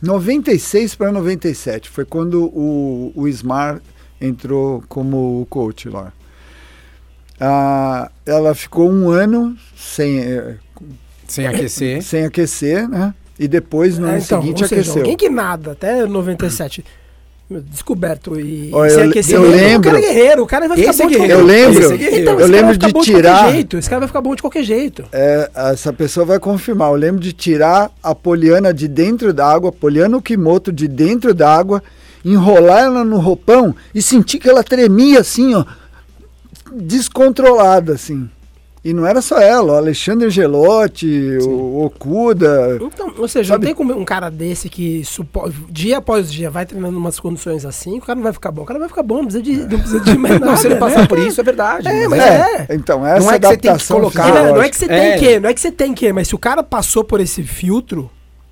96 0.01 0.95
para 0.95 1.11
97 1.11 1.89
foi 1.89 2.05
quando 2.05 2.45
o, 2.45 3.11
o 3.15 3.27
Smar 3.27 3.81
entrou 4.21 4.83
como 4.87 5.45
coach 5.49 5.89
lá. 5.89 6.13
Ah, 7.39 8.11
ela 8.25 8.53
ficou 8.53 8.89
um 8.91 9.09
ano 9.09 9.57
sem, 9.75 10.19
eh, 10.19 10.57
Sem 11.27 11.47
aquecer. 11.47 12.03
sem 12.03 12.25
aquecer, 12.25 12.87
né? 12.87 13.13
E 13.37 13.47
depois 13.47 13.97
no 13.97 14.07
É, 14.07 14.11
ano 14.11 14.19
então, 14.21 14.41
seguinte 14.41 14.63
ou 14.63 14.69
seja, 14.69 14.81
aqueceu. 14.81 15.01
alguém 15.01 15.17
que 15.17 15.29
nada 15.29 15.71
até 15.71 16.05
97, 16.05 16.83
meu, 16.85 16.93
descoberto 17.49 18.39
e, 18.39 18.69
sem 18.91 19.03
eu- 19.03 19.09
aquecimento, 19.09 19.43
eu 19.43 19.49
o 19.49 19.55
lembro- 19.55 19.91
cara 19.91 19.97
é 19.97 20.01
guerreiro, 20.01 20.43
o 20.43 20.45
cara 20.45 20.67
vai 20.67 20.77
ficar 20.77 20.89
Esse 20.91 21.01
é 21.01 21.05
bom 21.05 21.09
de 21.11 21.15
guerreiro. 21.17 21.39
Eu 21.39 21.45
lembro, 21.45 21.91
é. 21.93 22.19
Então, 22.19 22.39
eu 22.39 22.47
lembro 22.47 22.77
de 22.77 22.93
tirar. 23.01 23.37
qualquer 23.39 23.51
jeito, 23.53 23.77
esse 23.77 23.89
cara 23.89 23.99
vai 24.01 24.07
ficar 24.07 24.21
bom 24.21 24.35
de 24.35 24.41
qualquer 24.41 24.63
jeito. 24.63 25.03
É, 25.11 25.49
essa 25.73 25.91
pessoa 25.91 26.25
vai 26.25 26.39
confirmar. 26.39 26.89
Eu 26.91 26.95
lembro 26.95 27.19
de 27.19 27.33
tirar 27.33 27.91
a 28.03 28.13
poliana 28.13 28.71
de 28.73 28.87
dentro 28.87 29.33
da 29.33 29.47
água, 29.51 29.71
poliana 29.71 30.17
Okimoto 30.17 30.71
de 30.71 30.87
dentro 30.87 31.33
da 31.33 31.51
água, 31.51 31.81
enrolar 32.23 32.83
ela 32.83 33.03
no 33.03 33.17
roupão 33.17 33.75
e 33.95 34.01
sentir 34.01 34.37
que 34.37 34.47
ela 34.49 34.63
tremia 34.63 35.19
assim, 35.21 35.55
ó, 35.55 35.65
descontrolada, 36.75 37.93
assim. 37.93 38.29
E 38.83 38.93
não 38.93 39.05
era 39.05 39.21
só 39.21 39.39
ela, 39.39 39.73
o 39.73 39.75
Alexandre 39.75 40.29
Gelotti, 40.29 41.37
o 41.41 41.83
Okuda. 41.83 42.79
Então, 42.81 43.13
ou 43.17 43.27
seja, 43.27 43.53
Sabe? 43.53 43.65
não 43.65 43.67
tem 43.67 43.75
como 43.75 43.99
um 43.99 44.05
cara 44.05 44.29
desse 44.29 44.69
que 44.69 45.03
supo... 45.03 45.51
dia 45.69 45.97
após 45.97 46.31
dia 46.31 46.49
vai 46.49 46.65
treinando 46.65 46.95
em 46.95 46.97
umas 46.97 47.19
condições 47.19 47.65
assim, 47.65 47.97
o 47.97 48.01
cara 48.01 48.15
não 48.15 48.23
vai 48.23 48.31
ficar 48.31 48.51
bom. 48.51 48.61
O 48.61 48.65
cara 48.65 48.79
vai 48.79 48.87
ficar 48.87 49.03
bom, 49.03 49.17
não 49.17 49.25
precisa 49.25 49.43
de, 49.43 49.57
não 49.57 49.79
precisa 49.79 49.99
de 49.99 50.17
mais 50.17 50.39
nada. 50.39 50.55
se 50.55 50.67
ele 50.67 50.77
passar 50.77 51.01
né? 51.01 51.07
por 51.07 51.19
isso, 51.19 51.41
é 51.41 51.43
verdade. 51.43 51.87
É, 51.87 52.07
mas 52.07 52.19
é. 52.21 52.67
é. 52.69 52.75
Então, 52.75 53.05
essa 53.05 53.25
não 53.25 53.33
é 53.33 53.39
que 53.39 53.47
você 53.47 53.57
tem 53.57 53.77
que 53.77 53.87
colocar. 53.87 54.33
Não, 54.33 54.55
não 54.55 54.61
é 54.61 54.69
que 54.69 54.77
você 54.77 54.87
tem 54.87 54.97
é. 54.97 55.17
que, 55.17 55.39
não 55.41 55.49
é 55.49 55.53
que 55.53 55.61
você 55.61 55.71
tem 55.71 55.93
que, 55.93 56.13
mas 56.13 56.29
se 56.29 56.35
o 56.35 56.39
cara 56.39 56.63
passou 56.63 57.03
por 57.03 57.19
esse 57.19 57.43
filtro, 57.43 58.09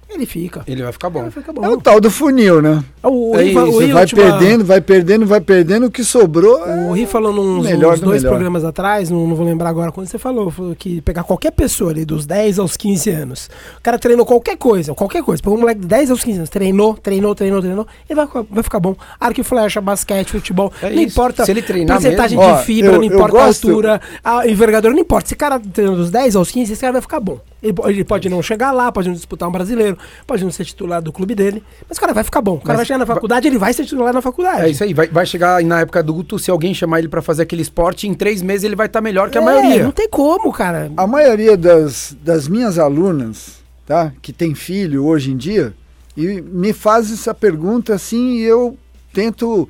ele 0.10 0.26
fica. 0.26 0.64
Ele 0.66 0.84
vai 0.84 0.92
ficar 0.92 1.10
bom. 1.10 1.22
Vai 1.22 1.32
ficar 1.32 1.52
bom. 1.52 1.64
É 1.64 1.70
o 1.70 1.78
tal 1.78 2.00
do 2.00 2.10
funil, 2.10 2.62
né? 2.62 2.84
O, 3.04 3.32
o, 3.32 3.36
é 3.36 3.44
Riva, 3.44 3.64
o 3.66 3.94
vai 3.94 4.08
perdendo, 4.08 4.66
vai 4.66 4.82
perdendo, 4.82 5.26
vai 5.26 5.42
perdendo, 5.42 5.86
o 5.88 5.92
que 5.92 6.04
sobrou. 6.04 6.62
O 6.90 6.94
Ri 6.94 7.06
falou 7.06 7.34
nos, 7.34 7.68
dois 8.00 8.22
melhor. 8.22 8.30
programas 8.30 8.64
atrás, 8.64 9.10
não, 9.10 9.28
não, 9.28 9.36
vou 9.36 9.46
lembrar 9.46 9.70
agora 9.70 9.92
quando 9.92 10.08
você 10.08 10.18
falou, 10.18 10.50
falou 10.50 10.76
que 10.76 11.02
pegar 11.02 11.24
qualquer 11.24 11.52
pessoa 11.52 11.92
ali 11.92 12.06
dos 12.06 12.26
10 12.26 12.60
aos 12.60 12.78
15 12.78 13.10
anos, 13.10 13.50
o 13.78 13.82
cara 13.82 14.00
treinou 14.00 14.26
qualquer 14.26 14.58
coisa, 14.58 14.94
qualquer 14.94 15.22
coisa, 15.24 15.44
pegou 15.44 15.58
um 15.58 15.62
moleque 15.62 15.82
de 15.82 15.88
10 15.88 16.12
aos 16.12 16.24
15 16.24 16.38
anos, 16.38 16.50
treinou, 16.50 16.96
treinou, 16.96 17.36
treinou, 17.36 17.62
treinou, 17.62 17.88
ele 18.10 18.16
vai, 18.16 18.46
vai 18.50 18.64
ficar 18.64 18.80
bom. 18.80 18.96
Arco 19.20 19.42
e 19.42 19.44
flecha, 19.44 19.82
basquete, 19.82 20.32
futebol, 20.32 20.72
é 20.82 20.90
não 20.90 21.02
isso. 21.02 21.12
importa 21.12 21.46
Se 21.46 21.52
ele 21.52 21.62
treinar 21.62 21.98
porcentagem 21.98 22.38
mesmo. 22.38 22.58
de 22.58 22.64
fibra, 22.64 22.92
eu, 22.94 22.98
não 22.98 23.04
importa 23.04 23.40
a 23.40 23.46
altura, 23.46 24.02
a 24.24 24.48
envergadura, 24.48 24.94
não 24.94 25.02
importa. 25.02 25.28
Se 25.28 25.34
o 25.34 25.38
cara 25.38 25.60
treinou 25.60 25.96
dos 25.96 26.10
10 26.10 26.36
aos 26.36 26.50
15, 26.50 26.72
esse 26.72 26.82
cara 26.82 26.94
vai 26.94 27.02
ficar 27.02 27.20
bom. 27.20 27.40
Ele, 27.62 27.74
ele, 27.86 28.04
pode 28.04 28.30
não 28.30 28.42
chegar 28.42 28.72
lá, 28.72 28.92
pode 28.92 29.08
não 29.08 29.16
disputar 29.16 29.50
um 29.50 29.52
brasileiro, 29.52 29.98
pode 30.28 30.44
não 30.44 30.52
ser 30.52 30.64
titular 30.64 31.02
do 31.02 31.12
clube 31.12 31.34
dele, 31.34 31.64
mas 31.90 31.98
o 31.98 32.02
cara 32.02 32.14
vai 32.14 32.24
ficar 32.24 32.42
bom. 32.42 32.56
O 32.56 32.60
cara 32.60 32.70
mas, 32.70 32.78
vai 32.78 32.86
chegar 32.86 33.00
na 33.00 33.06
faculdade, 33.06 33.48
ele 33.48 33.58
vai 33.58 33.74
ser 33.74 33.84
titular 33.84 34.14
na 34.14 34.22
faculdade. 34.22 34.62
É 34.62 34.70
isso 34.70 34.84
aí, 34.84 34.94
vai, 34.94 35.08
vai 35.08 35.26
chegar 35.26 35.64
na 35.64 35.80
época 35.80 36.00
adulto, 36.00 36.38
se 36.38 36.52
alguém 36.52 36.74
chamar 36.74 37.00
ele 37.00 37.08
para 37.08 37.22
fazer 37.22 37.44
aquele 37.44 37.64
esporte, 37.64 38.08
em 38.08 38.14
três 38.14 38.44
meses 38.44 38.64
ele 38.64 38.76
vai 38.76 38.86
estar 38.86 39.00
tá 39.00 39.04
melhor 39.04 39.32
que 39.32 39.38
a 39.38 39.42
é, 39.42 39.46
maioria. 39.46 39.84
Não 39.84 39.92
tem 39.92 40.08
como, 40.08 40.54
cara. 40.54 40.92
A 40.96 41.08
maioria 41.08 41.58
das, 41.58 42.16
das 42.22 42.48
minhas 42.48 42.78
alunas, 42.78 43.64
tá, 43.88 44.14
que 44.22 44.32
tem 44.32 44.54
filho 44.54 45.06
hoje 45.06 45.32
em 45.32 45.38
dia, 45.38 45.74
e 46.16 46.42
me 46.42 46.74
faz 46.74 47.12
essa 47.12 47.34
pergunta 47.34 47.96
assim, 47.96 48.36
e 48.36 48.44
eu 48.44 48.78
tento, 49.12 49.68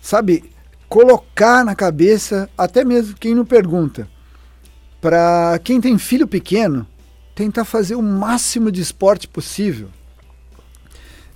sabe, 0.00 0.44
colocar 0.88 1.64
na 1.64 1.74
cabeça, 1.74 2.48
até 2.58 2.84
mesmo 2.84 3.14
quem 3.16 3.34
não 3.34 3.44
pergunta. 3.44 4.08
Para 5.00 5.60
quem 5.62 5.80
tem 5.80 5.96
filho 5.98 6.26
pequeno, 6.26 6.86
tentar 7.38 7.64
fazer 7.64 7.94
o 7.94 8.02
máximo 8.02 8.68
de 8.72 8.80
esporte 8.80 9.28
possível. 9.28 9.86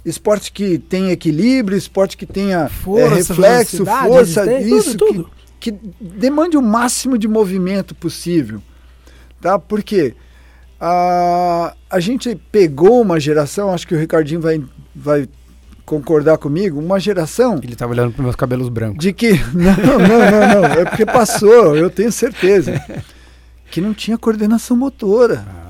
Esporte 0.05 0.51
que 0.51 0.77
tenha 0.77 1.13
equilíbrio, 1.13 1.79
esporte 1.79 2.17
que 2.17 2.27
tenha 2.27 2.69
força, 2.69 3.15
é, 3.15 3.17
reflexo, 3.19 3.87
força, 3.87 4.61
isso, 4.61 4.99
tudo, 4.99 5.13
tudo. 5.13 5.31
Que, 5.61 5.71
que, 5.71 5.79
demande 6.01 6.57
o 6.57 6.63
máximo 6.63 7.17
de 7.17 7.29
movimento 7.29 7.95
possível. 7.95 8.61
Tá? 9.41 9.61
Porque 9.61 10.13
a, 10.81 11.73
a 11.89 12.01
gente 12.01 12.35
pegou 12.51 13.01
uma 13.01 13.21
geração, 13.21 13.73
acho 13.73 13.87
que 13.87 13.95
o 13.95 13.99
Ricardinho 13.99 14.41
vai, 14.41 14.61
vai 14.93 15.29
concordar 15.87 16.37
comigo, 16.37 16.81
uma 16.81 16.99
geração. 16.99 17.61
Ele 17.63 17.75
estava 17.75 17.93
olhando 17.93 18.13
para 18.13 18.25
meus 18.25 18.35
cabelos 18.35 18.69
brancos. 18.69 18.99
De 18.99 19.13
que. 19.13 19.35
Não, 19.55 19.77
não, 19.77 20.09
não, 20.09 20.63
não. 20.63 20.65
É 20.65 20.85
porque 20.85 21.07
passou, 21.07 21.77
eu 21.77 21.89
tenho 21.89 22.11
certeza. 22.11 22.85
Que 23.71 23.81
não 23.81 23.95
tinha 23.95 24.19
coordenação 24.19 24.77
motora. 24.77 25.47
Ah. 25.49 25.62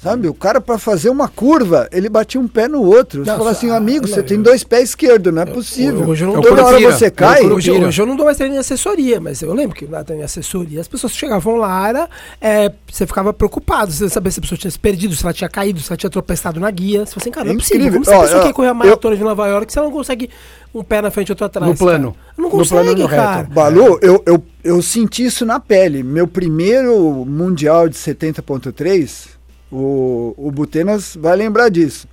Sabe, 0.00 0.28
o 0.28 0.34
cara 0.34 0.60
para 0.60 0.78
fazer 0.78 1.10
uma 1.10 1.26
curva, 1.26 1.88
ele 1.90 2.08
batia 2.08 2.40
um 2.40 2.46
pé 2.46 2.68
no 2.68 2.80
outro. 2.84 3.24
Você 3.24 3.36
fala 3.36 3.50
assim, 3.50 3.68
amigo, 3.68 4.06
você 4.06 4.22
tem 4.22 4.40
dois 4.40 4.62
pés 4.62 4.90
esquerdos, 4.90 5.34
não 5.34 5.42
é 5.42 5.44
possível. 5.44 6.06
Hoje 6.06 6.24
eu 6.24 6.32
não 6.32 6.40
Toda 6.40 6.64
hora 6.64 6.78
você 6.80 7.10
cai. 7.10 7.44
Hoje, 7.44 7.72
hoje, 7.72 8.00
eu 8.00 8.06
não 8.06 8.14
dou 8.14 8.24
mais 8.24 8.36
treino 8.36 8.54
em 8.54 8.58
assessoria, 8.58 9.20
mas 9.20 9.42
eu 9.42 9.52
lembro 9.52 9.74
que 9.74 9.86
lá 9.86 10.04
treino 10.04 10.22
em 10.22 10.24
assessoria, 10.24 10.80
as 10.80 10.86
pessoas 10.86 11.12
chegavam 11.12 11.56
lá, 11.56 11.88
era, 11.88 12.08
é, 12.40 12.70
você 12.88 13.08
ficava 13.08 13.32
preocupado, 13.32 13.90
você 13.90 14.08
sabia 14.08 14.30
se 14.30 14.38
a 14.38 14.42
pessoa 14.42 14.56
tinha 14.56 14.70
se 14.70 14.78
perdido, 14.78 15.16
se 15.16 15.24
ela 15.24 15.32
tinha 15.32 15.50
caído, 15.50 15.80
se 15.80 15.90
ela 15.90 15.96
tinha 15.96 16.10
tropeçado 16.10 16.60
na 16.60 16.70
guia. 16.70 17.04
Você 17.04 17.14
fala 17.14 17.22
assim, 17.22 17.30
cara, 17.32 17.46
não 17.46 17.54
é 17.54 17.56
possível. 17.56 17.92
Como 17.92 18.04
pessoa 18.04 18.42
quer 18.44 18.52
correr 18.52 18.68
a 18.68 18.74
maratona 18.74 19.14
eu, 19.14 19.18
de 19.18 19.24
Nova 19.24 19.48
York 19.48 19.72
se 19.72 19.80
ela 19.80 19.88
não 19.88 19.92
consegue 19.92 20.30
um 20.72 20.84
pé 20.84 21.02
na 21.02 21.10
frente 21.10 21.30
e 21.30 21.32
outro 21.32 21.44
atrás? 21.44 21.68
No 21.68 21.76
plano. 21.76 22.12
Cara? 22.12 22.34
Não 22.38 22.50
consegue, 22.50 22.90
no 22.90 22.94
plano 22.94 23.08
cara. 23.08 23.36
Reto. 23.38 23.50
Balu, 23.52 23.98
eu, 24.00 24.22
eu, 24.24 24.44
eu 24.62 24.80
senti 24.80 25.24
isso 25.24 25.44
na 25.44 25.58
pele. 25.58 26.04
Meu 26.04 26.28
primeiro 26.28 27.24
Mundial 27.26 27.88
de 27.88 27.96
70.3 27.96 29.37
o, 29.70 30.34
o 30.36 30.50
Butenas 30.50 31.16
vai 31.18 31.36
lembrar 31.36 31.68
disso. 31.68 32.06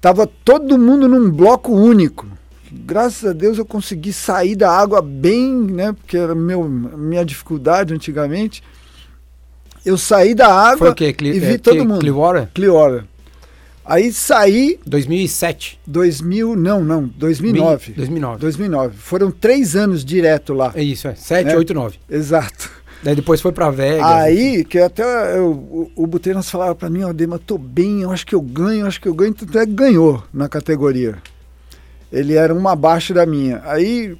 Tava 0.00 0.26
todo 0.26 0.78
mundo 0.78 1.08
num 1.08 1.30
bloco 1.30 1.72
único. 1.72 2.26
Graças 2.70 3.30
a 3.30 3.32
Deus 3.32 3.58
eu 3.58 3.64
consegui 3.64 4.12
sair 4.12 4.56
da 4.56 4.70
água 4.70 5.02
bem, 5.02 5.52
né? 5.52 5.92
Porque 5.92 6.16
era 6.16 6.34
meu, 6.34 6.64
minha 6.64 7.24
dificuldade 7.24 7.92
antigamente. 7.92 8.62
Eu 9.84 9.98
saí 9.98 10.34
da 10.34 10.48
água 10.48 10.78
Foi 10.78 10.90
o 10.90 10.94
quê? 10.94 11.12
Cli 11.12 11.30
e 11.30 11.40
vi 11.40 11.54
é, 11.54 11.58
todo 11.58 11.84
mundo. 11.84 12.00
Clearwater? 12.00 12.48
Clearwater. 12.54 13.04
Aí 13.84 14.12
saí. 14.12 14.78
2007. 14.86 15.78
2000, 15.86 16.56
não, 16.56 16.82
não, 16.82 17.04
2009. 17.16 17.92
2009. 17.92 18.40
2009. 18.40 18.96
Foram 18.96 19.30
três 19.30 19.76
anos 19.76 20.04
direto 20.04 20.54
lá. 20.54 20.72
É 20.74 20.82
isso, 20.82 21.08
é. 21.08 21.14
7, 21.14 21.54
8, 21.54 21.74
9. 21.74 21.98
Exato. 22.08 22.70
Daí 23.02 23.16
depois 23.16 23.40
foi 23.40 23.50
pra 23.50 23.70
Vegas. 23.70 24.04
Aí, 24.04 24.64
que 24.64 24.78
até 24.78 25.36
eu, 25.36 25.50
o, 25.50 25.90
o 25.96 26.06
Butenas 26.06 26.48
falava 26.48 26.74
pra 26.74 26.88
mim, 26.88 27.02
ó, 27.02 27.10
oh, 27.10 27.12
Dema, 27.12 27.38
tô 27.38 27.58
bem, 27.58 28.02
eu 28.02 28.10
acho 28.12 28.24
que 28.24 28.34
eu 28.34 28.40
ganho, 28.40 28.82
eu 28.82 28.86
acho 28.86 29.00
que 29.00 29.08
eu 29.08 29.14
ganho. 29.14 29.34
Tanto 29.34 29.58
é 29.58 29.66
que 29.66 29.72
ganhou 29.72 30.22
na 30.32 30.48
categoria. 30.48 31.16
Ele 32.12 32.34
era 32.34 32.54
uma 32.54 32.72
abaixo 32.72 33.12
da 33.12 33.26
minha. 33.26 33.60
Aí, 33.64 34.16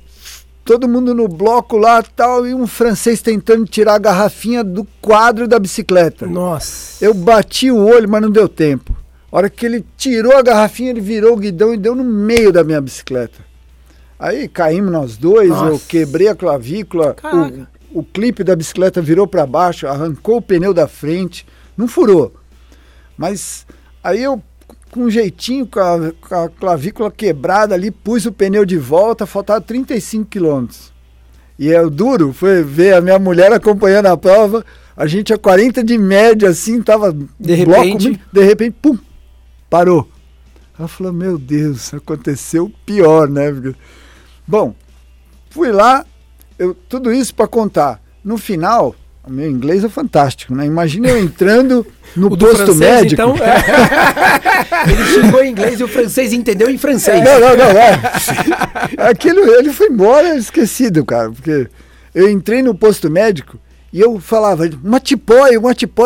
todo 0.65 0.89
mundo 0.89 1.15
no 1.15 1.29
bloco 1.29 1.77
lá 1.77 2.03
tal, 2.03 2.47
e 2.47 2.55
um 2.55 2.67
francês 2.67 3.23
tentando 3.23 3.67
tirar 3.67 3.95
a 3.95 3.99
garrafinha 3.99 4.65
do 4.65 4.85
quadro 5.01 5.47
da 5.47 5.59
bicicleta. 5.59 6.27
Nossa. 6.27 7.05
Eu 7.05 7.15
bati 7.15 7.71
o 7.71 7.85
olho, 7.85 8.09
mas 8.09 8.23
não 8.23 8.31
deu 8.31 8.49
tempo. 8.49 8.97
A 9.31 9.37
hora 9.37 9.51
que 9.51 9.65
ele 9.65 9.85
tirou 9.97 10.37
a 10.37 10.43
garrafinha, 10.43 10.91
ele 10.91 11.01
virou 11.01 11.35
o 11.35 11.39
guidão 11.39 11.73
e 11.73 11.77
deu 11.77 11.95
no 11.95 12.05
meio 12.05 12.53
da 12.53 12.65
minha 12.65 12.81
bicicleta. 12.81 13.39
Aí 14.19 14.47
caímos 14.47 14.93
nós 14.93 15.17
dois, 15.17 15.49
Nossa. 15.49 15.71
eu 15.71 15.81
quebrei 15.89 16.29
a 16.29 16.35
clavícula, 16.35 17.17
o, 17.25 17.67
o 17.95 18.03
clipe 18.03 18.45
da 18.45 18.57
bicicleta 18.57 19.01
virou 19.01 19.27
para 19.27 19.47
baixo, 19.47 19.87
arrancou 19.87 20.37
o 20.39 20.43
pneu 20.43 20.73
da 20.73 20.89
frente, 20.89 21.47
não 21.77 21.87
furou. 21.87 22.35
Mas 23.17 23.67
aí 24.03 24.23
eu, 24.23 24.43
com 24.91 25.05
um 25.05 25.11
jeitinho, 25.11 25.67
com 25.67 25.81
a, 25.81 26.13
com 26.21 26.35
a 26.35 26.49
clavícula 26.49 27.11
quebrada 27.11 27.75
ali, 27.75 27.91
pus 27.91 28.27
o 28.27 28.33
pneu 28.33 28.65
de 28.65 28.77
volta, 28.77 29.27
faltava 29.27 29.61
35 29.61 30.27
quilômetros. 30.27 30.93
E 31.59 31.73
é 31.73 31.85
duro 31.89 32.33
foi 32.33 32.63
ver 32.63 32.95
a 32.95 33.01
minha 33.01 33.19
mulher 33.19 33.53
acompanhando 33.53 34.07
a 34.07 34.17
prova, 34.17 34.65
a 34.97 35.07
gente 35.07 35.33
a 35.33 35.39
40 35.39 35.85
de 35.85 35.97
média, 35.97 36.49
assim, 36.49 36.83
tava 36.83 37.13
de 37.13 37.55
repente, 37.55 38.09
bloco, 38.09 38.25
de 38.33 38.45
repente, 38.45 38.77
pum, 38.81 38.99
parou. 39.71 40.09
Ela 40.79 40.89
falou, 40.89 41.13
meu 41.13 41.39
Deus, 41.39 41.93
aconteceu 41.95 42.73
pior, 42.85 43.29
né? 43.29 43.45
Bom, 44.47 44.75
fui 45.51 45.71
lá, 45.71 46.05
eu, 46.63 46.77
tudo 46.89 47.13
isso 47.13 47.35
para 47.35 47.49
contar. 47.49 48.01
No 48.25 48.39
final, 48.39 48.95
o 49.27 49.33
meu 49.33 49.51
inglês 49.51 49.83
é 49.83 49.89
fantástico, 49.89 50.55
né? 50.55 50.65
Imagina 50.65 51.09
eu 51.09 51.19
entrando 51.19 51.85
no 52.15 52.31
posto 52.39 52.57
francês, 52.57 52.79
médico. 52.79 53.21
Então, 53.21 53.35
é. 53.37 54.87
ele 54.93 55.05
xingou 55.07 55.43
em 55.43 55.51
inglês 55.51 55.81
e 55.81 55.85
o 55.85 55.89
francês 55.89 56.33
entendeu 56.33 56.71
em 56.71 56.79
francês. 56.79 57.23
Não, 57.25 57.41
não, 57.41 57.57
não. 57.57 57.71
É. 57.71 58.01
Aquilo, 59.11 59.41
ele 59.57 59.73
foi 59.73 59.89
embora 59.89 60.37
esquecido, 60.37 61.05
cara, 61.05 61.33
porque 61.33 61.67
eu 62.15 62.31
entrei 62.31 62.63
no 62.63 62.77
posto 62.77 63.11
médico 63.11 63.59
e 63.93 64.01
eu 64.01 64.21
falava, 64.21 64.71
uma 64.85 65.01
tipóia, 65.01 65.59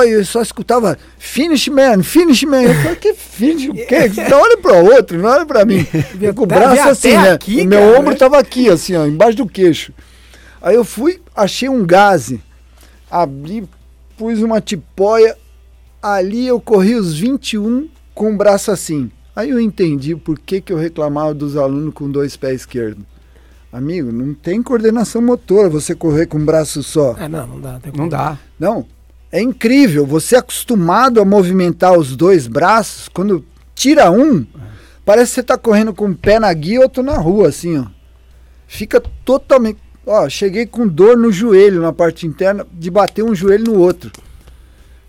eu 0.08 0.24
só 0.24 0.40
escutava 0.40 0.98
finish 1.18 1.68
man, 1.68 2.02
finish 2.02 2.44
man. 2.44 2.62
Eu 2.62 2.74
falei, 2.76 2.96
que 2.96 3.12
finish, 3.12 3.68
o 3.68 3.74
quê? 3.74 4.10
Não 4.28 4.40
olha 4.40 4.56
para 4.56 4.72
o 4.72 4.86
outro, 4.86 5.18
não 5.18 5.28
olha 5.28 5.44
para 5.44 5.66
mim. 5.66 5.86
Eu 6.20 6.34
com 6.34 6.44
o 6.44 6.46
braço 6.46 6.88
assim, 6.88 7.12
né? 7.12 7.32
Aqui, 7.32 7.60
o 7.60 7.66
meu 7.66 7.78
cara, 7.78 8.00
ombro 8.00 8.12
estava 8.14 8.38
aqui, 8.38 8.70
assim, 8.70 8.96
ó, 8.96 9.06
embaixo 9.06 9.36
do 9.36 9.46
queixo. 9.46 9.92
Aí 10.60 10.74
eu 10.74 10.84
fui, 10.84 11.20
achei 11.34 11.68
um 11.68 11.84
gaze, 11.84 12.42
abri, 13.10 13.68
pus 14.16 14.40
uma 14.40 14.60
tipóia, 14.60 15.36
ali 16.02 16.46
eu 16.46 16.60
corri 16.60 16.94
os 16.94 17.18
21 17.18 17.88
com 18.14 18.34
o 18.34 18.36
braço 18.36 18.70
assim. 18.70 19.10
Aí 19.34 19.50
eu 19.50 19.60
entendi 19.60 20.16
por 20.16 20.38
que, 20.38 20.60
que 20.60 20.72
eu 20.72 20.78
reclamava 20.78 21.34
dos 21.34 21.56
alunos 21.56 21.92
com 21.92 22.10
dois 22.10 22.36
pés 22.36 22.62
esquerdos. 22.62 23.04
Amigo, 23.70 24.10
não 24.10 24.32
tem 24.32 24.62
coordenação 24.62 25.20
motora 25.20 25.68
você 25.68 25.94
correr 25.94 26.26
com 26.26 26.38
um 26.38 26.44
braço 26.44 26.82
só. 26.82 27.14
É, 27.18 27.28
não, 27.28 27.46
não 27.46 27.60
dá. 27.60 27.80
Não 27.94 28.08
dá. 28.08 28.38
Não, 28.58 28.86
é 29.30 29.42
incrível. 29.42 30.06
Você 30.06 30.36
é 30.36 30.38
acostumado 30.38 31.20
a 31.20 31.24
movimentar 31.24 31.98
os 31.98 32.16
dois 32.16 32.46
braços, 32.46 33.08
quando 33.08 33.44
tira 33.74 34.10
um, 34.10 34.46
parece 35.04 35.32
que 35.32 35.34
você 35.34 35.40
está 35.42 35.58
correndo 35.58 35.92
com 35.92 36.06
um 36.06 36.14
pé 36.14 36.40
na 36.40 36.50
guia 36.54 36.76
e 36.76 36.78
outro 36.78 37.02
na 37.02 37.18
rua, 37.18 37.48
assim, 37.48 37.76
ó. 37.76 37.84
Fica 38.66 39.02
totalmente. 39.24 39.78
Ó, 40.06 40.28
cheguei 40.28 40.64
com 40.64 40.86
dor 40.86 41.16
no 41.16 41.32
joelho, 41.32 41.82
na 41.82 41.92
parte 41.92 42.26
interna, 42.26 42.64
de 42.72 42.90
bater 42.90 43.24
um 43.24 43.34
joelho 43.34 43.64
no 43.64 43.78
outro. 43.78 44.12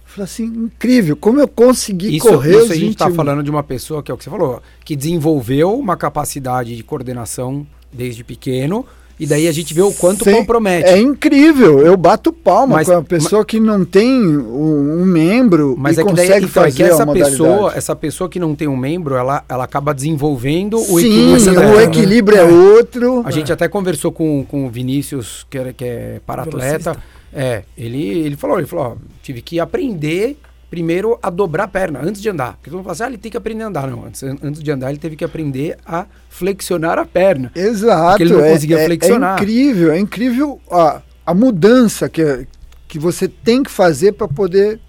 Falei 0.04 0.24
assim, 0.24 0.46
incrível, 0.46 1.16
como 1.16 1.40
eu 1.40 1.48
consegui 1.48 2.18
isso, 2.18 2.28
correr 2.28 2.64
Isso 2.64 2.72
a 2.72 2.76
gente 2.76 2.94
está 2.94 3.12
falando 3.12 3.44
de 3.44 3.52
uma 3.52 3.62
pessoa, 3.62 4.02
que 4.02 4.10
é 4.10 4.14
o 4.14 4.18
que 4.18 4.24
você 4.24 4.30
falou, 4.30 4.62
que 4.84 4.96
desenvolveu 4.96 5.78
uma 5.78 5.96
capacidade 5.96 6.76
de 6.76 6.82
coordenação 6.82 7.68
desde 7.94 8.24
pequeno 8.24 8.84
E 9.20 9.26
daí 9.26 9.48
a 9.48 9.52
gente 9.52 9.74
vê 9.74 9.82
o 9.82 9.92
quanto 9.92 10.24
Sem- 10.24 10.36
compromete. 10.36 10.90
É 10.90 11.00
incrível, 11.00 11.80
eu 11.80 11.98
bato 11.98 12.32
palma 12.32 12.76
Mas- 12.76 12.88
com 12.88 12.94
a 12.94 13.02
pessoa 13.02 13.44
que 13.44 13.60
não 13.60 13.84
tem 13.84 14.08
um, 14.38 15.02
um 15.02 15.06
membro 15.06 15.76
Mas 15.78 15.98
e 15.98 16.02
é 16.02 16.04
que 16.04 16.14
daí 16.14 16.28
consegue 16.28 16.46
então, 16.46 16.64
é 16.64 16.66
fazer 16.68 16.78
que 16.78 16.84
essa 16.84 17.04
a 17.04 17.06
modalidade. 17.06 17.32
pessoa, 17.38 17.74
essa 17.76 17.96
pessoa 17.96 18.30
que 18.30 18.40
não 18.40 18.54
tem 18.56 18.68
um 18.68 18.78
membro, 18.78 19.16
ela, 19.16 19.44
ela 19.50 19.64
acaba 19.64 19.94
desenvolvendo 19.94 20.78
o 20.78 21.00
Sim, 21.00 21.34
equilíbrio. 21.36 21.60
o 21.60 21.76
né? 21.78 21.84
equilíbrio 21.84 22.38
é 22.38 22.44
outro. 22.44 23.24
A 23.26 23.32
gente 23.32 23.52
até 23.52 23.68
conversou 23.68 24.12
com, 24.12 24.46
com 24.46 24.68
o 24.68 24.70
Vinícius, 24.70 25.46
que, 25.50 25.58
era, 25.58 25.74
que 25.74 25.84
é 25.84 26.22
para-atleta. 26.26 26.96
É, 27.34 27.64
ele, 27.78 28.02
ele 28.20 28.36
falou, 28.36 28.58
ele 28.58 28.68
falou, 28.68 28.86
ó, 28.86 28.96
tive 29.24 29.42
que 29.42 29.60
aprender 29.60 30.38
primeiro 30.70 31.18
a 31.22 31.30
dobrar 31.30 31.66
a 31.66 31.68
perna 31.68 32.00
antes 32.02 32.22
de 32.22 32.30
andar. 32.30 32.54
Porque 32.54 32.70
todo 32.70 32.78
mundo 32.78 32.86
fala 32.86 32.94
assim, 32.94 33.04
ah, 33.04 33.08
ele 33.08 33.18
tem 33.18 33.32
que 33.32 33.38
aprender 33.38 33.64
a 33.64 33.68
andar. 33.68 33.88
Não, 33.88 34.06
antes, 34.06 34.24
antes 34.24 34.62
de 34.62 34.72
andar 34.72 34.90
ele 34.90 35.00
teve 35.00 35.16
que 35.16 35.24
aprender 35.24 35.78
a 35.86 36.06
flexionar 36.30 37.00
a 37.00 37.06
perna. 37.06 37.52
Exato, 37.56 38.10
Porque 38.12 38.24
ele 38.24 38.34
não 38.34 38.46
é, 38.46 38.54
conseguia 38.54 38.80
é- 38.80 38.86
flexionar. 38.86 39.40
É 39.40 39.42
incrível, 39.42 39.92
é 39.92 40.00
incrível 40.00 40.62
a, 40.70 41.02
a 41.26 41.34
mudança 41.34 42.10
que, 42.10 42.48
que 42.88 43.00
você 43.00 43.28
tem 43.28 43.64
que 43.64 43.72
fazer 43.72 44.14
para 44.14 44.28
poder 44.28 44.80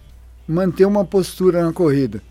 manter 0.46 0.84
uma 0.84 1.04
postura 1.04 1.64
na 1.64 1.72
corrida. 1.72 2.22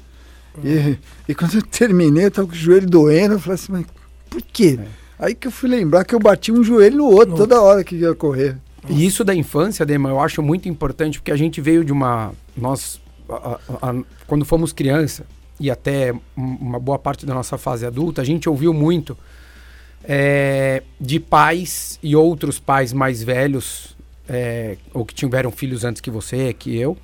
E, 0.63 0.97
e 1.29 1.35
quando 1.35 1.55
eu 1.55 1.61
terminei, 1.61 2.25
eu 2.25 2.31
tava 2.31 2.47
com 2.47 2.53
o 2.53 2.57
joelho 2.57 2.87
doendo, 2.87 3.35
eu 3.35 3.39
falei 3.39 3.55
assim, 3.55 3.71
mas 3.71 3.85
por 4.29 4.41
quê? 4.41 4.79
Aí 5.19 5.33
que 5.33 5.47
eu 5.47 5.51
fui 5.51 5.69
lembrar 5.69 6.03
que 6.03 6.13
eu 6.13 6.19
bati 6.19 6.51
um 6.51 6.63
joelho 6.63 6.97
no 6.97 7.05
outro 7.05 7.31
No 7.31 7.37
toda 7.37 7.61
hora 7.61 7.83
que 7.83 7.95
ia 7.95 8.13
correr. 8.13 8.57
E 8.89 9.05
isso 9.05 9.23
da 9.23 9.35
infância, 9.35 9.85
Dema, 9.85 10.09
eu 10.09 10.19
acho 10.19 10.41
muito 10.41 10.69
importante, 10.69 11.19
porque 11.19 11.31
a 11.31 11.35
gente 11.35 11.59
veio 11.59 11.83
de 11.83 11.91
uma. 11.91 12.31
Nós, 12.55 13.01
a- 13.29 13.89
a- 13.89 14.03
quando 14.25 14.45
fomos 14.45 14.71
criança, 14.73 15.25
e 15.59 15.71
até 15.71 16.13
um- 16.13 16.19
uma 16.59 16.79
boa 16.79 16.99
parte 16.99 17.25
da 17.25 17.33
nossa 17.33 17.57
fase 17.57 17.85
adulta, 17.85 18.21
a 18.21 18.25
gente 18.25 18.47
ouviu 18.49 18.73
muito 18.73 19.17
é, 20.09 20.83
de 21.01 21.19
pais 21.19 21.99
e 22.01 22.15
outros 22.15 22.59
pais 22.59 22.93
mais 22.93 23.21
velhos, 23.23 23.95
é, 24.29 24.77
ou 24.93 25.05
que 25.05 25.13
tiveram 25.13 25.51
filhos 25.51 25.83
antes 25.83 25.99
que 25.99 26.09
você, 26.11 26.53
que 26.53 26.77
eu, 26.77 26.95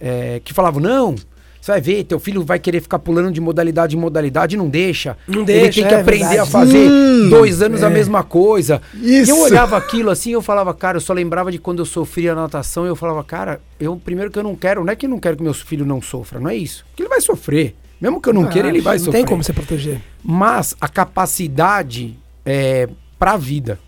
é, 0.00 0.40
que 0.44 0.54
falavam: 0.54 0.80
não. 0.80 1.14
Você 1.60 1.72
vai 1.72 1.80
ver, 1.80 2.04
teu 2.04 2.18
filho 2.18 2.42
vai 2.44 2.58
querer 2.58 2.80
ficar 2.80 2.98
pulando 2.98 3.30
de 3.32 3.40
modalidade 3.40 3.96
em 3.96 3.98
modalidade, 3.98 4.56
não 4.56 4.68
deixa. 4.68 5.16
Não 5.26 5.38
Ele 5.42 5.44
deixa, 5.44 5.80
tem 5.82 5.88
que 5.88 5.94
é 5.94 6.00
aprender 6.00 6.24
a 6.24 6.28
verdade. 6.44 6.50
fazer 6.50 6.88
Sim, 6.88 7.28
dois 7.28 7.60
anos 7.60 7.82
a 7.82 7.88
é. 7.88 7.90
mesma 7.90 8.22
coisa. 8.22 8.80
Isso. 8.94 9.30
E 9.30 9.34
eu 9.34 9.40
olhava 9.40 9.76
aquilo 9.76 10.10
assim, 10.10 10.30
eu 10.30 10.40
falava, 10.40 10.72
cara, 10.72 10.96
eu 10.96 11.00
só 11.00 11.12
lembrava 11.12 11.50
de 11.52 11.58
quando 11.58 11.80
eu 11.80 11.84
sofria 11.86 12.34
na 12.34 12.42
natação 12.42 12.86
e 12.86 12.88
eu 12.88 12.96
falava, 12.96 13.22
cara, 13.24 13.60
eu 13.78 13.96
primeiro 14.02 14.30
que 14.30 14.38
eu 14.38 14.42
não 14.42 14.54
quero, 14.56 14.84
não 14.84 14.92
é 14.92 14.96
que 14.96 15.04
eu 15.06 15.10
não 15.10 15.18
quero 15.18 15.36
que 15.36 15.42
meus 15.42 15.60
filhos 15.60 15.86
não 15.86 16.00
sofram, 16.00 16.40
não 16.40 16.50
é 16.50 16.56
isso. 16.56 16.84
Porque 16.90 17.02
ele 17.02 17.08
vai 17.10 17.20
sofrer. 17.20 17.74
Mesmo 18.00 18.20
que 18.22 18.28
eu 18.28 18.32
não 18.32 18.44
Ah, 18.44 18.48
queira, 18.48 18.68
ele 18.68 18.80
vai 18.80 18.96
não 18.96 19.04
sofrer. 19.06 19.18
tem 19.18 19.26
como 19.26 19.42
você 19.42 19.52
proteger. 19.52 20.00
Mas 20.22 20.74
a 20.80 20.88
capacidade 20.88 22.16
é, 22.46 22.88
para 23.18 23.32
a 23.32 23.36
vida, 23.36 23.78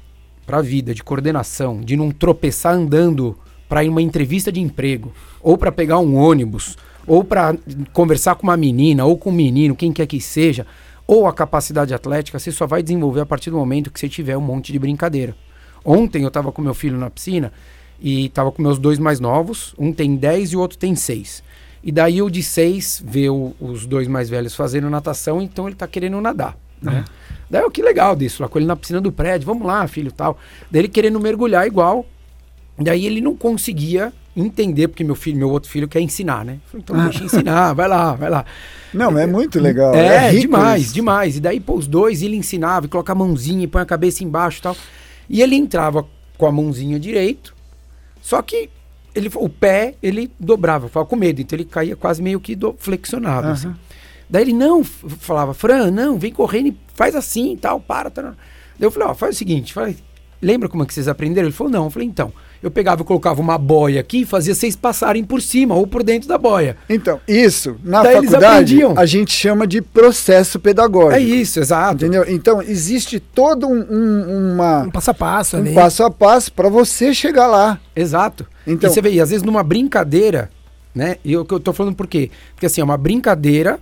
para 0.46 0.58
a 0.58 0.62
vida 0.62 0.92
de 0.94 1.02
coordenação, 1.02 1.80
de 1.80 1.96
não 1.96 2.10
tropeçar 2.10 2.74
andando 2.74 3.36
para 3.68 3.84
ir 3.84 3.88
uma 3.88 4.02
entrevista 4.02 4.50
de 4.50 4.60
emprego, 4.60 5.12
ou 5.40 5.56
para 5.56 5.70
pegar 5.70 5.98
um 6.00 6.16
ônibus, 6.16 6.76
ou 7.06 7.24
para 7.24 7.56
conversar 7.92 8.34
com 8.34 8.44
uma 8.44 8.56
menina, 8.56 9.04
ou 9.04 9.16
com 9.16 9.30
um 9.30 9.32
menino, 9.32 9.74
quem 9.76 9.92
quer 9.92 10.06
que 10.06 10.20
seja, 10.20 10.66
ou 11.06 11.26
a 11.26 11.32
capacidade 11.32 11.92
atlética, 11.92 12.38
você 12.38 12.52
só 12.52 12.66
vai 12.66 12.82
desenvolver 12.82 13.20
a 13.20 13.26
partir 13.26 13.50
do 13.50 13.56
momento 13.56 13.90
que 13.90 13.98
você 13.98 14.08
tiver 14.08 14.36
um 14.36 14.40
monte 14.40 14.72
de 14.72 14.78
brincadeira. 14.78 15.34
Ontem 15.84 16.22
eu 16.22 16.28
estava 16.28 16.52
com 16.52 16.60
meu 16.62 16.74
filho 16.74 16.96
na 16.98 17.10
piscina 17.10 17.52
e 18.00 18.26
estava 18.26 18.52
com 18.52 18.62
meus 18.62 18.78
dois 18.78 18.98
mais 18.98 19.18
novos, 19.18 19.74
um 19.78 19.92
tem 19.92 20.14
10 20.16 20.52
e 20.52 20.56
o 20.56 20.60
outro 20.60 20.78
tem 20.78 20.94
6. 20.94 21.42
E 21.82 21.90
daí 21.90 22.20
o 22.22 22.30
de 22.30 22.42
6 22.42 23.02
vê 23.04 23.28
o- 23.30 23.54
os 23.58 23.86
dois 23.86 24.06
mais 24.06 24.28
velhos 24.28 24.54
fazendo 24.54 24.88
natação, 24.90 25.40
então 25.40 25.66
ele 25.66 25.74
está 25.74 25.86
querendo 25.86 26.20
nadar. 26.20 26.56
Né? 26.80 27.04
Daí, 27.50 27.62
ó, 27.64 27.70
que 27.70 27.82
legal 27.82 28.14
disso, 28.14 28.42
lá 28.42 28.48
com 28.48 28.58
ele 28.58 28.66
na 28.66 28.76
piscina 28.76 29.00
do 29.00 29.10
prédio, 29.10 29.46
vamos 29.46 29.66
lá, 29.66 29.86
filho, 29.88 30.12
tal. 30.12 30.38
Daí 30.70 30.82
ele 30.82 30.88
querendo 30.88 31.18
mergulhar 31.18 31.66
igual. 31.66 32.06
Daí 32.78 33.04
ele 33.04 33.20
não 33.20 33.34
conseguia 33.36 34.12
entender, 34.36 34.88
porque 34.88 35.02
meu 35.02 35.14
filho, 35.14 35.36
meu 35.36 35.50
outro 35.50 35.70
filho 35.70 35.88
quer 35.88 36.00
ensinar, 36.00 36.44
né? 36.44 36.58
Falei, 36.66 36.84
Então 36.84 37.04
deixa 37.04 37.20
eu 37.20 37.26
ensinar, 37.26 37.72
vai 37.72 37.88
lá, 37.88 38.14
vai 38.14 38.30
lá. 38.30 38.44
Não, 38.92 39.18
é 39.18 39.26
muito 39.26 39.60
legal. 39.60 39.94
É, 39.94 40.30
rico 40.30 40.42
demais, 40.42 40.82
isso. 40.82 40.94
demais. 40.94 41.36
E 41.36 41.40
daí, 41.40 41.60
pô, 41.60 41.74
os 41.74 41.86
dois, 41.86 42.22
ele 42.22 42.36
ensinava, 42.36 42.86
e 42.86 42.88
coloca 42.88 43.12
a 43.12 43.14
mãozinha, 43.14 43.64
e 43.64 43.66
põe 43.66 43.82
a 43.82 43.86
cabeça 43.86 44.24
embaixo 44.24 44.58
e 44.58 44.62
tal. 44.62 44.76
E 45.28 45.42
ele 45.42 45.56
entrava 45.56 46.06
com 46.36 46.46
a 46.46 46.52
mãozinha 46.52 46.98
direito, 46.98 47.54
só 48.20 48.40
que 48.42 48.70
ele, 49.14 49.30
o 49.34 49.48
pé, 49.48 49.94
ele 50.02 50.30
dobrava, 50.38 50.88
ficava 50.88 51.06
com 51.06 51.16
medo, 51.16 51.40
então 51.40 51.56
ele 51.56 51.64
caía 51.64 51.96
quase 51.96 52.22
meio 52.22 52.40
que 52.40 52.54
do, 52.54 52.74
flexionado, 52.78 53.46
Aham. 53.46 53.52
assim. 53.52 53.74
Daí 54.28 54.42
ele, 54.44 54.52
não, 54.52 54.84
falava, 54.84 55.52
Fran, 55.52 55.90
não, 55.90 56.18
vem 56.18 56.32
correndo 56.32 56.68
e 56.68 56.76
faz 56.94 57.16
assim 57.16 57.54
e 57.54 57.56
tal, 57.56 57.80
para, 57.80 58.10
tá. 58.10 58.22
Daí 58.22 58.86
eu 58.86 58.90
falei, 58.90 59.08
ó, 59.08 59.14
faz 59.14 59.34
o 59.34 59.38
seguinte, 59.38 59.72
falei, 59.72 59.96
lembra 60.40 60.68
como 60.68 60.84
é 60.84 60.86
que 60.86 60.94
vocês 60.94 61.08
aprenderam? 61.08 61.48
Ele 61.48 61.56
falou, 61.56 61.72
não. 61.72 61.84
Eu 61.84 61.90
falei, 61.90 62.06
então, 62.06 62.32
eu 62.62 62.70
pegava 62.70 63.02
e 63.02 63.04
colocava 63.04 63.40
uma 63.40 63.56
boia 63.56 64.00
aqui 64.00 64.22
e 64.22 64.24
fazia 64.26 64.54
vocês 64.54 64.76
passarem 64.76 65.24
por 65.24 65.40
cima 65.40 65.74
ou 65.74 65.86
por 65.86 66.02
dentro 66.02 66.28
da 66.28 66.36
boia. 66.36 66.76
Então, 66.88 67.20
isso, 67.26 67.76
na 67.82 68.02
Daí 68.02 68.16
faculdade, 68.16 68.78
a 68.96 69.06
gente 69.06 69.32
chama 69.32 69.66
de 69.66 69.80
processo 69.80 70.58
pedagógico. 70.60 71.14
É 71.14 71.20
isso, 71.20 71.58
exato. 71.60 72.04
Entendeu? 72.04 72.24
Então, 72.28 72.60
existe 72.60 73.18
todo 73.18 73.66
um, 73.66 73.80
um- 73.90 74.52
uma, 74.54 74.82
Um 74.82 74.90
passo 74.90 75.10
a 75.10 75.14
passo 75.14 75.56
um 75.56 75.60
ali. 75.60 75.74
passo 75.74 76.04
a 76.04 76.10
passo 76.10 76.52
para 76.52 76.68
você 76.68 77.14
chegar 77.14 77.46
lá. 77.46 77.80
Exato. 77.96 78.46
Então- 78.66 78.90
e 78.90 78.92
você 78.92 79.00
vê, 79.00 79.10
e 79.12 79.20
às 79.20 79.30
vezes 79.30 79.42
numa 79.42 79.62
brincadeira, 79.62 80.50
né? 80.94 81.16
E 81.24 81.32
eu, 81.32 81.46
eu 81.50 81.60
tô 81.60 81.72
falando 81.72 81.94
por 81.94 82.06
quê? 82.06 82.30
Porque 82.54 82.66
assim, 82.66 82.80
é 82.80 82.84
uma 82.84 82.96
brincadeira 82.96 83.78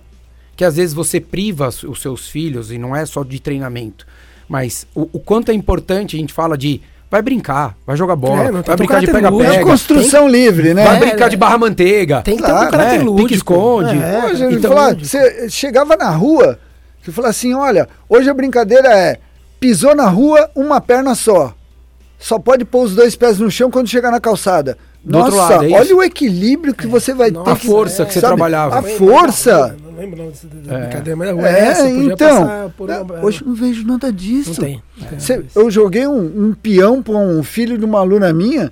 que 0.55 0.63
às 0.63 0.75
vezes 0.75 0.93
você 0.93 1.19
priva 1.19 1.67
os 1.69 1.83
os 1.83 2.01
seus 2.01 2.27
filhos, 2.27 2.71
e 2.71 2.77
não 2.77 2.95
é 2.95 3.05
só 3.05 3.23
de 3.23 3.39
treinamento, 3.41 4.05
mas 4.47 4.85
o, 4.93 5.09
o 5.13 5.19
quanto 5.19 5.51
é 5.51 5.53
importante, 5.53 6.15
a 6.15 6.19
gente 6.19 6.33
fala 6.33 6.57
de 6.57 6.81
vai 7.09 7.21
brincar, 7.21 7.75
vai 7.85 7.95
jogar 7.97 8.15
bola, 8.15 8.43
É, 8.45 8.51
não 8.51 8.61
tem 8.61 8.67
vai 8.75 8.77
brincar 8.77 8.99
de 8.99 9.05
lúdico. 9.07 9.27
É 9.27 9.31
pega-pega, 9.45 9.63
construção 9.65 10.27
livre, 10.27 10.73
né? 10.73 10.83
vai 10.85 10.95
É, 10.97 10.99
brincar 10.99 11.25
é. 11.25 11.29
de 11.29 11.37
barra 11.37 11.57
manteiga. 11.57 12.21
Tem 12.21 12.35
que 12.37 12.43
Claro, 12.43 12.59
ter 12.59 12.67
um 12.67 12.71
caráter 12.71 12.97
né? 12.99 13.03
lúdico. 13.03 13.23
Pique-esconde. 13.27 13.97
É, 14.01 14.25
Hoje, 14.25 14.45
então, 14.55 14.71
fala, 14.71 14.87
lúdico. 14.89 15.05
você 15.07 15.49
chegava 15.49 15.95
na 15.97 16.09
rua, 16.11 16.59
você 17.01 17.11
falava 17.11 17.31
assim, 17.31 17.53
olha, 17.53 17.87
hoje 18.07 18.29
a 18.29 18.33
brincadeira 18.33 18.89
é 18.89 19.17
pisou 19.59 19.95
na 19.95 20.07
rua, 20.07 20.49
uma 20.55 20.79
perna 20.79 21.15
só. 21.15 21.53
Só 22.17 22.37
pode 22.37 22.65
pôr 22.65 22.83
os 22.83 22.95
dois 22.95 23.15
pés 23.15 23.39
no 23.39 23.49
chão 23.49 23.71
quando 23.71 23.87
chegar 23.87 24.11
na 24.11 24.19
calçada. 24.19 24.77
Do 25.03 25.17
Nossa, 25.17 25.25
outro 25.25 25.37
lado, 25.55 25.63
é 25.65 25.79
olha 25.79 25.95
o 25.95 26.03
equilíbrio 26.03 26.73
que 26.73 26.85
você 26.85 27.13
vai 27.13 27.31
Nossa, 27.31 27.45
ter. 27.45 27.51
a 27.51 27.55
força 27.55 28.05
que 28.05 28.13
você 28.13 28.19
sabe, 28.19 28.35
trabalhava. 28.35 28.79
A 28.79 28.83
força. 28.83 29.75
Não 29.83 29.97
lembro 29.97 30.23
não 30.23 30.75
É. 30.77 30.81
brincadeira, 30.81 31.15
mas 31.15 31.45
É, 31.45 31.59
S 31.69 31.81
podia 31.83 32.13
então. 32.13 32.43
uma- 32.43 33.19
Hoje 33.23 33.41
eu 33.41 33.47
não 33.47 33.55
vejo 33.55 33.87
nada 33.87 34.11
disso. 34.11 34.49
não 34.49 34.67
tem. 34.67 34.83
não 34.99 35.07
tem. 35.07 35.19
Cê- 35.19 35.43
eu 35.55 35.71
joguei 35.71 36.05
um, 36.05 36.47
um 36.49 36.53
peão 36.53 37.01
para 37.01 37.15
um 37.15 37.41
filho 37.43 37.77
de 37.77 37.85
uma 37.85 37.99
aluna 37.99 38.31
minha. 38.33 38.71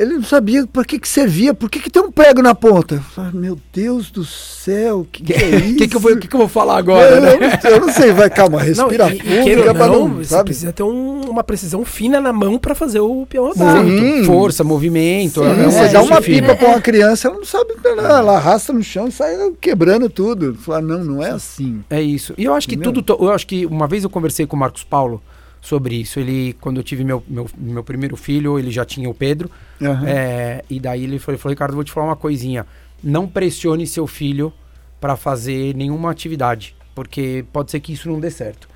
Ele 0.00 0.14
não 0.14 0.22
sabia 0.22 0.66
para 0.66 0.82
que, 0.82 0.98
que 0.98 1.06
servia, 1.06 1.52
por 1.52 1.68
que, 1.68 1.78
que 1.78 1.90
tem 1.90 2.00
um 2.02 2.10
prego 2.10 2.40
na 2.40 2.54
ponta. 2.54 2.94
Eu 2.94 3.00
falei, 3.02 3.32
meu 3.34 3.58
Deus 3.70 4.10
do 4.10 4.24
céu, 4.24 5.00
o 5.00 5.04
que, 5.04 5.22
que 5.22 5.32
é 5.34 5.36
O 5.44 5.56
isso? 5.58 5.76
que, 5.76 5.88
que, 5.88 5.94
eu 5.96 6.00
vou, 6.00 6.16
que, 6.16 6.26
que 6.26 6.34
eu 6.34 6.38
vou 6.38 6.48
falar 6.48 6.78
agora, 6.78 7.16
eu, 7.16 7.20
né? 7.20 7.34
eu 7.34 7.40
não, 7.40 7.70
eu 7.76 7.80
não 7.86 7.92
sei, 7.92 8.10
vai, 8.10 8.30
calma, 8.30 8.62
respira 8.62 9.04
Não, 9.08 9.14
e- 9.14 9.18
fundo, 9.18 9.68
é 9.68 9.72
não, 9.74 10.08
não, 10.08 10.14
você 10.16 10.24
sabe? 10.30 10.44
precisa 10.44 10.72
ter 10.72 10.82
um- 10.82 11.20
uma 11.28 11.44
precisão 11.44 11.84
fina 11.84 12.18
na 12.18 12.32
mão 12.32 12.58
pra 12.58 12.74
fazer 12.74 13.00
o 13.00 13.26
peão 13.26 13.48
rodar. 13.48 13.84
Sim. 13.84 14.24
Força, 14.24 14.64
movimento. 14.64 15.42
Sim, 15.44 15.50
é 15.50 15.54
você 15.64 15.78
ajuste 15.80 15.92
dá 15.92 16.02
uma 16.02 16.22
pipa 16.22 16.54
para 16.56 16.68
uma 16.68 16.80
criança, 16.80 17.28
ela 17.28 17.36
não 17.36 17.44
sabe, 17.44 17.74
ela, 17.84 18.18
ela 18.18 18.36
arrasta 18.38 18.72
no 18.72 18.82
chão 18.82 19.06
e 19.06 19.12
sai 19.12 19.36
quebrando 19.60 20.08
tudo. 20.08 20.54
Fala, 20.54 20.80
não, 20.80 21.04
não 21.04 21.22
é 21.22 21.30
assim. 21.30 21.84
É 21.90 22.00
isso. 22.00 22.32
E 22.38 22.44
eu 22.44 22.54
acho 22.54 22.66
que 22.66 22.74
Entendeu? 22.74 23.02
tudo. 23.02 23.22
Eu 23.22 23.30
acho 23.32 23.46
que 23.46 23.66
uma 23.66 23.86
vez 23.86 24.02
eu 24.02 24.08
conversei 24.08 24.46
com 24.46 24.56
o 24.56 24.58
Marcos 24.58 24.82
Paulo 24.82 25.22
sobre 25.60 25.96
isso. 25.96 26.18
Ele, 26.18 26.54
quando 26.60 26.78
eu 26.78 26.82
tive 26.82 27.04
meu, 27.04 27.22
meu, 27.28 27.48
meu 27.56 27.84
primeiro 27.84 28.16
filho, 28.16 28.58
ele 28.58 28.70
já 28.70 28.84
tinha 28.84 29.08
o 29.08 29.14
Pedro. 29.14 29.50
Aham. 29.80 30.08
É, 30.08 30.64
e 30.70 30.80
daí 30.80 31.04
ele 31.04 31.18
falou, 31.18 31.34
ele 31.34 31.42
falou, 31.42 31.52
Ricardo, 31.52 31.74
vou 31.74 31.84
te 31.84 31.92
falar 31.92 32.06
uma 32.06 32.16
coisinha. 32.16 32.66
Não 33.02 33.26
pressione 33.26 33.86
seu 33.86 34.06
filho 34.06 34.52
para 35.00 35.16
fazer 35.16 35.74
nenhuma 35.74 36.10
atividade, 36.10 36.76
porque 36.94 37.44
pode 37.52 37.70
ser 37.70 37.80
que 37.80 37.92
isso 37.92 38.08
não 38.08 38.20
dê 38.20 38.30
certo. 38.30 38.68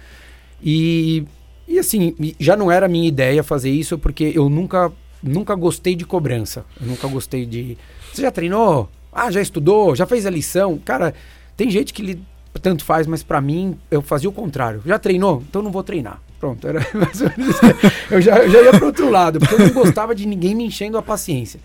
E, 0.62 1.24
e 1.68 1.78
assim, 1.78 2.14
já 2.40 2.56
não 2.56 2.70
era 2.70 2.88
minha 2.88 3.06
ideia 3.06 3.42
fazer 3.42 3.70
isso, 3.70 3.98
porque 3.98 4.32
eu 4.34 4.48
nunca, 4.48 4.90
nunca 5.22 5.54
gostei 5.54 5.94
de 5.94 6.06
cobrança. 6.06 6.64
Eu 6.80 6.86
nunca 6.86 7.06
gostei 7.08 7.44
de. 7.44 7.76
Você 8.12 8.22
já 8.22 8.30
treinou? 8.30 8.88
Ah, 9.12 9.30
já 9.30 9.40
estudou? 9.40 9.94
Já 9.94 10.06
fez 10.06 10.24
a 10.24 10.30
lição? 10.30 10.78
Cara, 10.78 11.14
tem 11.56 11.70
gente 11.70 11.92
que 11.92 12.02
lhe, 12.02 12.22
tanto 12.62 12.84
faz, 12.84 13.06
mas 13.06 13.22
para 13.22 13.40
mim 13.40 13.76
eu 13.90 14.00
fazia 14.00 14.28
o 14.28 14.32
contrário. 14.32 14.82
Já 14.86 14.98
treinou? 14.98 15.42
Então 15.48 15.62
não 15.62 15.70
vou 15.70 15.82
treinar. 15.82 16.20
Pronto, 16.44 16.68
era 16.68 16.86
mais 16.92 17.20
ou 17.22 17.30
menos 17.38 17.54
isso. 17.56 17.60
eu, 18.10 18.20
já, 18.20 18.36
eu 18.38 18.50
já 18.50 18.60
ia 18.62 18.72
pro 18.72 18.86
outro 18.86 19.08
lado, 19.10 19.38
porque 19.38 19.54
eu 19.54 19.58
não 19.60 19.70
gostava 19.72 20.14
de 20.14 20.26
ninguém 20.26 20.54
me 20.54 20.64
enchendo 20.64 20.98
a 20.98 21.02
paciência. 21.02 21.58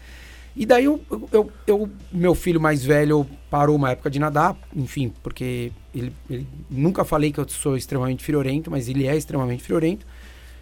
E 0.55 0.65
daí 0.65 0.86
eu, 0.86 1.01
eu, 1.11 1.27
eu- 1.34 1.51
eu- 1.67 1.89
meu 2.13 2.34
filho 2.34 2.61
mais 2.61 2.84
velho 2.84 3.27
parou 3.49 3.75
uma 3.75 3.91
época 3.91 4.09
de 4.09 4.19
nadar, 4.19 4.55
enfim, 4.73 5.11
porque 5.21 5.71
ele, 5.93 6.13
ele- 6.30 6.47
nunca 6.69 7.03
falei 7.03 7.30
que 7.32 7.39
eu 7.39 7.45
sou 7.49 7.75
extremamente 7.75 8.23
friorento, 8.23 8.71
mas 8.71 8.88
ele 8.88 9.05
é 9.05 9.15
extremamente 9.17 9.63
friorento. 9.63 10.05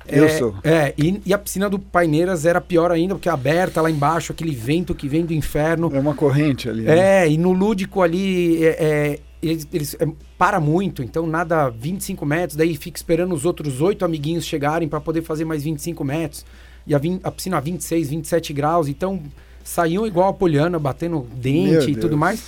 Eu 0.08 0.26
É, 0.26 0.30
sou. 0.30 0.56
É, 0.64 0.94
e, 0.98 1.22
e 1.26 1.34
a 1.34 1.38
piscina 1.38 1.70
do 1.70 1.78
Paineiras 1.78 2.46
era 2.46 2.60
pior 2.62 2.92
ainda, 2.92 3.14
porque 3.14 3.28
é 3.30 3.32
aberta 3.32 3.82
lá 3.82 3.92
embaixo, 3.92 4.32
aquele 4.32 4.56
vento 4.56 4.96
que 4.96 5.08
vem 5.08 5.26
do 5.26 5.34
inferno. 5.34 5.92
É 5.94 6.00
uma 6.00 6.16
corrente 6.16 6.68
ali. 6.70 6.82
né? 6.84 7.24
É, 7.26 7.30
e 7.30 7.38
no 7.38 7.52
lúdico 7.52 8.02
ali, 8.02 8.64
é, 8.64 8.70
é, 8.80 9.20
eles, 9.42 9.68
eles 9.72 9.96
é, 10.00 10.08
para 10.38 10.60
muito, 10.60 11.04
então 11.04 11.28
nada 11.28 11.70
25 11.70 12.26
metros, 12.26 12.56
daí 12.56 12.76
fica 12.76 12.98
esperando 12.98 13.34
os 13.34 13.46
outros 13.46 13.82
oito 13.82 14.04
amiguinhos 14.04 14.46
chegarem 14.46 14.88
para 14.88 15.00
poder 15.00 15.22
fazer 15.22 15.46
mais 15.46 15.64
25 15.64 16.04
metros. 16.04 16.46
E 16.86 16.96
a, 16.96 16.98
vin, 16.98 17.20
a 17.24 17.30
piscina 17.30 17.58
a 17.58 17.60
26, 17.60 18.10
27 18.10 18.54
graus, 18.54 18.88
então 18.88 19.22
saíam 19.64 20.08
igual 20.08 20.30
a 20.30 20.34
Poliana, 20.34 20.80
batendo 20.80 21.28
dente 21.34 21.92
e 21.92 21.96
tudo 21.96 22.18
mais. 22.18 22.44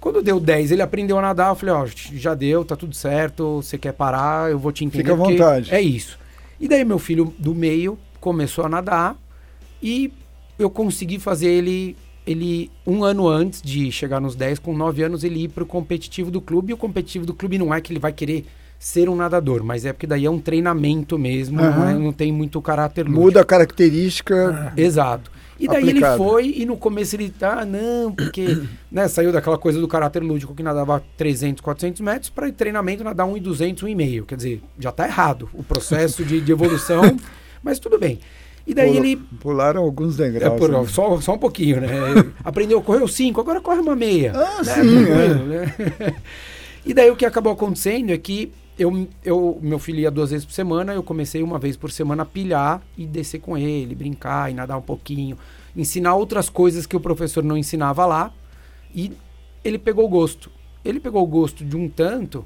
Quando 0.00 0.20
deu 0.20 0.38
10, 0.38 0.72
ele 0.72 0.82
aprendeu 0.82 1.18
a 1.18 1.22
nadar, 1.22 1.50
eu 1.50 1.54
falei, 1.54 1.74
ó, 1.74 1.86
já 1.86 2.34
deu, 2.34 2.64
tá 2.64 2.76
tudo 2.76 2.94
certo, 2.94 3.62
você 3.62 3.78
quer 3.78 3.92
parar, 3.92 4.50
eu 4.50 4.58
vou 4.58 4.70
te 4.70 4.84
entender. 4.84 5.04
Fica 5.04 5.14
à 5.14 5.16
vontade. 5.16 5.72
É 5.72 5.80
isso. 5.80 6.18
E 6.60 6.68
daí 6.68 6.84
meu 6.84 6.98
filho 6.98 7.32
do 7.38 7.54
meio 7.54 7.98
começou 8.20 8.64
a 8.66 8.68
nadar 8.68 9.16
e 9.82 10.12
eu 10.58 10.68
consegui 10.68 11.18
fazer 11.18 11.48
ele 11.48 11.96
ele 12.26 12.70
um 12.86 13.04
ano 13.04 13.28
antes 13.28 13.60
de 13.60 13.90
chegar 13.92 14.20
nos 14.20 14.34
10, 14.34 14.58
com 14.58 14.76
9 14.76 15.02
anos, 15.02 15.24
ele 15.24 15.44
ir 15.44 15.48
para 15.48 15.62
o 15.62 15.66
competitivo 15.66 16.30
do 16.30 16.40
clube. 16.40 16.70
E 16.70 16.74
o 16.74 16.76
competitivo 16.76 17.26
do 17.26 17.34
clube 17.34 17.58
não 17.58 17.72
é 17.72 17.80
que 17.80 17.92
ele 17.92 18.00
vai 18.00 18.12
querer 18.12 18.46
ser 18.78 19.08
um 19.08 19.16
nadador, 19.16 19.64
mas 19.64 19.84
é 19.84 19.92
porque 19.92 20.06
daí 20.06 20.26
é 20.26 20.30
um 20.30 20.38
treinamento 20.38 21.18
mesmo, 21.18 21.60
uhum. 21.60 21.70
não, 21.70 21.88
é, 21.88 21.94
não, 21.94 22.12
tem 22.12 22.30
muito 22.30 22.60
caráter 22.60 23.04
lúdico. 23.04 23.22
Muda 23.22 23.40
a 23.40 23.44
característica. 23.44 24.72
Ah. 24.76 24.80
Exato. 24.80 25.30
E 25.58 25.66
daí 25.66 25.88
aplicado. 25.88 26.14
ele 26.14 26.30
foi 26.30 26.54
e 26.56 26.66
no 26.66 26.76
começo 26.76 27.14
ele 27.16 27.30
tá, 27.30 27.60
ah, 27.60 27.64
não, 27.64 28.12
porque 28.12 28.62
né, 28.90 29.08
saiu 29.08 29.32
daquela 29.32 29.56
coisa 29.56 29.80
do 29.80 29.88
caráter 29.88 30.22
lúdico 30.22 30.54
que 30.54 30.62
nadava 30.62 31.02
300, 31.16 31.62
400 31.62 32.00
metros 32.00 32.30
para 32.30 32.50
treinamento 32.52 33.04
nadar 33.04 33.26
1,200, 33.26 33.84
1,5. 33.84 34.26
Quer 34.26 34.36
dizer, 34.36 34.62
já 34.78 34.90
tá 34.92 35.06
errado 35.06 35.48
o 35.54 35.62
processo 35.62 36.24
de, 36.24 36.40
de 36.40 36.52
evolução, 36.52 37.16
mas 37.62 37.78
tudo 37.78 37.98
bem. 37.98 38.18
E 38.66 38.72
daí 38.72 38.92
Pula, 38.92 39.06
ele. 39.06 39.16
Pularam 39.16 39.82
alguns 39.82 40.16
degraus. 40.16 40.54
É, 40.54 40.58
por, 40.58 40.70
né? 40.70 40.86
só, 40.88 41.20
só 41.20 41.34
um 41.34 41.38
pouquinho, 41.38 41.80
né? 41.80 41.88
Aprendeu, 42.42 42.80
correu 42.80 43.06
cinco, 43.06 43.40
agora 43.40 43.60
corre 43.60 43.80
uma 43.80 43.94
meia. 43.94 44.32
Ah, 44.34 44.62
né? 44.62 44.74
sim. 44.74 45.04
É. 45.04 45.34
Né? 45.34 46.16
e 46.84 46.94
daí 46.94 47.10
o 47.10 47.16
que 47.16 47.26
acabou 47.26 47.52
acontecendo 47.52 48.10
é 48.10 48.18
que 48.18 48.52
eu, 48.78 49.06
eu, 49.24 49.58
meu 49.62 49.78
filho 49.78 50.00
ia 50.00 50.10
duas 50.10 50.30
vezes 50.30 50.44
por 50.44 50.52
semana, 50.52 50.94
eu 50.94 51.02
comecei 51.02 51.42
uma 51.42 51.58
vez 51.58 51.76
por 51.76 51.90
semana 51.90 52.22
a 52.22 52.26
pilhar 52.26 52.82
e 52.96 53.06
descer 53.06 53.40
com 53.40 53.56
ele, 53.56 53.94
brincar 53.94 54.50
e 54.50 54.54
nadar 54.54 54.78
um 54.78 54.82
pouquinho, 54.82 55.38
ensinar 55.76 56.14
outras 56.14 56.48
coisas 56.48 56.86
que 56.86 56.96
o 56.96 57.00
professor 57.00 57.44
não 57.44 57.56
ensinava 57.56 58.06
lá. 58.06 58.32
E 58.94 59.12
ele 59.62 59.78
pegou 59.78 60.08
gosto. 60.08 60.50
Ele 60.84 61.00
pegou 61.00 61.26
gosto 61.26 61.64
de 61.64 61.76
um 61.76 61.88
tanto 61.88 62.44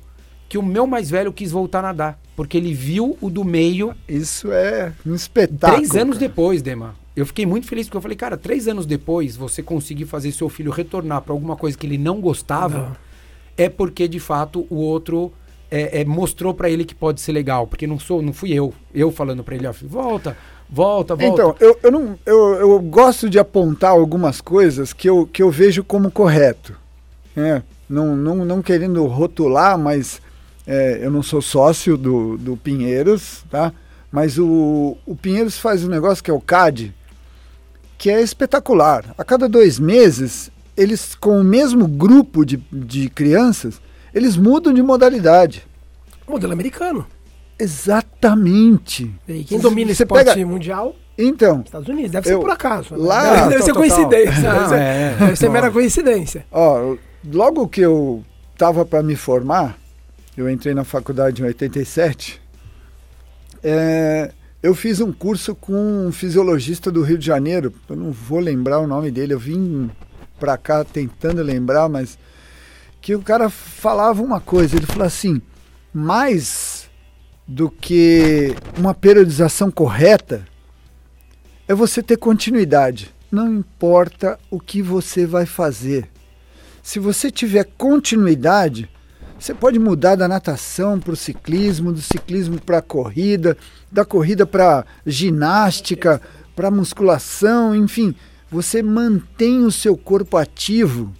que 0.48 0.56
o 0.56 0.62
meu 0.62 0.86
mais 0.86 1.10
velho 1.10 1.32
quis 1.32 1.50
voltar 1.50 1.80
a 1.80 1.82
nadar, 1.82 2.18
porque 2.34 2.56
ele 2.56 2.72
viu 2.72 3.18
o 3.20 3.28
do 3.28 3.44
meio. 3.44 3.94
Isso 4.08 4.50
é 4.50 4.92
um 5.04 5.14
espetáculo. 5.14 5.76
Três 5.82 5.94
anos 5.94 6.16
cara. 6.16 6.28
depois, 6.28 6.62
Dema. 6.62 6.94
Eu 7.14 7.26
fiquei 7.26 7.44
muito 7.44 7.66
feliz 7.66 7.86
porque 7.86 7.96
eu 7.96 8.00
falei, 8.00 8.16
cara, 8.16 8.36
três 8.36 8.68
anos 8.68 8.86
depois 8.86 9.36
você 9.36 9.62
conseguir 9.62 10.06
fazer 10.06 10.30
seu 10.32 10.48
filho 10.48 10.70
retornar 10.70 11.20
para 11.20 11.32
alguma 11.32 11.56
coisa 11.56 11.76
que 11.76 11.84
ele 11.84 11.98
não 11.98 12.20
gostava, 12.20 12.78
não. 12.78 12.96
é 13.56 13.68
porque 13.68 14.06
de 14.06 14.20
fato 14.20 14.66
o 14.70 14.76
outro 14.76 15.32
é, 15.70 16.00
é, 16.00 16.04
mostrou 16.04 16.54
para 16.54 16.70
ele 16.70 16.84
que 16.84 16.94
pode 16.94 17.20
ser 17.20 17.32
legal, 17.32 17.66
porque 17.66 17.86
não 17.86 17.98
sou, 17.98 18.22
não 18.22 18.32
fui 18.32 18.52
eu, 18.52 18.72
eu 18.94 19.10
falando 19.10 19.42
para 19.42 19.56
ele, 19.56 19.66
ó, 19.66 19.72
volta, 19.82 20.36
volta, 20.70 21.16
volta. 21.16 21.24
Então, 21.24 21.56
eu, 21.58 21.78
eu, 21.82 21.90
não, 21.90 22.18
eu, 22.24 22.54
eu 22.54 22.80
gosto 22.80 23.28
de 23.28 23.38
apontar 23.38 23.90
algumas 23.90 24.40
coisas 24.40 24.92
que 24.92 25.08
eu, 25.08 25.26
que 25.26 25.42
eu 25.42 25.50
vejo 25.50 25.82
como 25.82 26.10
correto, 26.12 26.74
né? 27.34 27.62
Não, 27.88 28.14
não, 28.14 28.44
não 28.44 28.62
querendo 28.62 29.04
rotular, 29.06 29.78
mas 29.78 30.20
é, 30.68 30.98
eu 31.00 31.10
não 31.10 31.22
sou 31.22 31.40
sócio 31.40 31.96
do, 31.96 32.36
do 32.36 32.54
Pinheiros, 32.54 33.42
tá? 33.50 33.72
Mas 34.12 34.38
o, 34.38 34.98
o 35.06 35.16
Pinheiros 35.16 35.58
faz 35.58 35.82
um 35.82 35.88
negócio 35.88 36.22
que 36.22 36.30
é 36.30 36.34
o 36.34 36.40
CAD, 36.42 36.94
que 37.96 38.10
é 38.10 38.20
espetacular. 38.20 39.14
A 39.16 39.24
cada 39.24 39.48
dois 39.48 39.78
meses, 39.78 40.50
eles, 40.76 41.14
com 41.14 41.40
o 41.40 41.44
mesmo 41.44 41.88
grupo 41.88 42.44
de, 42.44 42.58
de 42.70 43.08
crianças, 43.08 43.80
eles 44.12 44.36
mudam 44.36 44.70
de 44.74 44.82
modalidade. 44.82 45.66
Modelo 46.28 46.52
americano. 46.52 47.06
Exatamente. 47.58 49.10
E 49.26 49.44
quem 49.44 49.58
domina 49.58 49.90
esse 49.90 50.02
esporte 50.02 50.26
pega... 50.26 50.46
mundial? 50.46 50.94
Então. 51.16 51.62
Estados 51.64 51.88
Unidos, 51.88 52.12
deve 52.12 52.28
ser 52.28 52.38
por 52.38 52.50
acaso. 52.50 52.94
Né? 52.94 53.04
Lá, 53.04 53.34
deve, 53.36 53.48
deve 53.48 53.62
ser 53.62 53.72
coincidência. 53.72 54.52
Não, 54.52 54.74
é, 54.76 55.14
deve 55.18 55.36
ser 55.36 55.48
mera 55.48 55.70
coincidência. 55.70 56.44
Ó, 56.52 56.94
logo 57.24 57.66
que 57.66 57.80
eu 57.80 58.22
tava 58.58 58.84
para 58.84 59.02
me 59.02 59.16
formar, 59.16 59.78
eu 60.42 60.50
entrei 60.50 60.74
na 60.74 60.84
faculdade 60.84 61.42
em 61.42 61.44
87, 61.44 62.40
é, 63.62 64.32
eu 64.62 64.74
fiz 64.74 65.00
um 65.00 65.12
curso 65.12 65.54
com 65.54 66.06
um 66.06 66.12
fisiologista 66.12 66.90
do 66.90 67.02
Rio 67.02 67.18
de 67.18 67.26
Janeiro, 67.26 67.72
eu 67.88 67.96
não 67.96 68.12
vou 68.12 68.38
lembrar 68.38 68.78
o 68.78 68.86
nome 68.86 69.10
dele, 69.10 69.34
eu 69.34 69.38
vim 69.38 69.90
para 70.38 70.56
cá 70.56 70.84
tentando 70.84 71.42
lembrar, 71.42 71.88
mas 71.88 72.18
que 73.00 73.14
o 73.14 73.22
cara 73.22 73.50
falava 73.50 74.22
uma 74.22 74.40
coisa, 74.40 74.76
ele 74.76 74.86
falou 74.86 75.06
assim, 75.06 75.40
mais 75.92 76.88
do 77.46 77.70
que 77.70 78.54
uma 78.76 78.94
periodização 78.94 79.70
correta 79.70 80.46
é 81.66 81.74
você 81.74 82.02
ter 82.02 82.16
continuidade. 82.16 83.14
Não 83.30 83.52
importa 83.52 84.38
o 84.50 84.60
que 84.60 84.82
você 84.82 85.26
vai 85.26 85.46
fazer. 85.46 86.08
Se 86.82 86.98
você 86.98 87.30
tiver 87.30 87.64
continuidade, 87.76 88.88
você 89.38 89.54
pode 89.54 89.78
mudar 89.78 90.16
da 90.16 90.26
natação 90.26 90.98
para 90.98 91.12
o 91.12 91.16
ciclismo, 91.16 91.92
do 91.92 92.02
ciclismo 92.02 92.60
para 92.60 92.78
a 92.78 92.82
corrida, 92.82 93.56
da 93.90 94.04
corrida 94.04 94.44
para 94.44 94.84
ginástica, 95.06 96.20
para 96.56 96.70
musculação, 96.70 97.74
enfim. 97.74 98.14
Você 98.50 98.82
mantém 98.82 99.64
o 99.64 99.70
seu 99.70 99.96
corpo 99.96 100.36
ativo 100.36 101.12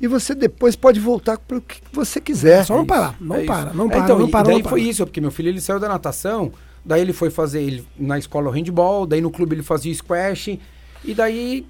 e 0.00 0.06
você 0.06 0.34
depois 0.34 0.76
pode 0.76 1.00
voltar 1.00 1.38
para 1.38 1.56
o 1.56 1.60
que 1.60 1.80
você 1.92 2.20
quiser. 2.20 2.64
Só 2.66 2.76
não 2.76 2.86
parar, 2.86 3.16
não 3.20 3.36
é 3.36 3.44
para, 3.44 3.72
não 3.72 3.88
para, 3.88 3.98
é, 3.98 4.02
então, 4.02 4.18
não 4.18 4.28
para. 4.28 4.42
Daí 4.44 4.54
não 4.54 4.62
para. 4.62 4.70
foi 4.70 4.82
isso, 4.82 5.06
porque 5.06 5.20
meu 5.20 5.30
filho 5.30 5.48
ele 5.48 5.60
saiu 5.60 5.80
da 5.80 5.88
natação, 5.88 6.52
daí 6.84 7.00
ele 7.00 7.12
foi 7.12 7.30
fazer 7.30 7.62
ele, 7.62 7.86
na 7.98 8.18
escola 8.18 8.48
o 8.48 8.52
handball, 8.52 9.06
daí 9.06 9.20
no 9.20 9.30
clube 9.30 9.54
ele 9.54 9.62
fazia 9.62 9.94
squash, 9.94 10.58
e 11.04 11.14
daí 11.14 11.66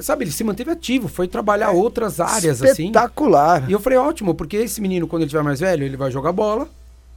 sabe, 0.00 0.24
ele 0.24 0.32
se 0.32 0.42
manteve 0.42 0.70
ativo, 0.70 1.08
foi 1.08 1.28
trabalhar 1.28 1.66
é 1.72 1.76
outras 1.76 2.20
áreas 2.20 2.60
espetacular. 2.60 2.72
assim. 2.72 2.84
Espetacular. 2.84 3.70
E 3.70 3.72
eu 3.72 3.80
falei, 3.80 3.98
ótimo, 3.98 4.34
porque 4.34 4.56
esse 4.56 4.80
menino, 4.80 5.06
quando 5.06 5.22
ele 5.22 5.30
tiver 5.30 5.42
mais 5.42 5.60
velho, 5.60 5.84
ele 5.84 5.96
vai 5.96 6.10
jogar 6.10 6.32
bola, 6.32 6.68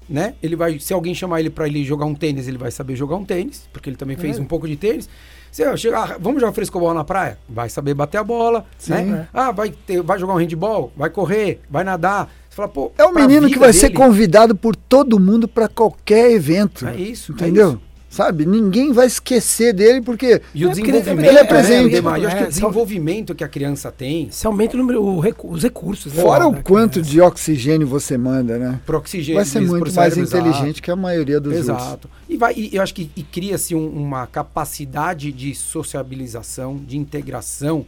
né? 0.08 0.36
Ele 0.42 0.56
vai, 0.56 0.80
se 0.80 0.94
alguém 0.94 1.16
chamar 1.16 1.40
ele 1.40 1.50
para 1.50 1.68
ele 1.68 1.84
jogar 1.84 2.06
um 2.06 2.14
tênis, 2.14 2.48
ele 2.48 2.58
vai 2.58 2.72
saber 2.72 2.96
jogar 2.96 3.16
um 3.16 3.26
tênis, 3.26 3.68
porque 3.74 3.90
ele 3.90 3.98
também 3.98 4.16
fez 4.16 4.38
é. 4.38 4.42
um 4.42 4.46
pouco 4.46 4.68
de 4.68 4.76
tênis. 4.76 5.10
Se 5.52 5.78
chega, 5.78 6.00
ah, 6.00 6.18
vamos 6.20 6.42
jogar 6.42 6.54
frescobol 6.54 6.94
na 6.94 7.04
praia? 7.04 7.40
Vai 7.48 7.70
saber 7.70 7.94
bater 7.94 8.18
a 8.18 8.24
bola, 8.24 8.66
Sim, 8.78 8.92
né? 8.92 9.22
É. 9.22 9.28
Ah, 9.34 9.52
vai, 9.52 9.70
ter, 9.70 10.02
vai 10.02 10.20
jogar 10.20 10.34
um 10.34 10.38
handball, 10.38 10.92
vai 10.96 11.10
correr, 11.10 11.62
vai 11.70 11.84
nadar. 11.84 12.30
Você 12.50 12.56
fala, 12.58 12.68
pô, 12.68 12.92
é 12.98 13.06
um 13.06 13.14
menino 13.14 13.48
que 13.48 13.58
vai 13.58 13.72
dele, 13.72 13.80
ser 13.80 13.90
convidado 13.92 14.54
por 14.54 14.76
todo 14.76 15.20
mundo 15.20 15.48
para 15.48 15.68
qualquer 15.68 16.32
evento. 16.32 16.86
É 16.88 16.96
isso, 16.96 17.32
entendeu? 17.32 17.68
É 17.68 17.70
isso 17.70 17.95
sabe? 18.16 18.46
Ninguém 18.46 18.94
vai 18.94 19.08
esquecer 19.08 19.74
dele 19.74 20.02
porque 20.02 20.42
e 20.54 20.66
o 20.66 20.70
é 20.70 20.72
desenvolvimento, 20.72 21.28
ele 21.28 21.38
é 21.38 21.44
presente. 21.44 21.96
É, 21.96 22.00
eu 22.00 22.10
acho 22.10 22.38
que 22.38 22.44
o 22.44 22.48
desenvolvimento 22.48 23.36
que 23.36 23.44
a 23.44 23.48
criança 23.48 23.92
tem. 23.92 24.30
Você 24.32 24.48
aumenta 24.48 24.76
o 24.76 24.80
número, 24.80 25.04
o 25.04 25.20
recu 25.20 25.52
os 25.52 25.64
recursos. 25.64 26.14
Né, 26.14 26.22
Fora 26.22 26.48
o 26.48 26.64
quanto 26.64 27.02
de 27.02 27.20
oxigênio 27.20 27.86
você 27.86 28.18
manda, 28.18 28.58
né? 28.58 28.80
Pro 28.86 28.98
oxigênio. 28.98 29.36
Vai 29.36 29.46
ser 29.46 29.60
muito 29.60 29.94
mais 29.94 30.18
inteligente 30.18 30.64
exato. 30.64 30.82
que 30.82 30.92
a 30.92 30.96
maioria 30.96 31.42
dos 31.42 31.54
exato. 31.54 31.72
outros. 31.72 31.88
Exato. 31.88 32.10
E, 32.30 32.38
vai, 32.38 32.54
e 32.56 32.76
eu 32.76 32.82
acho 32.82 32.94
que 32.94 33.06
cria-se 33.24 33.76
um, 33.76 33.86
uma 33.86 34.26
capacidade 34.26 35.34
de 35.34 35.54
sociabilização, 35.54 36.78
de 36.78 36.98
integração 36.98 37.86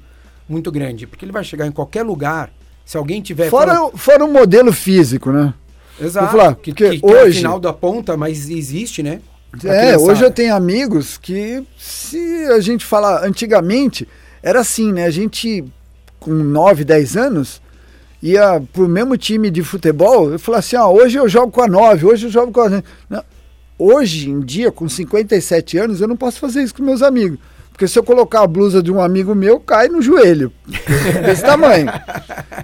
muito 0.48 0.70
grande. 0.72 1.08
Porque 1.08 1.24
ele 1.24 1.32
vai 1.32 1.46
chegar 1.46 1.66
em 1.66 1.72
qualquer 1.72 2.04
lugar. 2.04 2.52
Se 2.84 2.98
alguém 2.98 3.22
tiver. 3.22 3.50
Fora, 3.50 3.76
fora... 3.76 3.98
fora 3.98 4.26
o 4.26 4.32
modelo 4.32 4.74
físico, 4.74 5.32
né? 5.32 5.54
Exato. 6.00 6.32
Falar, 6.32 6.56
que, 6.56 6.74
que, 6.74 7.00
que 7.00 7.06
hoje... 7.06 7.16
é 7.16 7.30
o 7.30 7.34
final 7.34 7.60
da 7.60 7.74
ponta, 7.74 8.16
mas 8.16 8.50
existe, 8.50 9.02
né? 9.02 9.22
É, 9.64 9.98
hoje 9.98 10.24
eu 10.24 10.32
tenho 10.32 10.54
amigos 10.54 11.18
que, 11.18 11.64
se 11.78 12.46
a 12.52 12.60
gente 12.60 12.86
falar 12.86 13.26
antigamente, 13.26 14.08
era 14.44 14.60
assim, 14.60 14.92
né? 14.92 15.06
A 15.06 15.10
gente, 15.10 15.64
com 16.20 16.32
9, 16.32 16.84
10 16.84 17.18
anos, 17.18 17.62
ia 18.22 18.62
pro 18.74 18.88
mesmo 18.88 19.18
time 19.18 19.50
de 19.50 19.64
futebol 19.64 20.34
e 20.36 20.38
falava 20.38 20.60
assim: 20.60 20.76
ah, 20.76 20.88
hoje 20.88 21.18
eu 21.18 21.28
jogo 21.30 21.52
com 21.52 21.62
a 21.62 21.68
9, 21.68 22.06
hoje 22.06 22.28
eu 22.28 22.32
jogo 22.32 22.52
com 22.52 22.62
a. 22.62 22.84
Não. 23.10 23.24
Hoje 23.80 24.30
em 24.30 24.40
dia, 24.40 24.72
com 24.72 24.90
57 24.90 25.78
anos, 25.78 26.02
eu 26.02 26.08
não 26.08 26.18
posso 26.18 26.40
fazer 26.40 26.64
isso 26.64 26.74
com 26.74 26.82
meus 26.82 27.04
amigos. 27.04 27.38
Porque 27.78 27.88
se 27.88 28.00
eu 28.00 28.04
colocar 28.04 28.42
a 28.42 28.48
blusa 28.48 28.82
de 28.82 28.92
um 28.92 29.00
amigo 29.00 29.36
meu, 29.36 29.60
cai 29.60 29.88
no 29.88 30.02
joelho. 30.02 30.52
Desse 31.24 31.44
tamanho. 31.44 31.86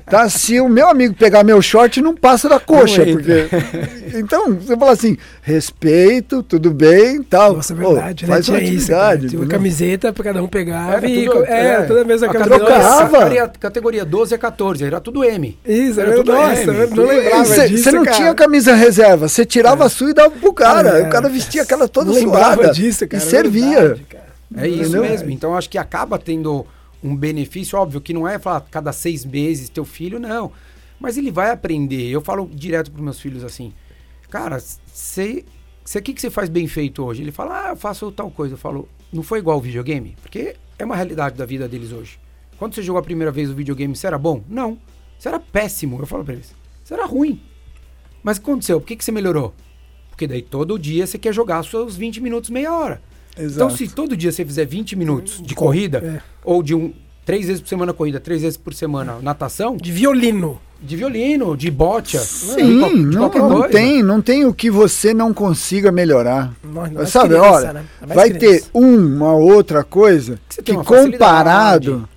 Tá? 0.08 0.28
Se 0.28 0.60
o 0.60 0.68
meu 0.68 0.90
amigo 0.90 1.14
pegar 1.14 1.44
meu 1.44 1.62
short, 1.62 2.02
não 2.02 2.16
passa 2.16 2.50
da 2.50 2.60
coxa. 2.60 3.06
Porque... 3.06 3.48
Então, 4.16 4.56
você 4.56 4.76
fala 4.76 4.92
assim, 4.92 5.16
respeito, 5.44 6.42
tudo 6.42 6.72
bem 6.72 7.22
tal. 7.22 7.58
Nossa, 7.58 7.74
é 7.74 7.76
verdade. 7.76 8.26
Pô, 8.26 8.28
né? 8.28 8.34
faz 8.34 8.46
Tinha 8.48 8.60
isso, 8.60 8.88
cara. 8.90 9.20
Tinha 9.20 9.40
uma 9.40 9.48
camiseta 9.48 10.12
para 10.12 10.24
cada 10.24 10.42
um 10.42 10.48
pegar. 10.48 11.04
É, 11.04 11.08
e, 11.08 11.26
tudo, 11.26 11.46
é, 11.46 11.68
é, 11.68 11.82
toda 11.84 12.02
a 12.02 12.06
mesma 12.06 12.28
camiseta. 12.30 12.66
Categoria, 12.66 13.48
categoria 13.60 14.06
12 14.06 14.34
a 14.34 14.38
14, 14.40 14.84
era 14.84 15.00
tudo 15.00 15.24
M. 15.24 15.58
Isso, 15.64 16.02
era, 16.02 16.16
tudo 16.16 16.32
nossa, 16.32 16.62
M. 16.62 16.76
Eu 16.76 16.90
não 16.90 17.06
lembrava 17.06 17.46
cê, 17.46 17.68
disso, 17.68 17.84
Você 17.84 17.92
não 17.92 18.04
cara. 18.04 18.18
tinha 18.18 18.34
camisa 18.34 18.74
reserva, 18.74 19.30
você 19.30 19.46
tirava 19.46 19.84
é. 19.84 19.86
a 19.86 19.90
sua 19.90 20.10
e 20.10 20.14
dava 20.16 20.32
pro 20.32 20.54
cara. 20.54 20.98
É. 20.98 21.04
O 21.04 21.10
cara 21.12 21.30
vestia 21.30 21.62
aquela 21.62 21.88
toda 21.88 22.12
não 22.12 22.20
suada. 22.20 22.72
disso, 22.72 23.08
cara. 23.08 23.24
E 23.24 23.26
servia. 23.26 23.80
Verdade, 23.80 24.24
é 24.56 24.68
isso 24.68 24.82
Entendeu? 24.82 25.02
mesmo. 25.04 25.30
Então 25.30 25.56
acho 25.56 25.70
que 25.70 25.78
acaba 25.78 26.18
tendo 26.18 26.66
um 27.04 27.16
benefício, 27.16 27.78
óbvio, 27.78 28.00
que 28.02 28.14
não 28.14 28.28
é 28.28 28.40
falar 28.40 28.62
cada 28.62 28.92
seis 28.94 29.26
meses 29.26 29.70
teu 29.70 29.86
filho, 29.86 30.20
não. 30.20 30.52
Mas 31.00 31.18
ele 31.18 31.32
vai 31.32 31.52
aprender. 31.52 32.10
Eu 32.10 32.22
falo 32.22 32.50
direto 32.54 32.92
para 32.92 33.02
meus 33.02 33.20
filhos 33.20 33.44
assim: 33.44 33.74
Cara, 34.30 34.58
você. 34.60 35.46
O 35.86 36.02
que, 36.02 36.14
que 36.14 36.22
você 36.22 36.30
faz 36.30 36.50
bem 36.50 36.66
feito 36.68 37.04
hoje? 37.04 37.22
Ele 37.22 37.32
fala, 37.32 37.68
ah, 37.68 37.70
eu 37.72 37.76
faço 37.76 38.12
tal 38.12 38.32
coisa. 38.32 38.56
Eu 38.56 38.58
falo, 38.58 38.88
não 39.12 39.22
foi 39.22 39.38
igual 39.40 39.58
ao 39.58 39.62
videogame? 39.62 40.16
Porque 40.24 40.56
é 40.80 40.86
uma 40.86 40.96
realidade 40.96 41.36
da 41.38 41.46
vida 41.46 41.68
deles 41.68 41.92
hoje. 41.92 42.18
Quando 42.58 42.74
você 42.74 42.82
jogou 42.82 43.00
a 43.00 43.04
primeira 43.04 43.32
vez 43.32 43.50
o 43.50 43.54
videogame, 43.54 43.96
você 43.96 44.08
era 44.08 44.18
bom? 44.18 44.44
Não. 44.48 44.80
Você 45.20 45.28
era 45.28 45.40
péssimo. 45.40 46.00
Eu 46.00 46.08
falo 46.08 46.24
pra 46.24 46.34
eles, 46.34 46.56
você 46.84 46.94
era 46.94 47.06
ruim. 47.06 47.42
Mas 48.24 48.38
o 48.38 48.42
que 48.42 48.50
aconteceu? 48.50 48.80
Por 48.80 48.88
que, 48.88 48.96
que 48.96 49.04
você 49.04 49.12
melhorou? 49.12 49.54
Porque 50.10 50.26
daí 50.26 50.42
todo 50.42 50.80
dia 50.80 51.06
você 51.06 51.18
quer 51.20 51.34
jogar 51.34 51.64
seus 51.64 51.96
20 51.96 52.22
minutos, 52.22 52.50
meia 52.50 52.74
hora. 52.74 53.02
Exato. 53.38 53.56
Então, 53.66 53.70
se 53.70 53.88
todo 53.88 54.16
dia 54.16 54.32
você 54.32 54.46
fizer 54.46 54.66
20 54.66 54.96
minutos 54.96 55.42
de 55.42 55.56
corrida, 55.56 55.98
É. 56.00 56.22
ou 56.44 56.62
de 56.64 56.76
um. 56.76 56.94
Três 57.26 57.46
vezes 57.48 57.62
por 57.62 57.70
semana 57.70 57.94
corrida, 57.94 58.20
três 58.20 58.42
vezes 58.42 58.58
por 58.58 58.74
semana 58.74 59.18
natação, 59.22 59.78
De 59.78 59.92
violino. 59.94 60.60
de 60.82 60.98
violino, 60.98 61.56
de 61.56 61.72
de, 61.72 62.20
Sim, 62.20 62.80
qual- 62.80 62.90
de 62.92 62.98
não, 63.06 63.12
qualquer 63.22 63.40
não 63.40 63.50
coisa. 63.52 63.70
tem, 63.70 64.04
não 64.04 64.22
tem 64.22 64.44
o 64.46 64.54
que 64.54 64.70
você 64.70 65.14
não 65.14 65.34
consiga 65.34 65.90
melhorar. 65.90 66.54
Nós 66.62 67.10
Sabe, 67.10 67.30
criança, 67.30 67.50
olha, 67.50 67.74
né? 67.74 67.86
É 68.02 68.06
vai 68.14 68.30
criança. 68.30 68.66
ter 68.66 68.70
uma 68.74 69.32
outra 69.34 69.86
coisa 69.86 70.38
Você 70.50 70.62
que 70.62 70.74
facilidade. 70.74 71.12
comparado. 71.14 72.10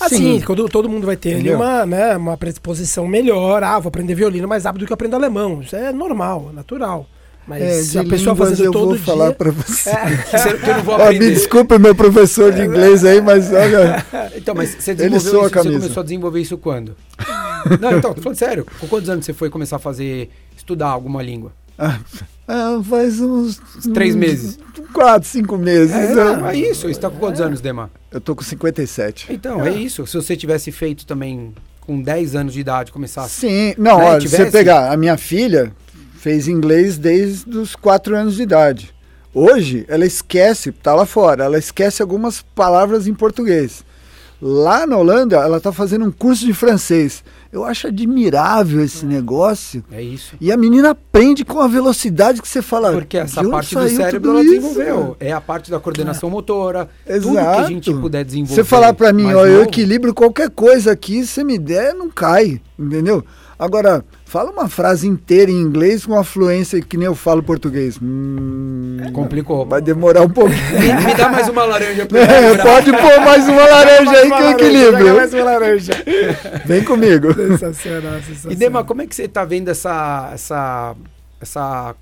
Assim, 0.00 0.40
quando 0.40 0.68
todo 0.68 0.88
mundo 0.88 1.06
vai 1.06 1.16
ter 1.16 1.34
ali 1.34 1.50
uma, 1.52 1.84
né, 1.86 2.16
uma 2.16 2.36
predisposição 2.36 3.06
melhor. 3.06 3.62
Ah, 3.64 3.78
vou 3.78 3.88
aprender 3.88 4.14
violino 4.14 4.46
mais 4.48 4.64
rápido 4.64 4.80
do 4.80 4.86
que 4.86 4.92
eu 4.92 4.94
aprendo 4.94 5.14
alemão. 5.16 5.60
Isso 5.62 5.74
é 5.76 5.92
normal, 5.92 6.48
é 6.52 6.54
natural. 6.54 7.06
Mas 7.46 7.62
É, 7.62 7.82
se 7.82 7.98
a 7.98 8.04
pessoa 8.04 8.32
línguas 8.34 8.48
fazendo 8.50 8.66
eu 8.66 8.72
todo 8.72 8.84
vou 8.86 8.96
dia... 8.96 9.04
falar 9.04 9.32
pra 9.34 9.50
você. 9.50 9.90
Que 10.62 10.70
eu 10.70 10.76
não 10.76 10.82
vou 10.84 10.94
Ó, 10.94 10.98
me 10.98 11.04
aprender. 11.04 11.30
desculpe 11.34 11.78
meu 11.78 11.94
professor 11.94 12.52
de 12.52 12.62
inglês 12.62 13.04
aí, 13.04 13.20
mas 13.20 13.52
olha, 13.52 14.04
Então, 14.36 14.54
mas 14.54 14.70
você 14.78 14.94
desenvolveu 14.94 15.46
isso, 15.46 15.50
você 15.52 15.70
começou 15.72 16.00
a 16.00 16.04
desenvolver 16.04 16.40
isso 16.40 16.56
quando? 16.58 16.96
Não, 17.80 17.98
então, 17.98 18.12
tô 18.14 18.22
falando 18.22 18.38
sério. 18.38 18.66
Com 18.80 18.86
quantos 18.86 19.08
anos 19.08 19.24
você 19.24 19.32
foi 19.32 19.50
começar 19.50 19.76
a 19.76 19.78
fazer, 19.80 20.30
estudar 20.56 20.88
alguma 20.88 21.22
língua? 21.22 21.52
ah, 22.46 22.80
faz 22.88 23.20
uns 23.20 23.60
Três 23.94 24.14
uns 24.14 24.18
meses. 24.20 24.58
quatro, 24.92 25.28
cinco 25.28 25.56
meses. 25.56 25.94
É, 25.94 26.14
né? 26.14 26.50
é 26.52 26.56
isso. 26.56 26.86
Você 26.86 27.00
tá 27.00 27.10
com 27.10 27.16
quantos 27.18 27.40
anos, 27.40 27.60
Demar? 27.60 27.90
Eu 28.10 28.20
tô 28.20 28.36
com 28.36 28.42
57. 28.42 29.26
Então, 29.32 29.64
é 29.64 29.70
isso. 29.70 30.06
Se 30.06 30.14
você 30.16 30.36
tivesse 30.36 30.70
feito 30.70 31.06
também 31.06 31.52
com 31.80 32.00
10 32.00 32.36
anos 32.36 32.52
de 32.52 32.60
idade, 32.60 32.92
começasse. 32.92 33.40
Sim, 33.40 33.74
não, 33.78 33.98
Né, 33.98 34.04
olha, 34.04 34.20
se 34.20 34.28
você 34.28 34.36
tivesse- 34.36 34.52
pegar, 34.56 34.92
a 34.92 34.96
minha 34.96 35.16
filha 35.16 35.72
fez 36.22 36.46
inglês 36.46 36.98
desde 36.98 37.58
os 37.58 37.74
4 37.74 38.16
anos 38.16 38.36
de 38.36 38.42
idade. 38.44 38.94
Hoje, 39.34 39.84
ela 39.88 40.06
esquece, 40.06 40.70
tá 40.70 40.94
lá 40.94 41.04
fora, 41.04 41.42
ela 41.42 41.58
esquece 41.58 42.00
algumas 42.00 42.42
palavras 42.54 43.08
em 43.08 43.14
português. 43.14 43.84
Lá 44.40 44.86
na 44.86 44.96
Holanda, 44.96 45.36
ela 45.36 45.60
tá 45.60 45.72
fazendo 45.72 46.04
um 46.04 46.10
curso 46.12 46.44
de 46.44 46.52
francês. 46.52 47.24
Eu 47.52 47.64
acho 47.64 47.88
admirável 47.88 48.82
esse 48.82 49.04
negócio. 49.04 49.84
É 49.90 50.02
isso. 50.02 50.36
E 50.40 50.50
a 50.50 50.56
menina 50.56 50.90
aprende 50.90 51.44
com 51.44 51.60
a 51.60 51.68
velocidade 51.68 52.40
que 52.40 52.48
você 52.48 52.62
fala. 52.62 52.92
Porque 52.92 53.18
essa 53.18 53.40
"De 53.40 53.46
onde 53.46 53.50
parte 53.52 53.74
do 53.74 53.88
cérebro 53.88 54.30
ela 54.30 54.42
isso?" 54.42 54.54
desenvolveu. 54.54 55.16
É 55.20 55.32
a 55.32 55.40
parte 55.40 55.70
da 55.70 55.78
coordenação 55.78 56.28
motora. 56.28 56.88
Tudo 57.06 57.32
que 57.32 57.38
a 57.38 57.42
Exato. 57.42 57.68
gente 57.68 57.94
puder 57.94 58.24
desenvolver. 58.24 58.54
Você 58.54 58.64
falar 58.64 58.92
pra 58.94 59.12
mim, 59.12 59.32
ó, 59.32 59.46
eu 59.46 59.62
equilibro 59.62 60.12
qualquer 60.14 60.50
coisa 60.50 60.92
aqui, 60.92 61.24
se 61.26 61.42
me 61.44 61.58
der, 61.58 61.94
não 61.94 62.10
cai, 62.10 62.60
entendeu? 62.78 63.24
Agora, 63.62 64.04
fala 64.24 64.50
uma 64.50 64.68
frase 64.68 65.06
inteira 65.06 65.48
em 65.48 65.54
inglês 65.54 66.04
com 66.04 66.18
a 66.18 66.24
fluência 66.24 66.82
que 66.82 66.96
nem 66.96 67.06
eu 67.06 67.14
falo 67.14 67.44
português. 67.44 67.96
Hum, 68.02 68.96
Complicou. 69.12 69.64
vai 69.64 69.80
demorar 69.80 70.22
um 70.22 70.28
pouquinho. 70.28 70.80
Me, 70.80 71.06
me 71.06 71.14
dá 71.14 71.28
mais 71.28 71.48
uma 71.48 71.64
laranja 71.64 72.04
pra 72.04 72.18
É, 72.26 72.58
pode 72.58 72.90
pôr 72.90 73.20
mais 73.20 73.48
uma 73.48 73.64
laranja 73.64 74.10
aí 74.10 74.30
que 74.32 74.42
eu 74.42 74.50
equilibro. 74.50 75.14
Mais 75.14 75.32
uma 75.32 75.44
laranja. 75.44 75.92
Vem 76.66 76.82
comigo. 76.82 77.32
sensacional, 77.34 78.14
sensacional. 78.22 78.52
E 78.52 78.56
Dema, 78.56 78.82
como 78.82 79.02
é 79.02 79.06
que 79.06 79.14
você 79.14 79.28
tá 79.28 79.44
vendo 79.44 79.68
essa 79.68 80.30
essa 80.34 80.96
essa 81.40 81.94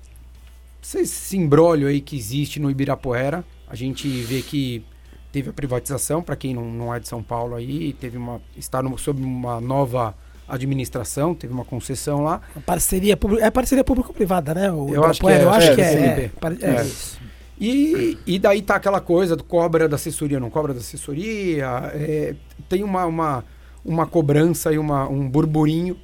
esse 0.95 1.37
embrólio 1.37 1.87
aí 1.87 2.01
que 2.01 2.17
existe 2.17 2.59
no 2.59 2.71
Ibirapuera? 2.71 3.45
A 3.69 3.75
gente 3.75 4.07
vê 4.23 4.41
que 4.41 4.83
teve 5.31 5.51
a 5.51 5.53
privatização, 5.53 6.23
para 6.23 6.35
quem 6.35 6.55
não, 6.55 6.65
não 6.65 6.95
é 6.95 6.99
de 6.99 7.07
São 7.07 7.21
Paulo 7.21 7.53
aí, 7.53 7.93
teve 7.93 8.17
uma 8.17 8.41
está 8.57 8.81
no, 8.81 8.97
sob 8.97 9.21
uma 9.21 9.61
nova 9.61 10.15
administração, 10.53 11.33
teve 11.33 11.53
uma 11.53 11.65
concessão 11.65 12.21
lá. 12.23 12.41
Parceria 12.65 13.15
pública, 13.15 13.45
é 13.45 13.49
parceria 13.49 13.83
público-privada, 13.83 14.53
né? 14.53 14.71
O 14.71 14.93
Eu 14.93 15.03
acho 15.05 15.21
que 15.21 15.27
é, 15.27 15.43
eu 15.43 15.49
acho 15.49 15.71
é, 15.71 15.75
que 15.75 15.81
é. 15.81 15.85
É, 15.85 16.31
é 16.61 16.75
É. 16.77 16.83
isso. 16.83 17.19
E, 17.59 18.17
e 18.25 18.39
daí 18.39 18.61
tá 18.61 18.75
aquela 18.75 18.99
coisa 18.99 19.35
do 19.35 19.43
cobra 19.43 19.87
da 19.87 19.95
assessoria, 19.95 20.39
não 20.39 20.49
cobra 20.49 20.73
da 20.73 20.79
assessoria, 20.79 21.91
é, 21.93 22.33
tem 22.67 22.83
uma, 22.83 23.05
uma, 23.05 23.45
uma 23.85 24.07
cobrança 24.07 24.73
e 24.73 24.79
uma, 24.79 25.07
um 25.07 25.29
burburinho 25.29 25.95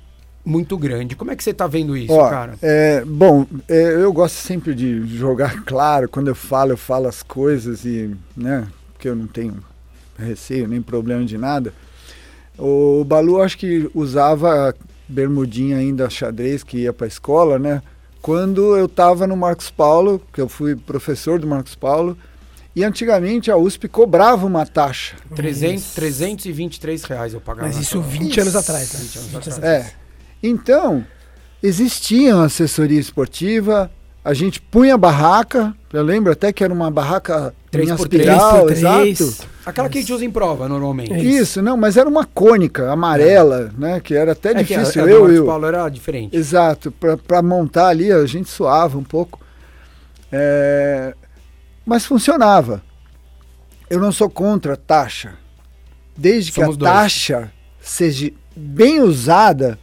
muito 0.45 0.77
grande. 0.77 1.15
Como 1.15 1.31
é 1.31 1.35
que 1.35 1.43
você 1.43 1.53
tá 1.53 1.65
vendo 1.65 1.97
isso, 1.97 2.13
Ó, 2.13 2.29
cara? 2.29 2.53
é, 2.61 3.03
bom, 3.03 3.45
é, 3.67 3.95
eu 3.95 4.13
gosto 4.13 4.35
sempre 4.35 4.75
de 4.75 5.05
jogar 5.17 5.61
claro. 5.65 6.07
Quando 6.07 6.27
eu 6.27 6.35
falo, 6.35 6.73
eu 6.73 6.77
falo 6.77 7.07
as 7.07 7.23
coisas 7.23 7.83
e, 7.85 8.15
né, 8.35 8.67
porque 8.93 9.09
eu 9.09 9.15
não 9.15 9.25
tenho 9.27 9.57
receio 10.17 10.67
nem 10.67 10.81
problema 10.81 11.25
de 11.25 11.37
nada. 11.37 11.73
O 12.57 13.03
Balu 13.03 13.41
acho 13.41 13.57
que 13.57 13.89
usava 13.93 14.73
bermudinha 15.07 15.77
ainda 15.77 16.09
xadrez 16.09 16.63
que 16.63 16.79
ia 16.79 16.93
para 16.93 17.05
a 17.05 17.07
escola, 17.07 17.59
né? 17.59 17.81
Quando 18.21 18.75
eu 18.75 18.87
estava 18.87 19.27
no 19.27 19.37
Marcos 19.37 19.69
Paulo, 19.69 20.21
que 20.33 20.41
eu 20.41 20.49
fui 20.49 20.75
professor 20.75 21.39
do 21.39 21.47
Marcos 21.47 21.75
Paulo, 21.75 22.17
e 22.75 22.83
antigamente 22.83 23.49
a 23.49 23.57
USP 23.57 23.87
cobrava 23.87 24.45
uma 24.45 24.65
taxa. 24.65 25.15
300, 25.35 25.93
323 25.93 27.03
reais 27.05 27.33
eu 27.33 27.41
pagava. 27.41 27.67
Mas 27.67 27.77
isso 27.77 27.99
sala. 28.01 28.03
20 28.03 28.39
anos 28.41 28.55
atrás, 28.55 28.93
né? 28.93 28.99
20 28.99 29.17
anos 29.17 29.27
20 29.29 29.35
anos 29.35 29.57
atrás. 29.57 29.85
É. 29.87 29.93
Então, 30.43 31.05
existia 31.61 32.35
assessoria 32.41 32.99
esportiva, 32.99 33.89
a 34.23 34.33
gente 34.33 34.59
punha 34.59 34.97
barraca, 34.97 35.73
eu 35.93 36.03
lembro 36.03 36.31
até 36.31 36.51
que 36.51 36.63
era 36.63 36.73
uma 36.73 36.91
barraca 36.91 37.53
Três 37.71 37.89
em 37.89 37.95
por 37.95 38.03
aspiral, 38.03 38.65
três 38.65 38.81
por 38.81 38.89
três. 39.01 39.19
exato. 39.21 39.47
Aquela 39.65 39.89
que 39.89 39.97
a 39.97 40.01
gente 40.01 40.13
usa 40.13 40.23
em 40.25 40.31
prova, 40.31 40.67
normalmente. 40.69 41.13
É. 41.13 41.19
Isso, 41.19 41.61
não, 41.61 41.75
mas 41.77 41.97
era 41.97 42.07
uma 42.07 42.25
cônica 42.25 42.91
amarela, 42.91 43.71
né, 43.77 43.99
que 43.99 44.13
era 44.15 44.31
até 44.33 44.51
É 44.51 44.63
que 44.63 44.73
a- 44.73 44.79
difícil, 44.79 45.01
a 45.03 45.05
do 45.05 45.11
eu. 45.31 45.45
Paulo 45.45 45.65
era 45.65 45.87
diferente. 45.89 46.35
Exato, 46.35 46.91
para 46.91 47.41
montar 47.41 47.87
ali 47.87 48.11
a 48.11 48.25
gente 48.25 48.49
suava 48.49 48.97
um 48.97 49.03
pouco. 49.03 49.39
É, 50.31 51.13
mas 51.85 52.05
funcionava. 52.05 52.81
Eu 53.89 53.99
não 53.99 54.11
sou 54.11 54.29
contra 54.29 54.73
a 54.73 54.77
taxa. 54.77 55.33
Desde 56.15 56.51
que 56.51 56.59
Somos 56.59 56.75
a 56.75 56.79
dois. 56.79 56.91
taxa 56.91 57.51
seja 57.79 58.31
bem 58.55 58.99
usada, 59.01 59.77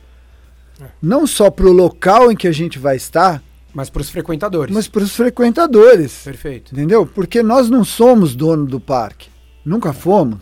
não 1.01 1.27
só 1.27 1.49
para 1.51 1.67
o 1.67 1.73
local 1.73 2.31
em 2.31 2.37
que 2.37 2.49
a 2.49 2.53
gente 2.53 2.79
vai 2.79 2.97
estar, 2.97 3.43
Mas 3.75 3.91
para 3.91 4.03
os 4.03 4.09
frequentadores. 4.11 4.73
mas 4.75 4.87
para 4.87 5.03
os 5.03 5.15
frequentadores. 5.17 6.23
Perfeito. 6.25 6.73
Entendeu? 6.73 7.05
Porque 7.05 7.43
nós 7.43 7.69
não 7.69 7.85
somos 7.85 8.35
dono 8.37 8.65
do 8.67 8.79
parque. 8.79 9.29
Nunca 9.65 9.93
fomos. 9.93 10.39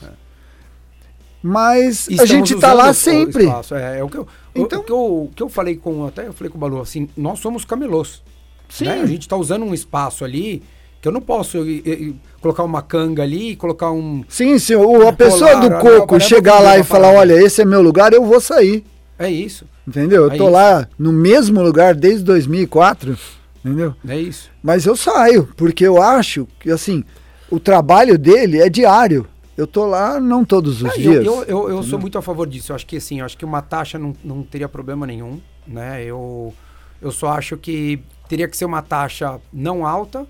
Mas 1.43 2.07
E 2.09 2.20
a 2.20 2.24
gente 2.26 2.55
está 2.55 2.72
lá 2.72 2.91
o 2.91 2.95
sempre. 2.95 3.47
É, 3.72 3.99
é 3.99 4.05
o 4.05 4.09
que 4.09 4.16
eu, 4.18 4.22
o- 4.22 4.26
Então- 4.55 4.80
o, 4.80 4.85
que 4.85 4.93
eu, 4.93 4.99
o 4.99 5.30
que 5.35 5.43
eu 5.43 5.49
falei 5.49 5.76
com 5.76 6.07
até 6.07 6.26
eu 6.26 6.33
falei 6.33 6.51
com 6.51 6.57
o 6.57 6.61
Balu 6.61 6.80
assim, 6.80 7.09
nós 7.16 7.41
somos 7.41 7.64
camelôs. 7.64 8.22
Sim. 8.68 8.85
né? 8.85 9.01
A 9.03 9.07
gente 9.07 9.22
está 9.22 9.37
usando 9.37 9.64
um 9.64 9.74
espaço 9.74 10.24
ali 10.24 10.62
que 11.01 11.07
eu 11.09 11.12
não 11.12 11.20
posso 11.20 11.59
eh, 11.59 11.83
eh, 11.85 12.12
colocar 12.41 12.62
uma 12.62 12.80
canga 12.80 13.22
ali 13.22 13.51
e 13.51 13.57
colocar 13.57 13.91
um 13.91 14.24
Sim, 14.28 14.59
se 14.59 14.74
o- 14.76 15.07
a 15.09 15.12
pessoa 15.12 15.57
do 15.57 15.68
né? 15.68 15.78
coco 15.80 16.18
chegar 16.20 16.61
lá 16.61 16.78
e 16.78 16.85
falar, 16.85 17.11
olha, 17.12 17.35
esse 17.35 17.61
é 17.61 17.64
meu 17.64 17.83
lugar, 17.83 18.12
eu 18.12 18.24
vou 18.24 18.41
sair. 18.41 18.85
É 19.27 19.31
isso, 19.31 19.66
Entendeu? 19.87 20.25
Eu 20.27 20.31
É 20.33 20.37
tô 20.37 20.45
isso. 20.45 20.53
lá 20.53 20.89
no 20.99 21.12
mesmo 21.12 21.62
lugar 21.62 21.95
desde 21.95 22.23
2004, 22.25 23.18
entendeu? 23.64 23.95
é 24.09 24.18
isso. 24.18 24.51
Mas 24.62 24.87
eu 24.87 24.97
saio, 24.97 25.49
porque 25.57 25.85
eu 25.87 26.01
acho 26.01 26.47
que, 26.61 26.70
assim, 26.70 27.05
o 27.51 27.59
trabalho 27.61 28.18
dele 28.18 28.61
é 28.61 28.68
diário. 28.68 29.27
Eu 29.57 29.66
tô 29.66 29.85
lá 29.87 30.18
não 30.18 30.45
todos 30.45 30.83
os 30.83 30.91
É, 30.93 30.97
dias. 30.99 31.25
eu, 31.25 31.43
eu, 31.45 31.68
eu 31.68 31.83
sou 31.83 31.99
muito 31.99 32.16
a 32.16 32.23
favor 32.23 32.47
disso. 32.47 32.73
Eu 32.73 32.77
acho 32.77 32.87
que 32.87 32.97
assim, 32.97 33.20
eu 33.20 33.27
acho 33.27 33.37
que 33.37 33.45
uma 33.45 33.61
taxa 33.61 33.99
não, 33.99 34.14
não 34.25 34.43
teria 34.43 34.68
problema 34.68 35.07
nenhum, 35.07 35.41
né? 35.66 36.03
Eu, 36.05 36.55
eu 37.03 37.12
só 37.12 37.29
acho 37.33 37.57
que 37.59 38.01
teria 38.29 38.49
que 38.49 38.57
ser 38.57 38.64
uma 38.64 38.81
taxa 38.81 39.39
não 39.53 39.87
alta 39.87 40.27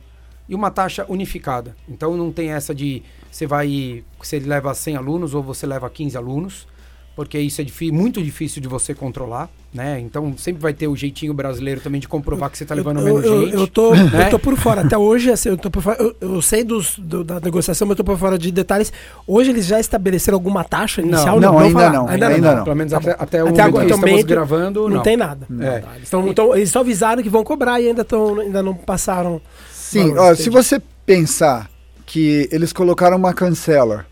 e 0.48 0.54
uma 0.56 0.72
taxa 0.72 1.06
unificada. 1.08 1.76
Então 1.88 2.16
não 2.16 2.32
tem 2.32 2.50
essa 2.50 2.74
de 2.74 3.00
você 3.30 3.46
vai, 3.46 4.02
você 4.20 4.40
leva 4.40 4.74
100 4.74 4.96
alunos 4.96 5.34
ou 5.34 5.42
você 5.42 5.66
leva 5.68 5.88
15 5.88 6.16
alunos, 6.16 6.66
porque 7.14 7.38
isso 7.38 7.60
é 7.60 7.66
muito 7.92 8.22
difícil 8.22 8.62
de 8.62 8.68
você 8.68 8.94
controlar, 8.94 9.50
né? 9.72 10.00
Então 10.00 10.34
sempre 10.38 10.62
vai 10.62 10.72
ter 10.72 10.88
o 10.88 10.96
jeitinho 10.96 11.34
brasileiro 11.34 11.80
também 11.80 12.00
de 12.00 12.08
comprovar 12.08 12.50
que 12.50 12.56
você 12.56 12.64
está 12.64 12.74
levando 12.74 13.00
eu, 13.00 13.04
menos 13.04 13.24
eu, 13.24 13.44
gente. 13.44 13.54
eu 13.54 13.66
tô, 13.66 13.94
né? 13.94 14.26
eu 14.26 14.30
tô 14.30 14.38
por 14.38 14.56
fora. 14.56 14.80
Até 14.80 14.96
hoje, 14.96 15.30
assim, 15.30 15.50
eu 15.50 15.56
tô 15.58 15.70
por 15.70 15.82
fora. 15.82 15.96
Eu, 16.02 16.16
eu 16.20 16.40
sei 16.42 16.64
dos, 16.64 16.98
do- 16.98 17.22
da 17.22 17.38
negociação, 17.40 17.86
mas 17.86 17.98
eu 17.98 18.04
tô 18.04 18.04
por 18.12 18.18
fora 18.18 18.38
de 18.38 18.50
detalhes. 18.50 18.92
Hoje 19.26 19.50
eles 19.50 19.66
já 19.66 19.78
estabeleceram 19.78 20.36
alguma 20.36 20.64
taxa 20.64 21.02
inicial? 21.02 21.38
não, 21.38 21.52
vão 21.52 21.58
ainda 21.60 21.78
falar. 21.80 21.92
não, 21.92 22.08
Ainda, 22.08 22.28
ainda 22.28 22.48
não. 22.50 22.56
não. 22.58 22.64
Pelo 22.64 22.76
menos 22.76 22.92
Tá 22.92 22.98
até, 22.98 23.10
até 23.18 23.44
o 23.44 23.48
Até 23.48 23.62
agora, 23.62 23.84
que 23.84 23.92
então, 23.92 23.98
estamos 23.98 24.04
meio 24.04 24.26
gravando, 24.26 24.82
Não, 24.88 24.96
não. 24.96 25.02
tem 25.02 25.16
nada. 25.16 25.46
É. 25.60 25.78
Tá, 25.80 25.96
Eles, 25.96 26.10
tão, 26.10 26.34
tão- 26.34 26.56
eles 26.56 26.70
só 26.70 26.80
avisaram 26.80 27.22
que 27.22 27.28
vão 27.28 27.44
cobrar 27.44 27.80
e 27.80 27.88
ainda, 27.88 28.04
tão, 28.04 28.40
ainda 28.40 28.62
não 28.62 28.74
passaram. 28.74 29.40
Sim, 29.70 30.16
ó, 30.16 30.34
se 30.34 30.48
você 30.48 30.80
pensar 31.04 31.70
que 32.06 32.48
eles 32.50 32.72
colocaram 32.72 33.16
uma 33.18 33.34
cancela, 33.34 34.06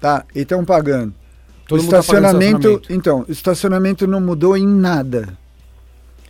tá? 0.00 0.24
E 0.34 0.40
estão 0.40 0.64
pagando. 0.64 1.12
O 1.70 1.76
estacionamento, 1.76 2.78
tá 2.80 2.94
então, 2.94 3.24
estacionamento 3.28 4.06
não 4.06 4.20
mudou 4.20 4.56
em 4.56 4.66
nada. 4.66 5.38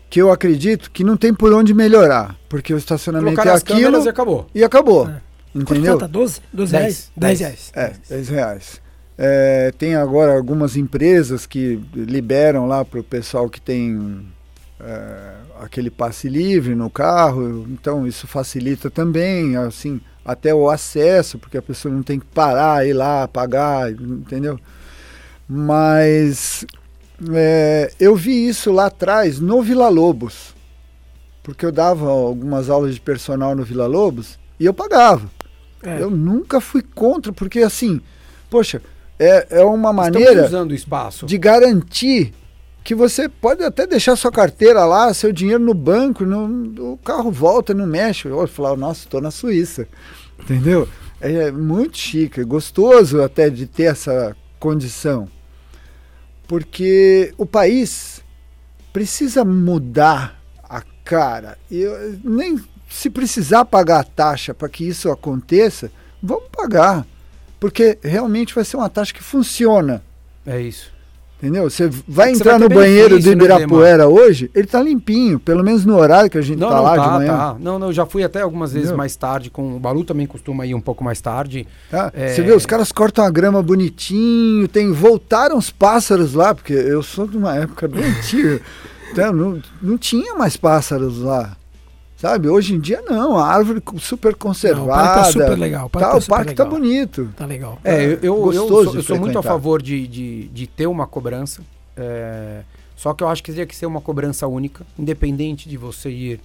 Que 0.09 0.21
eu 0.21 0.33
acredito 0.33 0.91
que 0.91 1.05
não 1.05 1.17
tem 1.17 1.33
por 1.33 1.53
onde 1.53 1.73
melhorar, 1.73 2.37
porque 2.49 2.75
o 2.75 2.77
estacionamento 2.77 3.41
é 3.41 3.55
aquilo 3.55 4.05
e 4.05 4.09
acabou. 4.09 4.47
E 4.55 4.65
acabou. 4.65 5.09
É. 5.09 5.21
Entendeu? 5.55 5.99
Quanto 5.99 6.11
12? 6.11 6.41
12 6.53 6.73
reais? 6.73 7.13
10 7.17 7.41
reais. 7.41 7.73
É, 7.75 7.93
10 8.09 8.29
reais. 8.29 8.81
É, 9.19 9.73
tem 9.77 9.95
agora 9.95 10.37
algumas 10.37 10.77
empresas 10.77 11.47
que 11.47 11.81
liberam 11.95 12.67
lá 12.67 12.85
para 12.85 13.01
o 13.01 13.05
pessoal 13.05 13.49
que 13.49 13.61
tem 13.61 14.27
é, 14.81 15.33
aquele 15.61 15.91
passe 15.91 16.29
livre 16.29 16.75
no 16.75 16.89
carro, 16.89 17.67
então 17.69 18.07
isso 18.07 18.27
facilita 18.27 18.91
também, 18.91 19.57
assim, 19.57 20.01
até 20.25 20.55
o 20.55 20.71
acesso, 20.71 21.39
porque 21.39 21.59
a 21.59 21.63
pessoa 21.63 21.95
não 21.95 22.03
tem 22.03 22.19
que 22.19 22.27
parar, 22.27 22.87
ir 22.87 22.95
lá, 22.95 23.29
pagar, 23.29 23.91
entendeu? 23.93 24.59
Mas 25.53 26.65
é, 27.33 27.93
eu 27.99 28.15
vi 28.15 28.47
isso 28.47 28.71
lá 28.71 28.87
atrás 28.87 29.41
no 29.41 29.61
Vila 29.61 29.89
Lobos, 29.89 30.55
porque 31.43 31.67
eu 31.67 31.73
dava 31.73 32.09
algumas 32.09 32.71
aulas 32.71 32.95
de 32.95 33.01
personal 33.01 33.57
no 33.57 33.65
Vila 33.65 33.89
Lobos 33.89 34.39
e 34.61 34.65
eu 34.65 34.73
pagava. 34.73 35.29
É. 35.83 36.01
Eu 36.01 36.09
nunca 36.09 36.61
fui 36.61 36.83
contra, 36.83 37.33
porque 37.33 37.59
assim, 37.59 38.01
poxa, 38.49 38.81
é, 39.19 39.59
é 39.59 39.65
uma 39.65 39.93
maneira 39.93 40.47
usando 40.47 40.71
o 40.71 40.75
espaço. 40.75 41.27
de 41.27 41.37
garantir 41.37 42.33
que 42.85 42.95
você 42.95 43.29
pode 43.29 43.65
até 43.65 43.89
deixar 43.89 44.15
sua 44.15 44.31
carteira 44.31 44.85
lá, 44.85 45.13
seu 45.13 45.33
dinheiro 45.33 45.65
no 45.65 45.75
banco, 45.75 46.25
no, 46.25 46.93
o 46.93 46.97
carro 46.99 47.33
volta, 47.33 47.75
não 47.75 47.89
mexe. 47.89 48.29
Eu 48.29 48.47
falo, 48.47 48.77
nossa, 48.77 49.01
estou 49.01 49.21
na 49.21 49.33
Suíça, 49.33 49.89
entendeu? 50.39 50.89
É 51.21 51.51
muito 51.51 51.99
chique, 51.99 52.41
é 52.41 52.45
gostoso 52.45 53.21
até 53.21 53.51
de 53.51 53.67
ter 53.67 53.85
essa 53.85 54.37
condição 54.61 55.29
porque 56.51 57.33
o 57.39 57.47
país 57.47 58.25
precisa 58.93 59.45
mudar 59.45 60.43
a 60.65 60.83
cara. 61.05 61.57
Eu, 61.71 62.19
nem 62.25 62.61
se 62.89 63.09
precisar 63.09 63.65
pagar 63.65 64.01
a 64.01 64.03
taxa 64.03 64.53
para 64.53 64.69
que 64.69 64.83
isso 64.83 65.13
aconteça, 65.13 65.93
vamos 66.21 66.49
pagar. 66.51 67.07
Porque 67.61 67.97
realmente 68.03 68.53
vai 68.53 68.65
ser 68.65 68.79
uma 68.79 68.91
taxa 68.91 69.15
que 69.15 69.23
funciona. 69.23 70.03
É 70.45 70.61
isso. 70.61 70.93
Entendeu? 71.43 71.71
Você 71.71 71.89
vai 72.07 72.29
é 72.29 72.33
entrar 72.33 72.59
vai 72.59 72.69
no 72.69 72.69
banheiro 72.69 73.19
do 73.19 73.25
né, 73.25 73.33
Ibirapuera 73.33 74.05
né, 74.05 74.07
hoje, 74.07 74.51
ele 74.55 74.67
tá 74.67 74.83
limpinho, 74.83 75.41
pelo 75.41 75.65
menos 75.65 75.87
no 75.87 75.97
horário 75.97 76.31
que 76.31 76.37
a 76.37 76.43
gente 76.43 76.59
não, 76.59 76.69
tá 76.69 76.77
não 76.77 76.83
lá 76.83 76.97
tá, 76.97 77.03
de 77.03 77.11
manhã. 77.15 77.37
Tá. 77.37 77.57
Não, 77.59 77.79
não, 77.79 77.87
eu 77.87 77.93
já 77.95 78.05
fui 78.05 78.23
até 78.23 78.43
algumas 78.43 78.73
vezes 78.73 78.89
Entendeu? 78.89 78.99
mais 78.99 79.17
tarde, 79.17 79.49
com 79.49 79.77
o 79.77 79.81
Balu 79.81 80.05
também 80.05 80.27
costuma 80.27 80.67
ir 80.67 80.75
um 80.75 80.81
pouco 80.81 81.03
mais 81.03 81.19
tarde. 81.19 81.67
Tá. 81.91 82.13
É... 82.15 82.35
Você 82.35 82.43
vê, 82.43 82.53
os 82.53 82.67
caras 82.67 82.93
cortam 82.93 83.25
a 83.25 83.31
grama 83.31 83.63
bonitinho, 83.63 84.69
tem 84.69 84.93
voltaram 84.93 85.57
os 85.57 85.71
pássaros 85.71 86.35
lá, 86.35 86.55
porque 86.55 86.75
eu 86.75 87.03
sou 87.03 87.27
de 87.27 87.39
uma 87.39 87.57
época 87.57 87.89
bem 87.89 88.05
antiga. 88.05 88.61
Então, 89.13 89.33
não, 89.33 89.61
não 89.83 89.99
tinha 89.99 90.37
mais 90.37 90.57
pássaros 90.57 91.19
lá. 91.19 91.57
Sabe, 92.21 92.51
hoje 92.51 92.75
em 92.75 92.79
dia 92.79 93.01
não, 93.01 93.39
a 93.39 93.47
árvore 93.47 93.83
super 93.99 94.35
conservada. 94.35 94.85
Não, 94.85 94.85
o 94.85 94.89
parque 94.95 95.15
tá 95.15 95.25
super 95.33 95.59
legal. 95.59 95.87
O 95.87 95.89
parque, 95.89 96.07
tá, 96.07 96.13
tá, 96.13 96.19
o 96.19 96.27
parque 96.27 96.55
tá 96.55 96.65
bonito. 96.67 97.33
Tá 97.35 97.47
legal. 97.47 97.79
É, 97.83 98.05
eu, 98.05 98.19
eu, 98.23 98.53
eu 98.53 98.69
sou, 98.69 98.95
eu 98.97 99.03
sou 99.03 99.19
muito 99.19 99.39
a 99.39 99.43
favor 99.43 99.81
de, 99.81 100.07
de, 100.07 100.49
de 100.49 100.67
ter 100.67 100.87
uma 100.87 101.07
cobrança. 101.07 101.63
É, 101.97 102.61
só 102.95 103.15
que 103.15 103.25
eu 103.25 103.29
acho 103.29 103.43
que 103.43 103.51
teria 103.51 103.65
que 103.65 103.75
ser 103.75 103.87
uma 103.87 104.03
cobrança 104.03 104.47
única, 104.47 104.85
independente 104.99 105.67
de 105.67 105.79
você 105.79 106.11
ir 106.11 106.41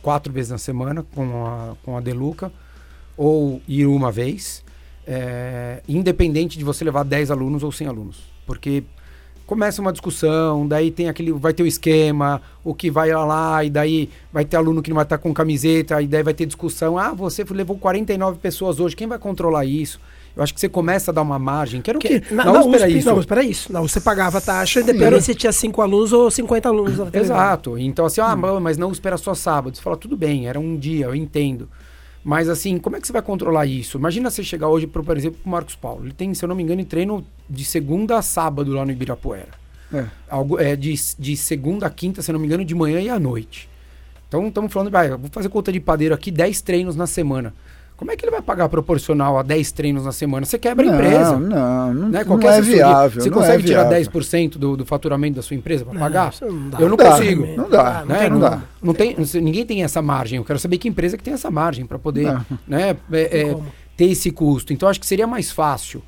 quatro 0.00 0.32
vezes 0.32 0.50
na 0.50 0.56
semana 0.56 1.04
com 1.14 1.46
a, 1.46 1.74
com 1.84 1.94
a 1.94 2.00
Deluca 2.00 2.50
ou 3.14 3.60
ir 3.68 3.84
uma 3.84 4.10
vez, 4.10 4.64
é, 5.06 5.82
independente 5.86 6.56
de 6.56 6.64
você 6.64 6.86
levar 6.86 7.04
10 7.04 7.30
alunos 7.30 7.62
ou 7.62 7.70
100 7.70 7.86
alunos. 7.86 8.22
Porque 8.46 8.82
começa 9.46 9.80
uma 9.80 9.92
discussão, 9.92 10.66
daí 10.66 10.90
tem 10.90 11.08
aquele, 11.08 11.32
vai 11.32 11.52
ter 11.52 11.62
o 11.62 11.66
esquema, 11.66 12.40
o 12.64 12.74
que 12.74 12.90
vai 12.90 13.12
lá, 13.12 13.64
e 13.64 13.70
daí 13.70 14.08
vai 14.32 14.44
ter 14.44 14.56
aluno 14.56 14.82
que 14.82 14.90
não 14.90 14.96
vai 14.96 15.04
estar 15.04 15.18
com 15.18 15.32
camiseta, 15.34 16.00
e 16.00 16.06
daí 16.06 16.22
vai 16.22 16.34
ter 16.34 16.46
discussão. 16.46 16.98
Ah, 16.98 17.12
você 17.12 17.44
levou 17.50 17.76
49 17.76 18.38
pessoas 18.38 18.80
hoje, 18.80 18.96
quem 18.96 19.06
vai 19.06 19.18
controlar 19.18 19.64
isso? 19.64 20.00
Eu 20.34 20.42
acho 20.42 20.54
que 20.54 20.60
você 20.60 20.68
começa 20.68 21.10
a 21.10 21.14
dar 21.14 21.22
uma 21.22 21.38
margem. 21.38 21.82
Que, 21.82 22.22
na, 22.30 22.46
na, 22.46 22.60
USP, 22.60 22.74
era 22.74 22.88
isso. 22.88 23.08
Não, 23.08 23.20
espera 23.20 23.42
isso. 23.42 23.72
Não, 23.72 23.86
você 23.86 24.00
pagava 24.00 24.38
a 24.38 24.40
taxa, 24.40 24.80
independente 24.80 25.24
se 25.24 25.34
tinha 25.34 25.52
5 25.52 25.82
alunos 25.82 26.12
ou 26.12 26.30
50 26.30 26.68
alunos. 26.68 26.94
Exato. 27.12 27.78
Então, 27.78 28.06
assim, 28.06 28.22
ah, 28.22 28.34
hum. 28.34 28.60
mas 28.60 28.78
não 28.78 28.90
espera 28.90 29.18
só 29.18 29.34
sábado. 29.34 29.76
Você 29.76 29.82
fala, 29.82 29.96
tudo 29.96 30.16
bem, 30.16 30.48
era 30.48 30.58
um 30.58 30.76
dia, 30.76 31.04
eu 31.04 31.14
entendo. 31.14 31.68
Mas 32.24 32.48
assim, 32.48 32.78
como 32.78 32.96
é 32.96 33.00
que 33.00 33.06
você 33.06 33.12
vai 33.12 33.22
controlar 33.22 33.66
isso? 33.66 33.98
Imagina 33.98 34.30
você 34.30 34.44
chegar 34.44 34.68
hoje, 34.68 34.86
por 34.86 35.16
exemplo, 35.16 35.40
o 35.44 35.48
Marcos 35.48 35.74
Paulo. 35.74 36.04
Ele 36.04 36.12
tem, 36.12 36.32
se 36.34 36.44
eu 36.44 36.48
não 36.48 36.54
me 36.54 36.62
engano, 36.62 36.84
treino 36.84 37.24
de 37.50 37.64
segunda 37.64 38.16
a 38.18 38.22
sábado 38.22 38.72
lá 38.72 38.84
no 38.84 38.92
Ibirapuera. 38.92 39.48
É. 39.92 40.06
Algo, 40.28 40.58
é 40.58 40.76
de, 40.76 40.94
de 41.18 41.36
segunda 41.36 41.86
a 41.86 41.90
quinta, 41.90 42.22
se 42.22 42.30
eu 42.30 42.34
não 42.34 42.40
me 42.40 42.46
engano, 42.46 42.64
de 42.64 42.74
manhã 42.74 43.00
e 43.00 43.10
à 43.10 43.18
noite. 43.18 43.68
Então 44.28 44.46
estamos 44.48 44.72
falando, 44.72 44.90
vai, 44.90 45.10
vou 45.10 45.28
fazer 45.30 45.48
conta 45.48 45.70
de 45.70 45.80
padeiro 45.80 46.14
aqui, 46.14 46.30
10 46.30 46.62
treinos 46.62 46.96
na 46.96 47.06
semana. 47.06 47.52
Como 48.02 48.10
é 48.10 48.16
que 48.16 48.24
ele 48.24 48.32
vai 48.32 48.42
pagar 48.42 48.68
proporcional 48.68 49.38
a 49.38 49.44
10 49.44 49.70
treinos 49.70 50.04
na 50.04 50.10
semana? 50.10 50.44
Você 50.44 50.58
quebra 50.58 50.84
a 50.84 50.92
empresa. 50.92 51.38
Não, 51.38 51.94
não, 51.94 52.08
né? 52.08 52.24
Qualquer 52.24 52.48
não 52.48 52.54
é 52.54 52.60
viável. 52.60 53.22
Você 53.22 53.30
não 53.30 53.38
consegue 53.38 53.62
é 53.62 53.66
tirar 53.66 53.88
10% 53.88 54.58
do, 54.58 54.76
do 54.76 54.84
faturamento 54.84 55.36
da 55.36 55.42
sua 55.42 55.54
empresa 55.54 55.84
para 55.84 55.96
pagar? 55.96 56.34
Não 56.40 56.80
eu 56.80 56.88
não, 56.88 56.96
consigo. 56.96 57.46
Não 57.56 57.70
dá. 57.70 58.04
Né? 58.04 58.28
Não, 58.28 58.40
dá. 58.40 58.60
Não 58.82 58.92
tem, 58.92 59.16
ninguém 59.40 59.64
tem 59.64 59.84
essa 59.84 60.02
margem. 60.02 60.38
Eu 60.38 60.44
quero 60.44 60.58
saber 60.58 60.78
que 60.78 60.88
empresa 60.88 61.16
que 61.16 61.22
tem 61.22 61.32
essa 61.32 61.48
margem 61.48 61.86
para 61.86 61.96
poder 61.96 62.26
né, 62.66 62.96
é, 63.12 63.40
é, 63.40 63.56
ter 63.96 64.06
esse 64.06 64.32
custo. 64.32 64.72
Então 64.72 64.88
acho 64.88 64.98
que 64.98 65.06
seria 65.06 65.28
mais 65.28 65.52
fácil 65.52 66.02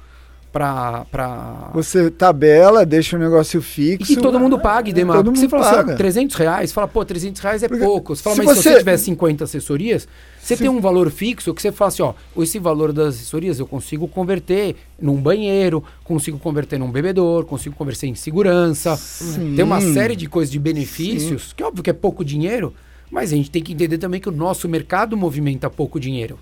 pra, 0.55 1.05
pra... 1.11 1.71
Você 1.75 2.09
tabela, 2.13 2.87
deixa 2.87 3.17
o 3.17 3.19
negócio 3.19 3.61
fixo. 3.61 4.13
E 4.13 4.15
que 4.15 4.23
todo 4.23 4.39
mundo 4.39 4.57
pague, 4.57 4.93
é, 4.93 4.95
Demar. 4.95 5.17
Todo 5.17 5.27
mundo 5.27 5.37
você 5.41 5.49
fala 5.49 5.65
paga. 5.65 5.89
assim, 5.95 5.97
300 5.97 6.37
reais, 6.37 6.73
fala, 6.73 6.87
pô, 6.87 7.05
300 7.05 7.43
reais 7.43 7.65
é 7.65 7.69
Porque 7.69 7.85
pouco. 7.85 8.15
Você 8.15 8.23
fala, 8.23 8.37
se 8.37 8.43
mas 8.45 8.57
você... 8.57 8.63
se 8.63 8.69
você 8.71 8.79
tiver 8.79 8.97
50 8.97 9.43
assessorias, 9.43 10.07
você 10.41 10.55
se... 10.55 10.63
tem 10.63 10.71
um 10.71 10.81
valor 10.81 11.11
fixo 11.11 11.53
que 11.53 11.61
você 11.61 11.73
fala 11.73 11.89
assim, 11.89 12.03
ó, 12.03 12.15
esse 12.41 12.61
valor 12.61 12.93
das 12.93 13.17
assessorias 13.17 13.59
eu 13.59 13.67
consigo 13.67 14.07
converter 14.07 14.77
num 15.03 15.17
banheiro, 15.17 15.83
consigo 16.05 16.39
converter 16.39 16.79
num 16.79 16.93
bebedor, 16.93 17.45
consigo 17.47 17.75
converter 17.75 18.07
em 18.07 18.15
segurança. 18.15 18.95
Sim. 18.97 19.57
Tem 19.57 19.65
uma 19.65 19.81
série 19.81 20.15
de 20.15 20.29
coisas 20.29 20.53
de 20.53 20.61
benefícios, 20.61 21.49
Sim. 21.49 21.55
que 21.57 21.65
óbvio 21.65 21.83
que 21.83 21.91
é 21.91 21.93
pouco 21.93 22.25
dinheiro, 22.25 22.73
mas 23.11 23.33
a 23.33 23.37
gente 23.37 23.51
tem 23.51 23.61
que 23.61 23.73
entender 23.73 23.99
também 23.99 24.21
que 24.21 24.29
o 24.29 24.33
nosso 24.33 24.69
mercado 24.69 25.17
movimenta 25.17 25.69
pouco 25.69 25.99
dinheiro. 25.99 26.39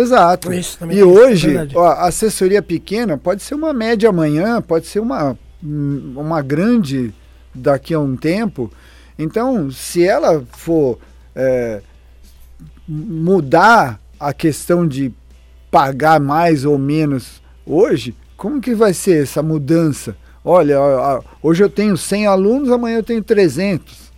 Exato. 0.00 0.52
Isso, 0.52 0.78
e 0.90 1.00
é 1.00 1.04
hoje, 1.04 1.54
ó, 1.74 1.86
a 1.86 2.06
assessoria 2.06 2.62
pequena 2.62 3.16
pode 3.16 3.42
ser 3.42 3.54
uma 3.54 3.72
média 3.72 4.08
amanhã, 4.08 4.60
pode 4.60 4.86
ser 4.86 5.00
uma, 5.00 5.38
uma 5.62 6.42
grande 6.42 7.12
daqui 7.54 7.94
a 7.94 8.00
um 8.00 8.16
tempo. 8.16 8.70
Então, 9.18 9.70
se 9.70 10.06
ela 10.06 10.44
for 10.52 10.98
é, 11.34 11.80
mudar 12.86 14.00
a 14.18 14.32
questão 14.32 14.86
de 14.86 15.12
pagar 15.70 16.20
mais 16.20 16.64
ou 16.64 16.78
menos 16.78 17.42
hoje, 17.64 18.14
como 18.36 18.60
que 18.60 18.74
vai 18.74 18.92
ser 18.92 19.22
essa 19.22 19.42
mudança? 19.42 20.16
Olha, 20.44 20.78
hoje 21.42 21.64
eu 21.64 21.68
tenho 21.68 21.96
100 21.96 22.26
alunos, 22.26 22.70
amanhã 22.70 22.98
eu 22.98 23.02
tenho 23.02 23.22
300. 23.22 24.12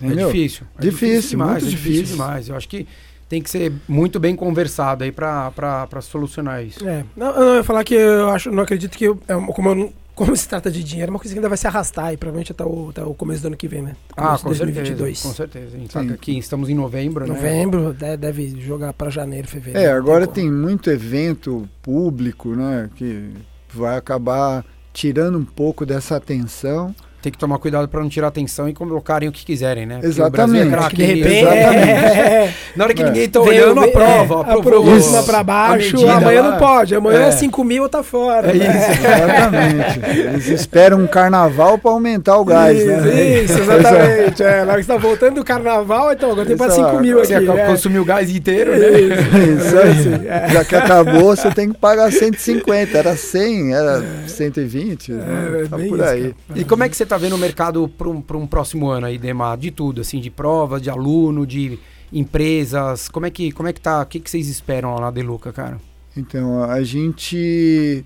É 0.00 0.06
Entendeu? 0.06 0.28
É 0.28 0.32
difícil. 0.32 0.66
É 0.76 0.82
difícil, 0.82 1.08
difícil 1.08 1.30
demais, 1.30 1.62
muito 1.62 1.66
é 1.66 1.70
difícil. 1.70 1.92
difícil 1.92 2.16
demais. 2.16 2.48
Eu 2.48 2.56
acho 2.56 2.68
que 2.68 2.86
tem 3.28 3.42
que 3.42 3.50
ser 3.50 3.72
muito 3.88 4.20
bem 4.20 4.36
conversado 4.36 5.04
aí 5.04 5.12
para 5.12 6.00
solucionar 6.00 6.64
isso. 6.64 6.86
É. 6.86 7.04
Não, 7.16 7.34
não, 7.34 7.42
eu 7.42 7.54
ia 7.56 7.64
falar 7.64 7.84
que 7.84 7.94
eu 7.94 8.28
acho, 8.30 8.50
não 8.50 8.62
acredito 8.62 8.96
que 8.96 9.04
eu, 9.04 9.18
é 9.26 9.34
como, 9.52 9.68
eu, 9.70 9.92
como 10.14 10.36
se 10.36 10.48
trata 10.48 10.70
de 10.70 10.82
dinheiro, 10.84 11.10
é 11.10 11.12
uma 11.12 11.18
coisa 11.18 11.34
que 11.34 11.38
ainda 11.38 11.48
vai 11.48 11.58
se 11.58 11.66
arrastar 11.66 12.06
aí, 12.06 12.16
provavelmente 12.16 12.52
até 12.52 12.64
o, 12.64 12.90
até 12.90 13.04
o 13.04 13.14
começo 13.14 13.42
do 13.42 13.48
ano 13.48 13.56
que 13.56 13.66
vem, 13.66 13.82
né? 13.82 13.96
Ah, 14.16 14.38
com 14.38 14.48
2022. 14.48 15.18
certeza. 15.18 15.28
Com 15.28 15.34
certeza. 15.34 15.76
A 15.76 15.80
gente 15.80 15.92
sabe 15.92 16.06
que 16.08 16.14
aqui 16.14 16.38
estamos 16.38 16.68
em 16.68 16.74
novembro, 16.74 17.26
novembro, 17.26 17.96
né? 18.00 18.16
deve 18.16 18.60
jogar 18.60 18.92
para 18.92 19.10
janeiro, 19.10 19.48
fevereiro. 19.48 19.88
É, 19.88 19.92
agora 19.92 20.26
tem, 20.26 20.44
tem 20.44 20.52
muito 20.52 20.88
evento 20.90 21.68
público, 21.82 22.54
né, 22.54 22.88
que 22.94 23.30
vai 23.74 23.96
acabar 23.96 24.64
tirando 24.92 25.36
um 25.36 25.44
pouco 25.44 25.84
dessa 25.84 26.16
atenção 26.16 26.94
tem 27.26 27.32
que 27.32 27.38
tomar 27.38 27.58
cuidado 27.58 27.88
para 27.88 28.00
não 28.00 28.08
tirar 28.08 28.28
atenção 28.28 28.68
e 28.68 28.72
colocarem 28.72 29.28
o 29.28 29.32
que 29.32 29.44
quiserem, 29.44 29.84
né? 29.84 29.98
Exatamente. 30.00 30.72
É 30.72 30.88
de 30.94 31.04
repente, 31.04 31.44
é... 31.44 32.54
Na 32.76 32.84
hora 32.84 32.94
que 32.94 33.02
é. 33.02 33.06
ninguém 33.06 33.28
tá 33.28 33.40
olhando, 33.40 33.80
a 33.80 33.88
prova, 33.88 34.46
é, 34.48 34.52
aprovou 34.54 35.00
cima 35.00 35.24
para 35.24 35.42
baixo, 35.42 36.08
amanhã 36.08 36.42
lá. 36.42 36.50
não 36.52 36.58
pode, 36.58 36.94
amanhã 36.94 37.22
é 37.22 37.32
5 37.32 37.64
mil 37.64 37.88
tá 37.88 38.04
fora. 38.04 38.50
É 38.50 38.54
né? 38.54 38.64
isso, 38.64 39.00
exatamente. 39.02 40.20
Eles 40.28 40.46
esperam 40.48 41.00
um 41.00 41.06
carnaval 41.08 41.78
para 41.78 41.90
aumentar 41.90 42.36
o 42.38 42.44
gás, 42.44 42.78
isso, 42.78 42.86
né? 42.86 43.40
Isso, 43.42 43.60
exatamente. 43.60 44.42
é, 44.44 44.64
na 44.64 44.72
hora 44.72 44.80
que 44.80 44.86
você 44.86 44.92
tá 44.92 44.98
voltando 44.98 45.34
do 45.34 45.44
carnaval, 45.44 46.12
então 46.12 46.30
agora 46.30 46.46
tem 46.46 46.56
para 46.56 46.70
5 46.70 47.00
mil 47.00 47.18
aqui. 47.18 47.34
Você 47.34 47.40
né? 47.40 47.66
consumiu 47.66 48.02
o 48.02 48.04
gás 48.04 48.30
inteiro, 48.30 48.70
né? 48.70 49.00
Isso, 49.00 49.76
isso 49.76 50.26
é. 50.28 50.48
Já 50.50 50.64
que 50.64 50.76
acabou, 50.76 51.34
você 51.34 51.50
tem 51.50 51.72
que 51.72 51.78
pagar 51.78 52.12
150. 52.12 52.96
Era 52.96 53.16
100, 53.16 53.74
era 53.74 54.04
120. 54.28 55.10
É, 55.10 55.14
né? 55.14 55.66
tá 55.68 55.76
por 55.76 56.02
aí. 56.02 56.26
Isso, 56.26 56.34
e 56.54 56.64
como 56.64 56.84
é 56.84 56.88
que 56.88 56.96
você 56.96 57.04
tá 57.04 57.15
tá 57.16 57.18
vendo 57.18 57.34
o 57.34 57.38
mercado 57.38 57.88
para 57.88 58.08
um, 58.08 58.22
um 58.34 58.46
próximo 58.46 58.88
ano 58.88 59.06
aí, 59.06 59.16
Demar? 59.16 59.56
De 59.56 59.70
tudo, 59.70 60.02
assim, 60.02 60.20
de 60.20 60.30
prova, 60.30 60.78
de 60.78 60.90
aluno, 60.90 61.46
de 61.46 61.78
empresas. 62.12 63.08
Como 63.08 63.24
é 63.24 63.30
que, 63.30 63.50
como 63.52 63.68
é 63.68 63.72
que 63.72 63.80
tá? 63.80 64.02
O 64.02 64.06
que, 64.06 64.20
que 64.20 64.30
vocês 64.30 64.48
esperam 64.48 64.94
lá 64.94 65.00
na 65.00 65.10
Deluca, 65.10 65.50
cara? 65.50 65.80
Então, 66.14 66.62
a 66.62 66.82
gente 66.82 68.04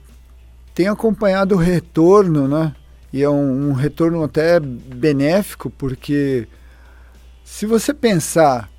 tem 0.75 0.87
acompanhado 0.87 1.57
o 1.57 1.59
retorno, 1.59 2.47
né? 2.47 2.73
E 3.13 3.21
é 3.21 3.29
um, 3.29 3.71
um 3.71 3.73
retorno 3.73 4.23
até 4.23 4.61
benéfico, 4.61 5.71
porque 5.71 6.47
se 7.43 7.67
você 7.67 7.93
pensar 7.93 8.71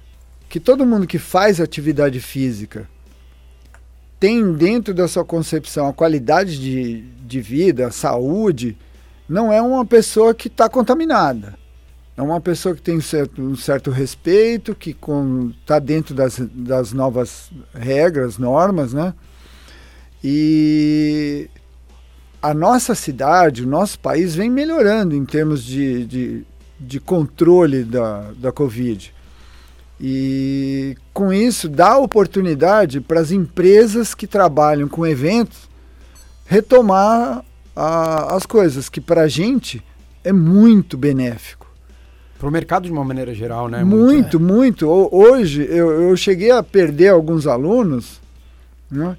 que 0.48 0.62
todo 0.62 0.86
mundo 0.86 1.06
que 1.06 1.20
faz 1.20 1.60
atividade 1.60 2.22
física 2.22 2.90
tem 4.18 4.54
dentro 4.54 4.94
da 4.94 5.10
sua 5.10 5.26
concepção 5.26 5.88
a 5.88 5.94
qualidade 5.94 6.58
de, 6.58 7.02
de 7.02 7.42
vida, 7.42 7.88
a 7.88 7.92
saúde, 7.92 8.78
não 9.32 9.52
é 9.52 9.62
uma 9.62 9.86
pessoa 9.86 10.34
que 10.34 10.50
está 10.50 10.68
contaminada. 10.68 11.58
É 12.18 12.22
uma 12.22 12.42
pessoa 12.42 12.76
que 12.76 12.82
tem 12.82 12.98
um 12.98 13.02
certo, 13.02 13.42
um 13.42 13.56
certo 13.56 13.90
respeito, 13.90 14.76
que 14.76 14.96
está 15.62 15.80
dentro 15.80 16.14
das, 16.14 16.38
das 16.54 16.92
novas 16.92 17.50
regras, 17.74 18.38
normas, 18.38 18.92
né? 18.92 19.14
E 20.22 21.50
a 22.42 22.54
nossa 22.54 22.94
cidade, 22.94 23.64
o 23.64 23.68
nosso 23.68 23.98
país 24.00 24.36
vem 24.36 24.50
melhorando 24.50 25.16
em 25.16 25.24
termos 25.24 25.64
de, 25.64 26.06
de, 26.06 26.46
de 26.78 27.00
controle 27.00 27.86
da, 27.86 28.34
da 28.38 28.52
Covid. 28.52 29.14
E 30.00 30.98
com 31.14 31.32
isso 31.32 31.70
dá 31.70 31.98
oportunidade 31.98 33.00
para 33.00 33.22
as 33.22 33.32
empresas 33.32 34.14
que 34.14 34.28
trabalham 34.28 34.90
com 34.90 35.08
eventos 35.08 35.70
retomar 36.46 37.46
a, 37.82 38.36
as 38.36 38.46
coisas, 38.46 38.90
que 38.90 39.02
para 39.02 39.22
a 39.22 39.28
gente 39.28 39.84
é 40.24 40.32
muito 40.32 40.98
benéfico. 40.98 41.68
Para 42.38 42.48
o 42.48 42.52
mercado 42.52 42.86
de 42.86 42.92
uma 42.92 43.04
maneira 43.04 43.34
geral, 43.34 43.68
né? 43.68 43.84
Muito, 43.84 44.40
muito. 44.40 44.88
muito. 44.88 44.88
Hoje 45.12 45.66
eu, 45.70 46.10
eu 46.10 46.16
cheguei 46.16 46.52
a 46.52 46.62
perder 46.62 47.10
alguns 47.10 47.48
alunos 47.48 48.20
né, 48.90 49.16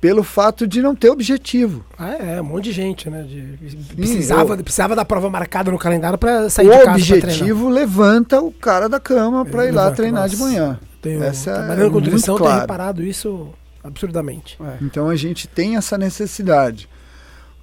pelo 0.00 0.22
fato 0.22 0.66
de 0.66 0.82
não 0.82 0.94
ter 0.94 1.10
objetivo. 1.10 1.84
Ah, 1.98 2.14
é, 2.14 2.40
um 2.40 2.44
monte 2.44 2.64
de 2.64 2.72
gente, 2.72 3.08
né? 3.10 3.22
De, 3.22 3.58
precisava, 3.94 4.54
eu, 4.54 4.62
precisava 4.62 4.96
da 4.96 5.04
prova 5.04 5.30
marcada 5.30 5.70
no 5.70 5.78
calendário 5.78 6.18
para 6.18 6.48
sair 6.50 6.66
de 6.66 6.72
casa. 6.72 6.90
O 6.90 6.92
objetivo 6.92 7.68
levanta 7.68 8.40
o 8.40 8.50
cara 8.50 8.88
da 8.88 9.00
cama 9.00 9.44
para 9.44 9.66
ir 9.66 9.70
lá 9.72 9.90
treinar 9.90 10.22
nossa. 10.22 10.34
de 10.34 10.42
manhã. 10.42 10.78
Tenho, 11.00 11.22
Essa 11.22 11.52
trabalhando 11.54 11.86
é 11.86 11.90
com 11.90 12.00
nutrição, 12.00 12.36
claro. 12.36 12.52
tenho 12.52 12.60
reparado 12.62 13.02
isso 13.02 13.50
absurdamente. 13.82 14.58
É. 14.62 14.76
Então 14.80 15.08
a 15.08 15.16
gente 15.16 15.48
tem 15.48 15.76
essa 15.76 15.98
necessidade. 15.98 16.88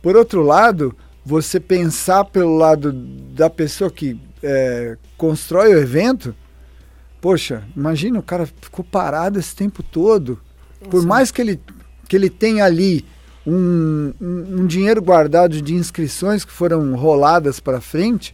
Por 0.01 0.15
outro 0.15 0.41
lado, 0.41 0.95
você 1.25 1.59
pensar 1.59 2.25
pelo 2.25 2.57
lado 2.57 2.91
da 2.91 3.49
pessoa 3.49 3.91
que 3.91 4.19
é, 4.41 4.97
constrói 5.17 5.73
o 5.73 5.77
evento, 5.77 6.35
poxa, 7.19 7.63
imagina 7.75 8.19
o 8.19 8.23
cara 8.23 8.45
ficou 8.45 8.83
parado 8.83 9.37
esse 9.37 9.55
tempo 9.55 9.83
todo. 9.83 10.39
Por 10.89 11.05
mais 11.05 11.31
que 11.31 11.41
ele, 11.41 11.59
que 12.07 12.15
ele 12.15 12.29
tenha 12.29 12.63
ali 12.63 13.05
um, 13.45 14.13
um, 14.21 14.61
um 14.61 14.67
dinheiro 14.67 15.01
guardado 15.01 15.61
de 15.61 15.73
inscrições 15.73 16.45
que 16.45 16.51
foram 16.51 16.95
roladas 16.95 17.59
para 17.59 17.81
frente, 17.81 18.33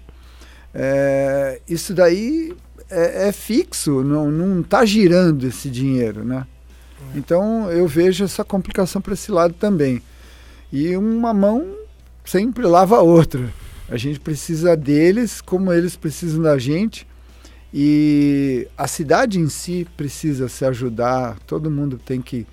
é, 0.73 1.59
isso 1.67 1.93
daí 1.93 2.55
é, 2.89 3.29
é, 3.29 3.31
fixo, 3.31 4.03
não 4.03 4.61
está 4.61 4.85
girando 4.85 5.47
esse 5.47 5.69
dinheiro, 5.69 6.23
né? 6.23 6.45
Então 7.15 7.71
eu 7.71 7.87
vejo 7.87 8.23
essa 8.23 8.43
complicação 8.43 9.01
para 9.01 9.13
esse 9.13 9.31
lado 9.31 9.53
também. 9.53 10.01
E 10.77 10.97
uma 10.97 11.33
mão 11.33 11.73
sempre 12.25 12.65
lava 12.65 12.97
a 12.97 13.01
outra. 13.01 13.49
A 13.87 13.95
gente 13.95 14.19
precisa 14.19 14.75
deles 14.75 15.39
como 15.39 15.71
eles 15.71 15.95
precisam 15.95 16.41
da 16.41 16.57
gente. 16.57 17.07
E 17.73 18.67
a 18.77 18.85
cidade 18.85 19.39
em 19.39 19.47
si 19.47 19.87
precisa 19.95 20.49
se 20.49 20.65
ajudar, 20.65 21.39
todo 21.47 21.71
mundo 21.71 21.97
tem 21.97 22.21
que 22.21 22.45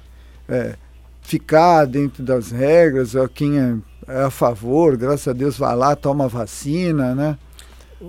é, 0.49 0.77
ficar 1.21 1.85
dentro 1.85 2.23
das 2.23 2.53
regras. 2.53 3.15
Quem 3.35 3.59
é, 3.59 3.77
é 4.07 4.23
a 4.23 4.31
favor, 4.31 4.97
graças 4.97 5.27
a 5.27 5.33
Deus, 5.33 5.59
vai 5.59 5.75
lá, 5.75 5.97
toma 5.97 6.29
vacina, 6.29 7.17
né? 7.17 7.37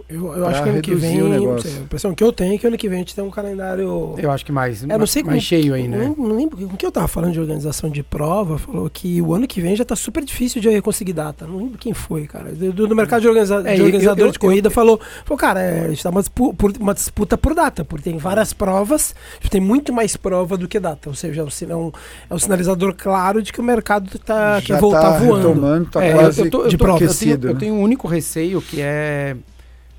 Eu, 0.09 0.33
eu 0.33 0.47
acho 0.47 0.63
que 0.63 0.69
ano 0.69 0.81
que 0.81 0.95
vem. 0.95 1.19
a 1.21 1.81
impressão 1.81 2.15
que 2.15 2.23
eu 2.23 2.31
tenho 2.31 2.55
é 2.55 2.57
que 2.57 2.65
ano 2.65 2.77
que 2.77 2.89
vem 2.89 2.97
a 2.97 3.01
gente 3.01 3.13
tem 3.13 3.23
um 3.23 3.29
calendário. 3.29 4.15
Eu 4.17 4.31
acho 4.31 4.45
que 4.45 4.51
mais. 4.51 4.83
É, 4.83 4.97
não 4.97 5.05
sei 5.05 5.23
mais 5.23 5.43
cheio 5.43 5.73
aí, 5.73 5.87
né? 5.87 6.13
Não, 6.17 6.27
não 6.27 6.35
lembro 6.35 6.57
com 6.67 6.75
que 6.75 6.85
eu 6.85 6.91
tava 6.91 7.07
falando 7.07 7.33
de 7.33 7.39
organização 7.39 7.89
de 7.89 8.01
prova. 8.01 8.57
Falou 8.57 8.89
que 8.89 9.21
o 9.21 9.33
ano 9.33 9.47
que 9.47 9.61
vem 9.61 9.75
já 9.75 9.85
tá 9.85 9.95
super 9.95 10.23
difícil 10.23 10.61
de 10.61 10.81
conseguir 10.81 11.13
data. 11.13 11.45
Não 11.45 11.57
lembro 11.57 11.77
quem 11.77 11.93
foi, 11.93 12.25
cara. 12.25 12.51
Do, 12.51 12.87
do 12.87 12.95
mercado 12.95 13.21
de, 13.21 13.27
organiza 13.27 13.61
é, 13.65 13.75
de 13.75 13.81
organizador 13.81 14.21
eu, 14.21 14.27
eu, 14.27 14.31
de 14.31 14.39
corrida 14.39 14.69
falou, 14.69 14.99
falou, 15.23 15.37
cara, 15.37 15.61
é, 15.61 15.85
a 15.85 15.89
gente 15.89 16.01
tá 16.01 16.09
uma, 16.09 16.23
por, 16.23 16.73
uma 16.79 16.93
disputa 16.93 17.37
por 17.37 17.53
data, 17.53 17.85
porque 17.85 18.09
tem 18.09 18.17
várias 18.17 18.51
provas, 18.51 19.13
tem 19.49 19.61
muito 19.61 19.93
mais 19.93 20.17
prova 20.17 20.57
do 20.57 20.67
que 20.67 20.79
data. 20.79 21.09
Ou 21.09 21.15
seja, 21.15 21.41
é 21.41 21.75
um, 21.75 21.91
é 22.29 22.33
um 22.33 22.39
sinalizador 22.39 22.95
claro 22.97 23.41
de 23.43 23.53
que 23.53 23.59
o 23.59 23.63
mercado 23.63 24.17
tá, 24.19 24.59
já 24.59 24.65
quer 24.65 24.79
voltar 24.79 25.01
tá 25.01 25.19
voando. 25.19 25.49
Retomando, 25.49 25.85
tá 25.91 26.03
é, 26.03 26.13
quase 26.13 26.41
eu, 26.41 26.49
tô, 26.49 26.67
de 26.67 26.77
prova. 26.77 27.03
Eu 27.03 27.13
tenho, 27.13 27.39
eu 27.43 27.57
tenho 27.57 27.75
um 27.75 27.81
único 27.81 28.07
receio 28.07 28.61
que 28.61 28.81
é 28.81 29.35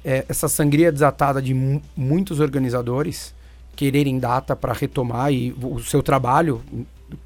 é, 0.05 0.25
essa 0.29 0.49
sangria 0.49 0.93
desatada 0.93 1.41
de 1.41 1.55
muitos 1.97 2.41
organizadores 2.41 3.35
quererem 3.75 4.19
data 4.19 4.55
para 4.55 4.73
retomar 4.73 5.33
e 5.33 5.53
o 5.61 5.81
seu 5.81 6.03
trabalho 6.03 6.63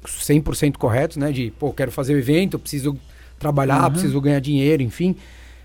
100% 0.05 0.77
correto, 0.77 1.19
né? 1.19 1.31
De, 1.31 1.51
pô, 1.51 1.71
quero 1.73 1.91
fazer 1.91 2.13
o 2.13 2.17
evento, 2.17 2.57
preciso 2.57 2.97
trabalhar, 3.37 3.85
uhum. 3.85 3.91
preciso 3.91 4.21
ganhar 4.21 4.39
dinheiro, 4.39 4.81
enfim. 4.81 5.15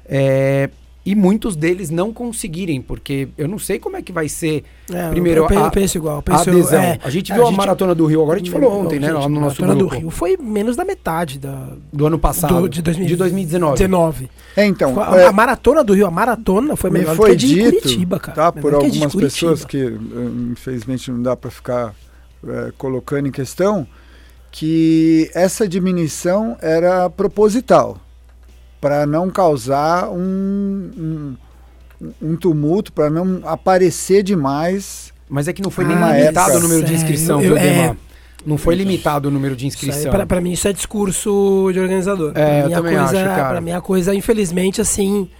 É, 0.06 0.68
e 1.06 1.14
muitos 1.14 1.54
deles 1.54 1.90
não 1.90 2.12
conseguirem, 2.12 2.80
porque 2.80 3.28
eu 3.36 3.46
não 3.46 3.58
sei 3.58 3.78
como 3.78 3.96
é 3.96 4.02
que 4.02 4.10
vai 4.10 4.26
ser. 4.26 4.64
É, 4.90 5.10
primeiro, 5.10 5.46
eu, 5.50 5.70
penso 5.70 5.98
igual. 5.98 6.22
Penso, 6.22 6.48
a 6.48 6.52
adesão. 6.52 6.80
É, 6.80 6.98
a 7.04 7.10
gente 7.10 7.30
viu 7.30 7.42
a, 7.42 7.44
a 7.44 7.48
gente, 7.50 7.58
Maratona 7.58 7.94
do 7.94 8.06
Rio, 8.06 8.22
agora 8.22 8.36
a 8.36 8.38
gente 8.38 8.50
falou 8.50 8.80
ontem, 8.80 8.98
né? 8.98 9.12
Lá 9.12 9.28
no 9.28 9.40
nosso 9.40 9.60
Maratona 9.60 9.74
grupo. 9.74 9.94
do 9.94 10.00
Rio 10.00 10.10
foi 10.10 10.36
menos 10.38 10.76
da 10.76 10.84
metade 10.84 11.38
da, 11.38 11.72
do 11.92 12.06
ano 12.06 12.18
passado. 12.18 12.62
Do, 12.62 12.68
de, 12.68 12.80
2000, 12.80 13.06
de 13.06 13.16
2019. 13.16 13.78
19. 13.78 14.30
É, 14.56 14.64
então. 14.64 14.98
A, 14.98 15.20
é, 15.20 15.26
a, 15.26 15.32
Maratona 15.32 15.84
do 15.84 15.92
Rio, 15.92 16.06
a 16.06 16.10
Maratona 16.10 16.74
foi 16.74 16.88
melhor 16.88 17.14
foi 17.16 17.36
do 17.36 17.38
que 17.38 17.46
de 17.46 17.62
Curitiba, 17.62 18.18
cara. 18.18 18.34
Tá, 18.34 18.52
por 18.52 18.72
algumas 18.72 19.14
pessoas 19.14 19.62
que, 19.64 19.76
eh, 19.76 20.50
infelizmente, 20.52 21.10
não 21.10 21.22
dá 21.22 21.36
para 21.36 21.50
ficar 21.50 21.94
é, 22.46 22.72
colocando 22.78 23.28
em 23.28 23.30
questão, 23.30 23.86
que 24.50 25.30
essa 25.34 25.68
diminuição 25.68 26.56
era 26.62 27.10
proposital 27.10 28.00
para 28.84 29.06
não 29.06 29.30
causar 29.30 30.10
um, 30.10 30.90
um, 30.94 32.06
um 32.20 32.36
tumulto, 32.36 32.92
para 32.92 33.08
não 33.08 33.40
aparecer 33.44 34.22
demais. 34.22 35.10
Mas 35.26 35.48
é 35.48 35.54
que 35.54 35.62
não 35.62 35.70
foi 35.70 35.86
nem 35.86 35.96
limitado 35.96 36.50
época. 36.50 36.58
o 36.58 36.60
número 36.60 36.84
de 36.84 36.92
inscrição, 36.92 37.40
viu, 37.40 37.56
é, 37.56 37.96
Não 38.44 38.58
foi 38.58 38.74
limitado 38.74 39.28
o 39.28 39.30
número 39.30 39.56
de 39.56 39.66
inscrição. 39.66 40.12
Para 40.28 40.38
mim, 40.38 40.52
isso 40.52 40.68
é 40.68 40.72
discurso 40.74 41.70
de 41.72 41.80
organizador. 41.80 42.32
É, 42.34 42.60
pra 42.60 42.70
eu 42.70 42.70
também 42.72 42.94
coisa, 42.98 43.16
acho, 43.16 43.24
cara. 43.24 43.48
Pra 43.48 43.60
mim, 43.62 43.72
a 43.72 43.80
coisa, 43.80 44.14
infelizmente, 44.14 44.82
assim... 44.82 45.30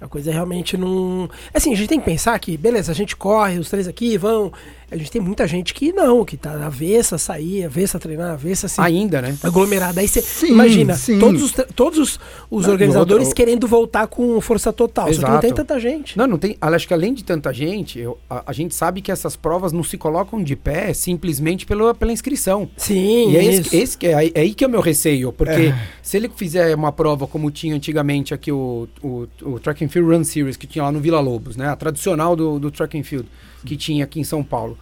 A 0.00 0.08
coisa 0.08 0.32
realmente 0.32 0.78
não. 0.78 1.28
Assim, 1.52 1.74
a 1.74 1.76
gente 1.76 1.88
tem 1.90 1.98
que 1.98 2.06
pensar 2.06 2.38
que, 2.38 2.56
beleza, 2.56 2.90
a 2.90 2.94
gente 2.94 3.14
corre, 3.14 3.58
os 3.58 3.68
três 3.68 3.86
aqui 3.86 4.16
vão. 4.16 4.50
A 4.90 4.96
gente 4.96 5.10
tem 5.10 5.20
muita 5.20 5.46
gente 5.46 5.72
que 5.72 5.92
não, 5.92 6.24
que 6.24 6.36
tá 6.36 6.66
avessa 6.66 7.14
a 7.14 7.18
sair, 7.18 7.64
avessa 7.64 7.96
a 7.96 8.00
treinar, 8.00 8.32
avessa 8.32 8.66
assim. 8.66 8.80
Ainda, 8.82 9.22
né? 9.22 9.36
Aglomerada. 9.42 10.00
Aí 10.00 10.08
você 10.08 10.46
imagina, 10.48 10.94
sim. 10.94 11.18
todos 11.18 11.42
os, 11.42 11.52
todos 11.76 11.98
os, 11.98 12.20
os 12.50 12.66
organizadores 12.66 13.28
outro, 13.28 13.36
querendo 13.36 13.68
voltar 13.68 14.08
com 14.08 14.40
força 14.40 14.72
total. 14.72 15.08
Exato. 15.08 15.20
Só 15.20 15.26
que 15.26 15.32
não 15.32 15.40
tem 15.40 15.54
tanta 15.54 15.78
gente. 15.78 16.18
Não, 16.18 16.26
não 16.26 16.38
tem. 16.38 16.56
Acho 16.60 16.88
que 16.88 16.94
além 16.94 17.14
de 17.14 17.22
tanta 17.22 17.52
gente, 17.52 18.00
eu, 18.00 18.18
a, 18.28 18.50
a, 18.50 18.52
gente 18.52 18.74
sabe 18.74 19.00
que 19.00 19.12
essas 19.12 19.36
provas 19.36 19.72
não 19.72 19.84
se 19.84 19.96
colocam 19.96 20.42
de 20.42 20.56
pé 20.56 20.92
simplesmente 20.92 21.64
pela, 21.64 21.94
pela 21.94 22.12
inscrição. 22.12 22.68
Sim. 22.76 23.30
E 23.30 23.36
é, 23.36 23.44
esse, 23.44 23.76
esse, 23.76 24.06
é, 24.06 24.30
é 24.34 24.40
aí 24.40 24.54
que 24.54 24.64
é 24.64 24.66
o 24.66 24.70
meu 24.70 24.80
receio. 24.80 25.32
Porque 25.32 25.52
é. 25.52 25.78
se 26.02 26.16
ele 26.16 26.28
fizer 26.34 26.74
uma 26.74 26.90
prova 26.90 27.26
como 27.26 27.50
tinha 27.50 27.74
antigamente 27.74 28.34
aqui 28.34 28.50
o, 28.50 28.88
o, 29.02 29.28
o 29.42 29.60
Track 29.60 29.84
and 29.84 29.88
Field 29.88 30.10
Run 30.10 30.24
Series, 30.24 30.56
que 30.56 30.66
tinha 30.66 30.84
lá 30.84 30.90
no 30.90 30.98
Vila 31.00 31.20
Lobos, 31.20 31.56
né? 31.56 31.68
A 31.68 31.76
tradicional 31.76 32.34
do, 32.34 32.58
do 32.58 32.70
Track 32.70 32.98
and 32.98 33.04
Field, 33.04 33.28
que 33.64 33.76
tinha 33.76 34.04
aqui 34.04 34.20
em 34.20 34.24
São 34.24 34.42
Paulo. 34.42 34.78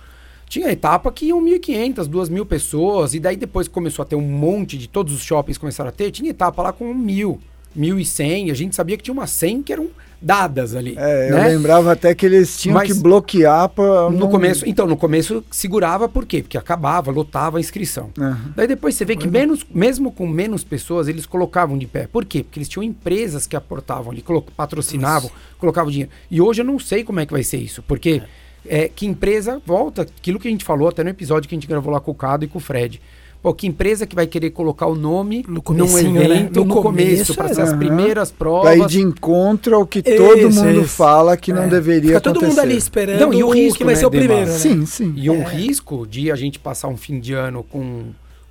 Tinha 0.49 0.71
etapa 0.73 1.13
que 1.13 1.27
iam 1.27 1.43
1.500, 1.43 2.09
2.000 2.09 2.47
pessoas, 2.47 3.15
e 3.15 3.21
daí 3.21 3.37
depois 3.37 3.69
começou 3.69 4.03
a 4.03 4.07
ter 4.07 4.17
um 4.17 4.23
monte 4.23 4.79
de 4.79 4.89
todos 4.89 5.13
os 5.13 5.23
shoppings 5.23 5.59
começaram 5.59 5.91
a 5.91 5.93
ter, 5.93 6.11
tinha 6.11 6.31
etapa 6.31 6.63
lá 6.63 6.73
com 6.73 6.95
1.000, 6.95 7.39
1.100, 7.79 8.51
a 8.51 8.55
gente 8.55 8.75
sabia 8.75 8.97
que 8.97 9.03
tinha 9.03 9.13
umas 9.13 9.31
100 9.31 9.63
que 9.63 9.73
eram 9.73 9.89
dadas 10.21 10.75
ali. 10.75 10.95
É, 10.97 11.31
né? 11.31 11.47
eu 11.47 11.57
lembrava 11.57 11.93
até 11.93 12.15
que 12.15 12.27
eles 12.27 12.59
tinham 12.61 12.75
Mas 12.75 12.93
que 12.93 12.99
bloquear 12.99 13.69
para 13.69 14.11
no 14.11 14.19
não... 14.19 14.29
começo, 14.29 14.65
então 14.67 14.87
no 14.87 14.97
começo 14.97 15.45
segurava 15.51 16.09
por 16.09 16.27
quê? 16.27 16.43
Porque 16.43 16.59
acabava, 16.59 17.11
lotava 17.11 17.59
a 17.59 17.61
inscrição. 17.61 18.11
Uhum. 18.19 18.53
Daí 18.57 18.67
depois 18.67 18.95
você 18.95 19.05
vê 19.05 19.17
que 19.17 19.29
menos, 19.29 19.65
mesmo 19.73 20.11
com 20.11 20.27
menos 20.27 20.65
pessoas 20.65 21.09
eles 21.09 21.25
colocavam 21.25 21.79
de 21.79 21.87
pé. 21.87 22.09
Por 22.11 22.25
quê? 22.25 22.43
Porque 22.43 22.59
eles 22.59 22.69
tinham 22.69 22.83
empresas 22.83 23.47
que 23.47 23.55
aportavam 23.55 24.11
ali, 24.11 24.25
patrocinavam, 24.57 25.31
Nossa. 25.31 25.43
colocavam 25.59 25.91
dinheiro. 25.91 26.11
E 26.31 26.41
hoje 26.41 26.63
eu 26.63 26.67
não 26.67 26.79
sei 26.79 27.05
como 27.05 27.21
é 27.21 27.27
que 27.27 27.33
vai 27.33 27.45
ser 27.45 27.59
isso, 27.59 27.83
porque 27.87 28.23
é 28.23 28.48
é, 28.69 28.89
que 28.89 29.07
empresa 29.07 29.61
volta, 29.65 30.03
aquilo 30.03 30.39
que 30.39 30.49
a 30.49 30.51
gente 30.51 30.65
falou 30.65 30.89
até 30.89 31.03
no 31.03 31.11
episódio 31.11 31.49
que 31.49 31.55
a 31.55 31.57
gente 31.57 31.67
gravou 31.67 31.93
lá 31.93 32.01
com 32.01 32.11
o 32.11 32.15
Cado 32.15 32.45
e 32.45 32.49
com 32.49 32.59
o 32.59 32.61
Fred. 32.61 33.01
Pô, 33.41 33.55
que 33.55 33.69
empresa 33.69 34.05
que 34.05 34.17
vai 34.17 34.27
querer 34.27 34.51
colocar 34.51 34.87
o 34.87 34.97
nome 34.97 35.45
no 35.47 35.63
num 35.69 35.87
né? 36.13 36.25
evento 36.25 36.29
né? 36.29 36.51
no, 36.53 36.65
no 36.65 36.83
começo, 36.83 37.35
para 37.37 37.55
ser 37.55 37.63
as 37.63 37.73
primeiras 37.73 38.33
provas. 38.33 38.77
Vai 38.77 38.89
de 38.89 39.01
encontro 39.01 39.77
ao 39.77 39.87
que 39.87 40.03
todo 40.03 40.51
mundo 40.51 40.85
fala 40.85 41.37
que 41.37 41.53
é. 41.53 41.55
não 41.55 41.69
deveria 41.69 42.09
Fica 42.09 42.21
todo 42.21 42.39
acontecer. 42.39 42.61
mundo 42.61 42.61
ali 42.61 42.77
esperando 42.77 43.21
não, 43.21 43.33
e 43.33 43.45
o 43.45 43.51
risco, 43.51 43.79
que 43.79 43.85
vai 43.85 43.95
né, 43.95 44.01
ser 44.01 44.07
o 44.07 44.11
primeiro. 44.11 44.47
Né? 44.47 44.59
Sim, 44.59 44.85
sim. 44.85 45.13
E 45.17 45.31
um 45.31 45.43
é. 45.43 45.45
risco 45.45 46.05
de 46.05 46.33
a 46.33 46.37
gente 46.37 46.59
passar 46.59 46.89
um 46.89 46.97
fim 46.97 47.21
de 47.21 47.33
ano 47.33 47.63
com 47.63 48.07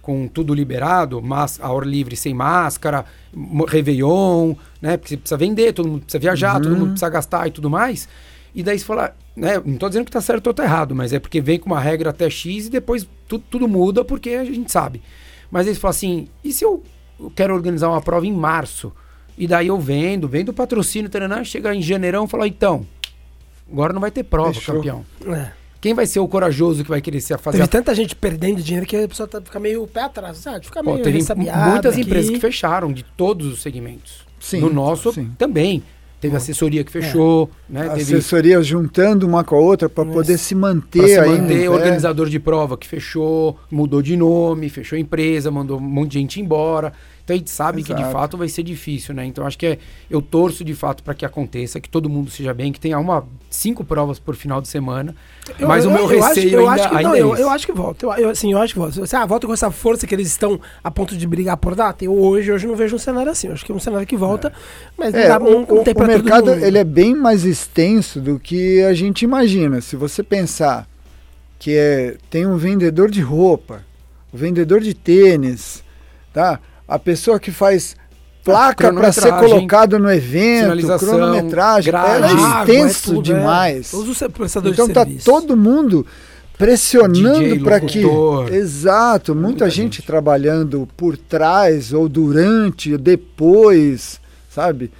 com 0.07 0.25
tudo 0.25 0.53
liberado, 0.53 1.21
mas 1.21 1.59
a 1.61 1.69
hora 1.69 1.85
livre 1.85 2.15
sem 2.15 2.33
máscara, 2.33 3.03
Réveillon, 3.67 4.55
né? 4.81 4.95
Porque 4.95 5.09
você 5.09 5.17
precisa 5.17 5.35
vender, 5.35 5.73
todo 5.73 5.89
mundo 5.89 6.03
precisa 6.03 6.19
viajar, 6.19 6.61
todo 6.61 6.77
mundo 6.77 6.91
precisa 6.91 7.09
gastar 7.09 7.45
e 7.45 7.51
tudo 7.51 7.69
mais. 7.69 8.07
E 8.55 8.63
daí 8.63 8.79
você 8.79 8.85
fala, 8.85 9.13
né? 9.37 9.61
Não 9.63 9.77
tô 9.77 9.87
dizendo 9.87 10.05
que 10.05 10.11
tá 10.11 10.19
certo 10.19 10.47
ou 10.47 10.53
tá 10.53 10.63
errado, 10.63 10.95
mas 10.95 11.13
é 11.13 11.19
porque 11.19 11.39
vem 11.39 11.59
com 11.59 11.67
uma 11.67 11.79
regra 11.79 12.09
até 12.09 12.29
X 12.29 12.65
e 12.65 12.69
depois 12.69 13.07
tu- 13.27 13.39
tudo 13.39 13.67
muda 13.67 14.03
porque 14.03 14.31
a 14.31 14.43
gente 14.43 14.71
sabe. 14.71 15.01
Mas 15.51 15.67
eles 15.67 15.77
falam 15.79 15.91
assim, 15.91 16.27
e 16.43 16.51
se 16.51 16.65
eu 16.65 16.83
quero 17.35 17.53
organizar 17.53 17.87
uma 17.89 18.01
prova 18.01 18.25
em 18.25 18.33
março? 18.33 18.91
E 19.37 19.47
daí 19.47 19.67
eu 19.67 19.79
vendo, 19.79 20.27
vendo 20.27 20.49
o 20.49 20.53
patrocínio, 20.53 21.09
taranã, 21.09 21.43
chega 21.43 21.73
em 21.73 21.81
janeirão 21.81 22.25
e 22.25 22.27
fala, 22.27 22.47
então, 22.47 22.85
agora 23.71 23.93
não 23.93 24.01
vai 24.01 24.09
ter 24.11 24.23
prova, 24.23 24.53
Fechou. 24.53 24.75
campeão. 24.77 25.05
É. 25.27 25.51
Quem 25.79 25.93
vai 25.93 26.07
ser 26.07 26.19
o 26.19 26.27
corajoso 26.27 26.83
que 26.83 26.89
vai 26.89 26.99
querer 26.99 27.21
se 27.21 27.37
fazer 27.37 27.57
Teve 27.59 27.63
a 27.63 27.67
tanta 27.67 27.93
gente 27.93 28.15
perdendo 28.15 28.61
dinheiro 28.63 28.85
que 28.87 28.97
a 28.97 29.07
pessoa 29.07 29.27
tá, 29.27 29.39
fica 29.39 29.59
meio 29.59 29.85
pé 29.85 30.01
atrás, 30.01 30.37
sabe? 30.39 30.65
Fica 30.65 30.83
Pô, 30.83 30.93
meio 30.93 31.03
teve 31.03 31.19
ressabiada 31.19 31.71
muitas 31.71 31.93
aqui. 31.93 32.01
empresas 32.01 32.31
que 32.31 32.39
fecharam 32.39 32.91
de 32.91 33.03
todos 33.03 33.45
os 33.53 33.61
segmentos. 33.61 34.25
Sim, 34.39 34.59
no 34.59 34.73
nosso 34.73 35.13
sim. 35.13 35.31
também. 35.37 35.83
Teve 36.19 36.35
assessoria 36.35 36.83
que 36.83 36.91
fechou, 36.91 37.49
né? 37.69 37.89
Teve 37.89 38.15
Assessoria 38.15 38.61
juntando 38.63 39.27
uma 39.27 39.43
com 39.43 39.55
a 39.55 39.59
outra 39.59 39.87
para 39.87 40.03
Isso. 40.03 40.13
poder 40.13 40.37
se 40.39 40.55
manter 40.55 40.99
pra 40.99 41.07
se 41.07 41.19
ainda. 41.19 41.41
manter, 41.43 41.63
é. 41.65 41.69
organizador 41.69 42.27
de 42.27 42.39
prova 42.39 42.75
que 42.75 42.87
fechou, 42.87 43.55
mudou 43.69 44.01
de 44.01 44.17
nome, 44.17 44.67
fechou 44.67 44.97
empresa, 44.97 45.51
mandou 45.51 45.77
um 45.77 45.81
monte 45.81 46.13
de 46.13 46.19
gente 46.19 46.41
embora. 46.41 46.91
Então 47.27 47.35
a 47.35 47.39
gente 47.39 47.49
sabe 47.51 47.83
que 47.83 47.93
de 47.93 47.99
Exato. 47.99 48.13
fato 48.13 48.37
vai 48.37 48.47
ser 48.47 48.63
difícil, 48.63 49.13
né? 49.13 49.25
Então 49.25 49.45
acho 49.45 49.57
que 49.57 49.65
é, 49.65 49.77
eu 50.09 50.21
torço 50.21 50.63
de 50.63 50.73
fato 50.73 51.03
para 51.03 51.13
que 51.13 51.25
aconteça, 51.25 51.77
que 51.77 51.89
todo 51.89 52.09
mundo 52.09 52.31
seja 52.31 52.53
bem, 52.53 52.71
que 52.71 52.79
tenha 52.79 52.97
uma 52.97 53.27
cinco 53.49 53.83
provas 53.83 54.17
por 54.17 54.33
final 54.33 54.61
de 54.61 54.69
semana. 54.69 55.13
Eu- 55.59 55.67
mas 55.67 55.83
eu- 55.83 55.89
o 55.91 55.93
meu 55.93 56.09
eu 56.09 56.23
acho- 56.23 56.35
receio 56.35 56.53
eu 56.53 56.59
ainda, 56.69 56.71
acho 56.83 56.89
que, 56.89 56.95
ainda 56.95 57.09
não, 57.09 57.15
é 57.15 57.19
eu, 57.19 57.35
eu 57.35 57.49
acho 57.49 57.65
que 57.65 57.73
volta. 57.73 58.05
Eu, 58.05 58.13
eu, 58.13 58.29
assim, 58.29 58.53
eu 58.53 58.59
acho 58.59 58.71
que 58.73 58.79
volta. 58.79 58.93
Você, 59.01 59.13
ah, 59.13 59.25
volta 59.25 59.45
com 59.45 59.51
essa 59.51 59.69
força 59.69 60.07
que 60.07 60.15
eles 60.15 60.27
estão 60.27 60.57
a 60.81 60.89
ponto 60.89 61.17
de 61.17 61.27
brigar 61.27 61.57
por 61.57 61.75
data. 61.75 62.05
Eu 62.05 62.13
hoje, 62.17 62.49
hoje 62.49 62.65
não 62.65 62.77
vejo 62.77 62.95
um 62.95 62.99
cenário 62.99 63.29
assim. 63.29 63.47
Eu 63.47 63.53
acho 63.55 63.65
que 63.65 63.73
é 63.73 63.75
um 63.75 63.79
cenário 63.79 64.07
que 64.07 64.15
volta, 64.15 64.53
mas 64.97 65.13
não, 65.13 65.19
É, 65.19 65.27
dá, 65.27 65.37
o, 65.37 65.43
não, 65.43 65.51
não 65.51 65.79
o- 65.81 65.83
tem 65.83 65.91
o 65.91 65.95
pra 65.97 66.05
todo 66.07 66.23
mercado 66.23 66.45
mundo. 66.51 66.63
ele 66.63 66.77
é 66.77 66.83
bem 66.85 67.13
mais 67.13 67.43
extenso 67.43 68.21
do 68.21 68.39
que 68.39 68.81
a 68.83 68.93
gente 68.93 69.23
imagina. 69.23 69.81
Se 69.81 69.97
você 69.97 70.23
pensar 70.23 70.87
que 71.59 71.75
é, 71.75 72.15
tem 72.29 72.45
um 72.47 72.55
vendedor 72.55 73.11
de 73.11 73.19
roupa, 73.19 73.83
o 74.31 74.37
vendedor 74.37 74.79
de 74.79 74.93
tênis, 74.93 75.83
tá? 76.31 76.59
A 76.87 76.97
pessoa 76.97 77.39
que 77.39 77.51
faz 77.51 77.95
placa 78.43 78.93
para 78.93 79.11
ser 79.11 79.33
colocado 79.33 79.99
no 79.99 80.09
evento, 80.09 80.97
cronometragem, 80.99 81.91
grade, 81.91 82.23
é 82.23 82.45
Água, 82.45 82.73
extenso 82.73 83.15
é 83.15 83.17
é. 83.17 83.21
demais. 83.21 83.91
Todos 83.91 84.09
os 84.09 84.27
prestadores 84.31 84.75
Então 84.75 84.87
de 84.87 84.93
tá 84.93 85.03
serviço. 85.03 85.25
todo 85.25 85.57
mundo 85.57 86.05
pressionando 86.57 87.63
para 87.63 87.79
que 87.81 88.01
exato 88.51 89.35
muita, 89.35 89.47
Muita 89.47 89.69
gente, 89.69 89.97
gente. 89.97 90.07
trabalhando 90.07 90.87
por 90.97 91.15
trás 91.17 91.93
ou 91.93 92.09
durante 92.09 92.97
depois 92.97 94.19
sabe 94.49 94.91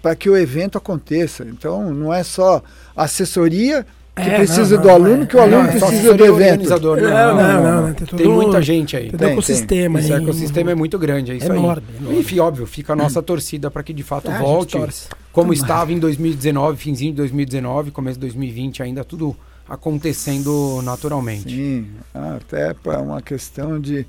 para 0.00 0.14
que 0.14 0.30
o 0.30 0.36
evento 0.36 0.78
aconteça 0.78 1.44
então 1.44 1.92
não 1.92 2.14
é 2.14 2.22
só 2.22 2.62
assessoria 2.94 3.84
que 4.20 4.30
É, 4.30 4.36
precisa 4.36 4.76
não, 4.76 4.82
do 4.82 4.90
aluno 4.90 5.22
é. 5.22 5.26
que 5.26 5.36
o 5.36 5.40
aluno 5.40 5.68
é 5.68 5.78
precisa 5.78 6.14
do 6.14 6.24
evento 6.24 6.68
Não, 6.68 7.36
não, 7.36 7.82
não, 7.88 7.94
tem 7.94 8.28
muita 8.28 8.62
gente 8.62 8.96
aí. 8.96 9.10
Tem, 9.10 9.28
o 9.28 9.32
ecossistema 9.32 9.98
Esse 10.00 10.12
ecossistema 10.12 10.70
é 10.70 10.74
muito 10.74 10.98
grande, 10.98 11.32
é 11.32 11.34
isso 11.36 11.46
Enorme, 11.46 11.82
aí. 11.88 11.96
enorme. 12.00 12.18
Enfim, 12.20 12.38
óbvio, 12.38 12.66
fica 12.66 12.92
a 12.92 12.96
nossa 12.96 13.22
torcida 13.22 13.70
para 13.70 13.82
que 13.82 13.92
de 13.92 14.02
fato 14.02 14.30
Ah, 14.30 14.38
volte. 14.38 14.78
Como 15.32 15.52
estava 15.52 15.92
em 15.92 15.98
2019, 15.98 16.76
finzinho 16.76 17.12
de 17.12 17.16
2019, 17.18 17.90
começo 17.90 18.16
de 18.18 18.20
2020, 18.26 18.82
ainda 18.82 19.04
tudo 19.04 19.36
acontecendo 19.68 20.80
naturalmente. 20.82 21.48
sim 21.48 21.86
até 22.12 22.74
para 22.74 23.00
uma 23.00 23.22
questão 23.22 23.80
de 23.80 24.04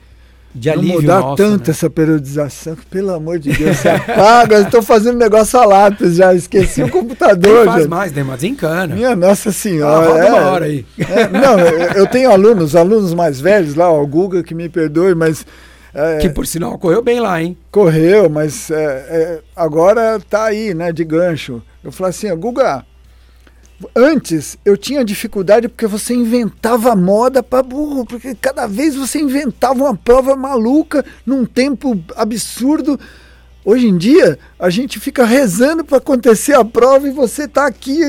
De 0.54 0.70
não 0.70 0.78
alívio 0.78 1.02
mudar 1.02 1.20
nosso, 1.22 1.36
tanto 1.38 1.68
né? 1.68 1.72
essa 1.72 1.89
periodização 1.89 2.76
que 2.76 2.86
pelo 2.86 3.14
amor 3.14 3.39
de 3.39 3.54
Deus 3.54 3.78
se 3.78 3.88
apaga 3.89 4.60
estou 4.62 4.82
fazendo 4.82 5.18
negócio 5.18 5.60
a 5.60 5.66
lápis 5.66 6.16
já 6.16 6.34
esqueci 6.34 6.84
o 6.84 6.89
computador 6.91 7.66
faz 7.66 7.82
gente. 7.84 7.89
mais, 7.89 8.12
né? 8.12 8.24
Mas 8.24 8.41
desencana. 8.41 8.93
Minha 8.95 9.16
Nossa 9.16 9.49
Ah, 9.49 9.54
Senhora. 9.54 10.10
uma 10.12 10.38
é. 10.38 10.41
hora 10.43 10.66
aí. 10.66 10.86
É, 10.99 11.28
não, 11.30 11.60
eu, 11.95 12.06
tenho 12.08 12.32
alunos, 12.32 12.76
alunos 12.76 13.14
mais 13.14 13.39
velhos 13.39 13.76
lá, 13.76 13.89
o 13.91 14.06
Guga 14.06 14.43
que 14.43 14.54
me 14.54 14.68
perdoe, 14.68 15.16
mas 15.16 15.45
é, 15.93 16.18
Que 16.20 16.30
por 16.30 16.47
sinal 16.47 16.78
correu 16.78 17.02
bem 17.02 17.20
lá, 17.20 17.41
hein? 17.41 17.58
correu, 17.70 18.30
mas 18.30 18.70
é, 18.72 18.76
é, 18.76 19.39
agora 19.56 20.20
tá 20.30 20.45
aí, 20.45 20.74
né, 20.74 20.91
de 20.91 21.04
gancho. 21.04 21.62
Eu 21.84 21.91
falei 21.91 22.12
assim, 22.12 22.34
Guga, 22.36 22.86
antes 23.96 24.58
eu 24.64 24.78
tinha 24.78 25.04
dificuldade 25.04 25.68
porque 25.68 25.88
você 25.88 26.14
inventava 26.14 26.96
moda 26.96 27.42
para 27.42 27.64
burro, 27.64 28.06
porque 28.06 28.36
cada 28.36 28.68
vez 28.68 28.96
você 28.96 29.20
inventava 29.20 29.84
uma 29.84 29.96
prova 29.96 30.36
maluca 30.36 31.04
num 31.26 31.46
tempo 31.46 32.00
absurdo. 32.16 33.00
Hoje 33.64 33.88
em 33.88 33.96
dia, 33.96 34.40
a 34.58 34.72
gente 34.72 35.00
fica 35.00 35.24
rezando 35.24 35.84
para 35.84 36.00
acontecer 36.00 36.54
a 36.56 36.66
prova 36.66 37.08
e 37.08 37.12
você 37.12 37.48
tá 37.48 37.68
aqui, 37.68 38.00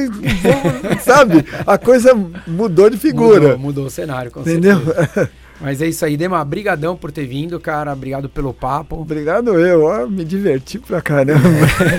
sabe? 1.05 1.45
A 1.66 1.77
coisa 1.77 2.14
mudou 2.47 2.89
de 2.89 2.97
figura. 2.97 3.41
Mudou, 3.41 3.59
mudou 3.59 3.87
o 3.87 3.91
cenário, 3.91 4.31
com 4.31 4.41
Entendeu? 4.41 4.81
certeza. 4.83 5.31
Mas 5.63 5.81
é 5.81 5.87
isso 5.87 6.05
aí, 6.05 6.17
Dema. 6.17 6.45
Brigadão 6.45 6.97
por 6.97 7.13
ter 7.13 7.25
vindo, 7.25 7.61
cara. 7.61 7.93
Obrigado 7.93 8.29
pelo 8.29 8.53
papo. 8.53 8.97
Obrigado 9.01 9.59
eu, 9.61 9.85
ó, 9.85 10.07
me 10.09 10.25
diverti 10.25 10.79
pra 10.79 11.01
caramba. 11.01 11.41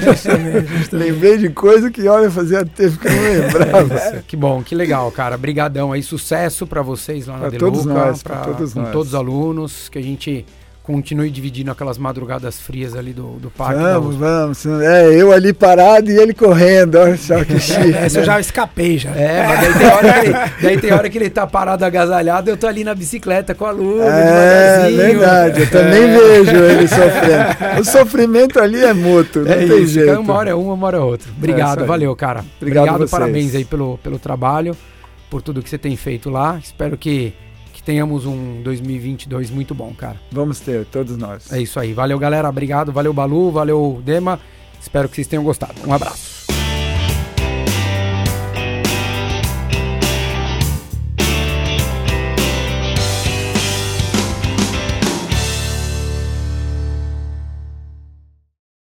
Justamente, 0.04 0.68
justamente. 0.78 0.90
Lembrei 0.96 1.38
de 1.38 1.50
coisa 1.50 1.90
que, 1.90 2.08
olha, 2.08 2.30
fazia 2.30 2.66
tempo 2.66 2.98
que 3.00 3.08
eu 3.08 3.12
não 3.12 3.22
lembrava. 3.48 3.84
Nossa, 3.94 4.24
que 4.28 4.36
bom, 4.36 4.62
que 4.62 4.76
legal, 4.76 5.10
cara. 5.12 5.38
Brigadão 5.38 5.92
aí, 5.94 6.04
sucesso 6.04 6.68
pra 6.68 6.82
vocês 6.82 7.28
lá 7.28 7.34
na 7.36 7.40
Pra 7.40 7.50
Deluca, 7.52 7.72
todos 7.72 7.86
nós, 7.86 8.22
pra- 8.22 8.36
pra 8.38 8.54
todos 8.54 8.74
com 8.74 8.82
nós. 8.82 8.92
todos 8.92 9.08
os 9.10 9.16
alunos, 9.16 9.88
que 9.90 9.98
a 9.98 10.04
gente 10.04 10.46
continue 10.84 11.30
dividindo 11.32 11.72
aquelas 11.72 11.98
madrugadas 11.98 12.60
frias 12.60 12.94
ali 12.94 13.14
do, 13.14 13.40
do 13.40 13.50
parque. 13.50 13.82
Vamos, 13.82 14.16
vamos. 14.18 14.66
É, 14.66 15.14
eu 15.16 15.32
ali 15.32 15.54
parado 15.54 16.12
e 16.12 16.18
ele 16.18 16.34
correndo, 16.34 16.96
olha 17.00 17.16
só 17.18 17.42
que 17.46 17.58
chique. 17.60 17.94
Essa 17.96 18.18
eu 18.18 18.22
né? 18.22 18.26
já 18.26 18.40
escapei 18.42 18.98
já. 18.98 19.12
É, 19.12 19.48
mas 19.48 19.60
daí 19.62 19.74
tem, 19.80 19.88
hora 19.88 20.14
que 20.14 20.20
ele, 20.28 20.34
daí 20.62 20.82
tem 20.82 20.92
hora 20.94 21.10
que 21.10 21.18
ele 21.18 21.30
tá 21.30 21.48
parado 21.48 21.86
agasalhado, 21.86 22.50
eu 22.50 22.58
tô 22.58 22.68
ali 22.68 22.84
na 22.84 22.94
bicicleta 22.94 23.56
com 23.56 23.64
o 23.64 23.68
aluno, 23.68 24.02
É, 24.04 24.92
verdade, 24.92 25.62
eu 25.62 25.70
também 25.70 26.04
É. 26.04 26.18
vejo 26.20 26.56
ele 26.58 26.88
sofrendo. 26.88 27.80
O 27.80 27.86
sofrimento 27.86 28.60
ali 28.60 28.84
é 28.84 28.94
mútuo, 28.94 29.44
não 29.44 29.52
É 29.54 29.66
tem 29.66 29.84
isso, 29.84 29.94
jeito. 29.94 30.20
uma 30.20 30.34
hora 30.34 30.50
é 30.50 30.54
uma, 30.54 30.74
uma 30.74 30.88
hora 30.88 30.98
é 30.98 31.02
outra. 31.02 31.30
Obrigado, 31.36 31.72
isso 31.72 31.80
aí. 31.82 31.88
valeu, 31.88 32.16
cara. 32.16 32.44
Obrigado 32.62 32.90
Obrigado, 32.90 33.10
parabéns 33.10 33.56
aí 33.56 33.64
pelo, 33.64 33.98
pelo 34.00 34.20
trabalho, 34.20 34.76
por 35.30 35.42
tudo 35.42 35.62
que 35.64 35.70
você 35.70 35.78
tem 35.78 35.96
feito 35.96 36.30
lá. 36.30 36.60
Espero 36.62 36.98
que, 36.98 37.34
que 37.84 37.86
tenhamos 37.86 38.26
um 38.26 38.62
2022 38.64 39.52
muito 39.52 39.76
bom, 39.76 39.94
cara. 39.94 40.16
Vamos 40.32 40.62
ter, 40.62 40.86
todos 40.86 41.18
nós. 41.18 41.52
É 41.52 41.62
isso 41.62 41.80
aí. 41.80 41.94
Valeu, 41.94 42.18
galera. 42.18 42.50
Obrigado. 42.50 42.92
Valeu, 42.92 43.14
Balu. 43.14 43.52
Valeu, 43.52 44.02
Dema. 44.04 44.40
Espero 44.82 45.10
que 45.10 45.16
vocês 45.16 45.28
tenham 45.28 45.44
gostado. 45.44 45.76
Um 45.86 45.94
abraço. 45.94 46.63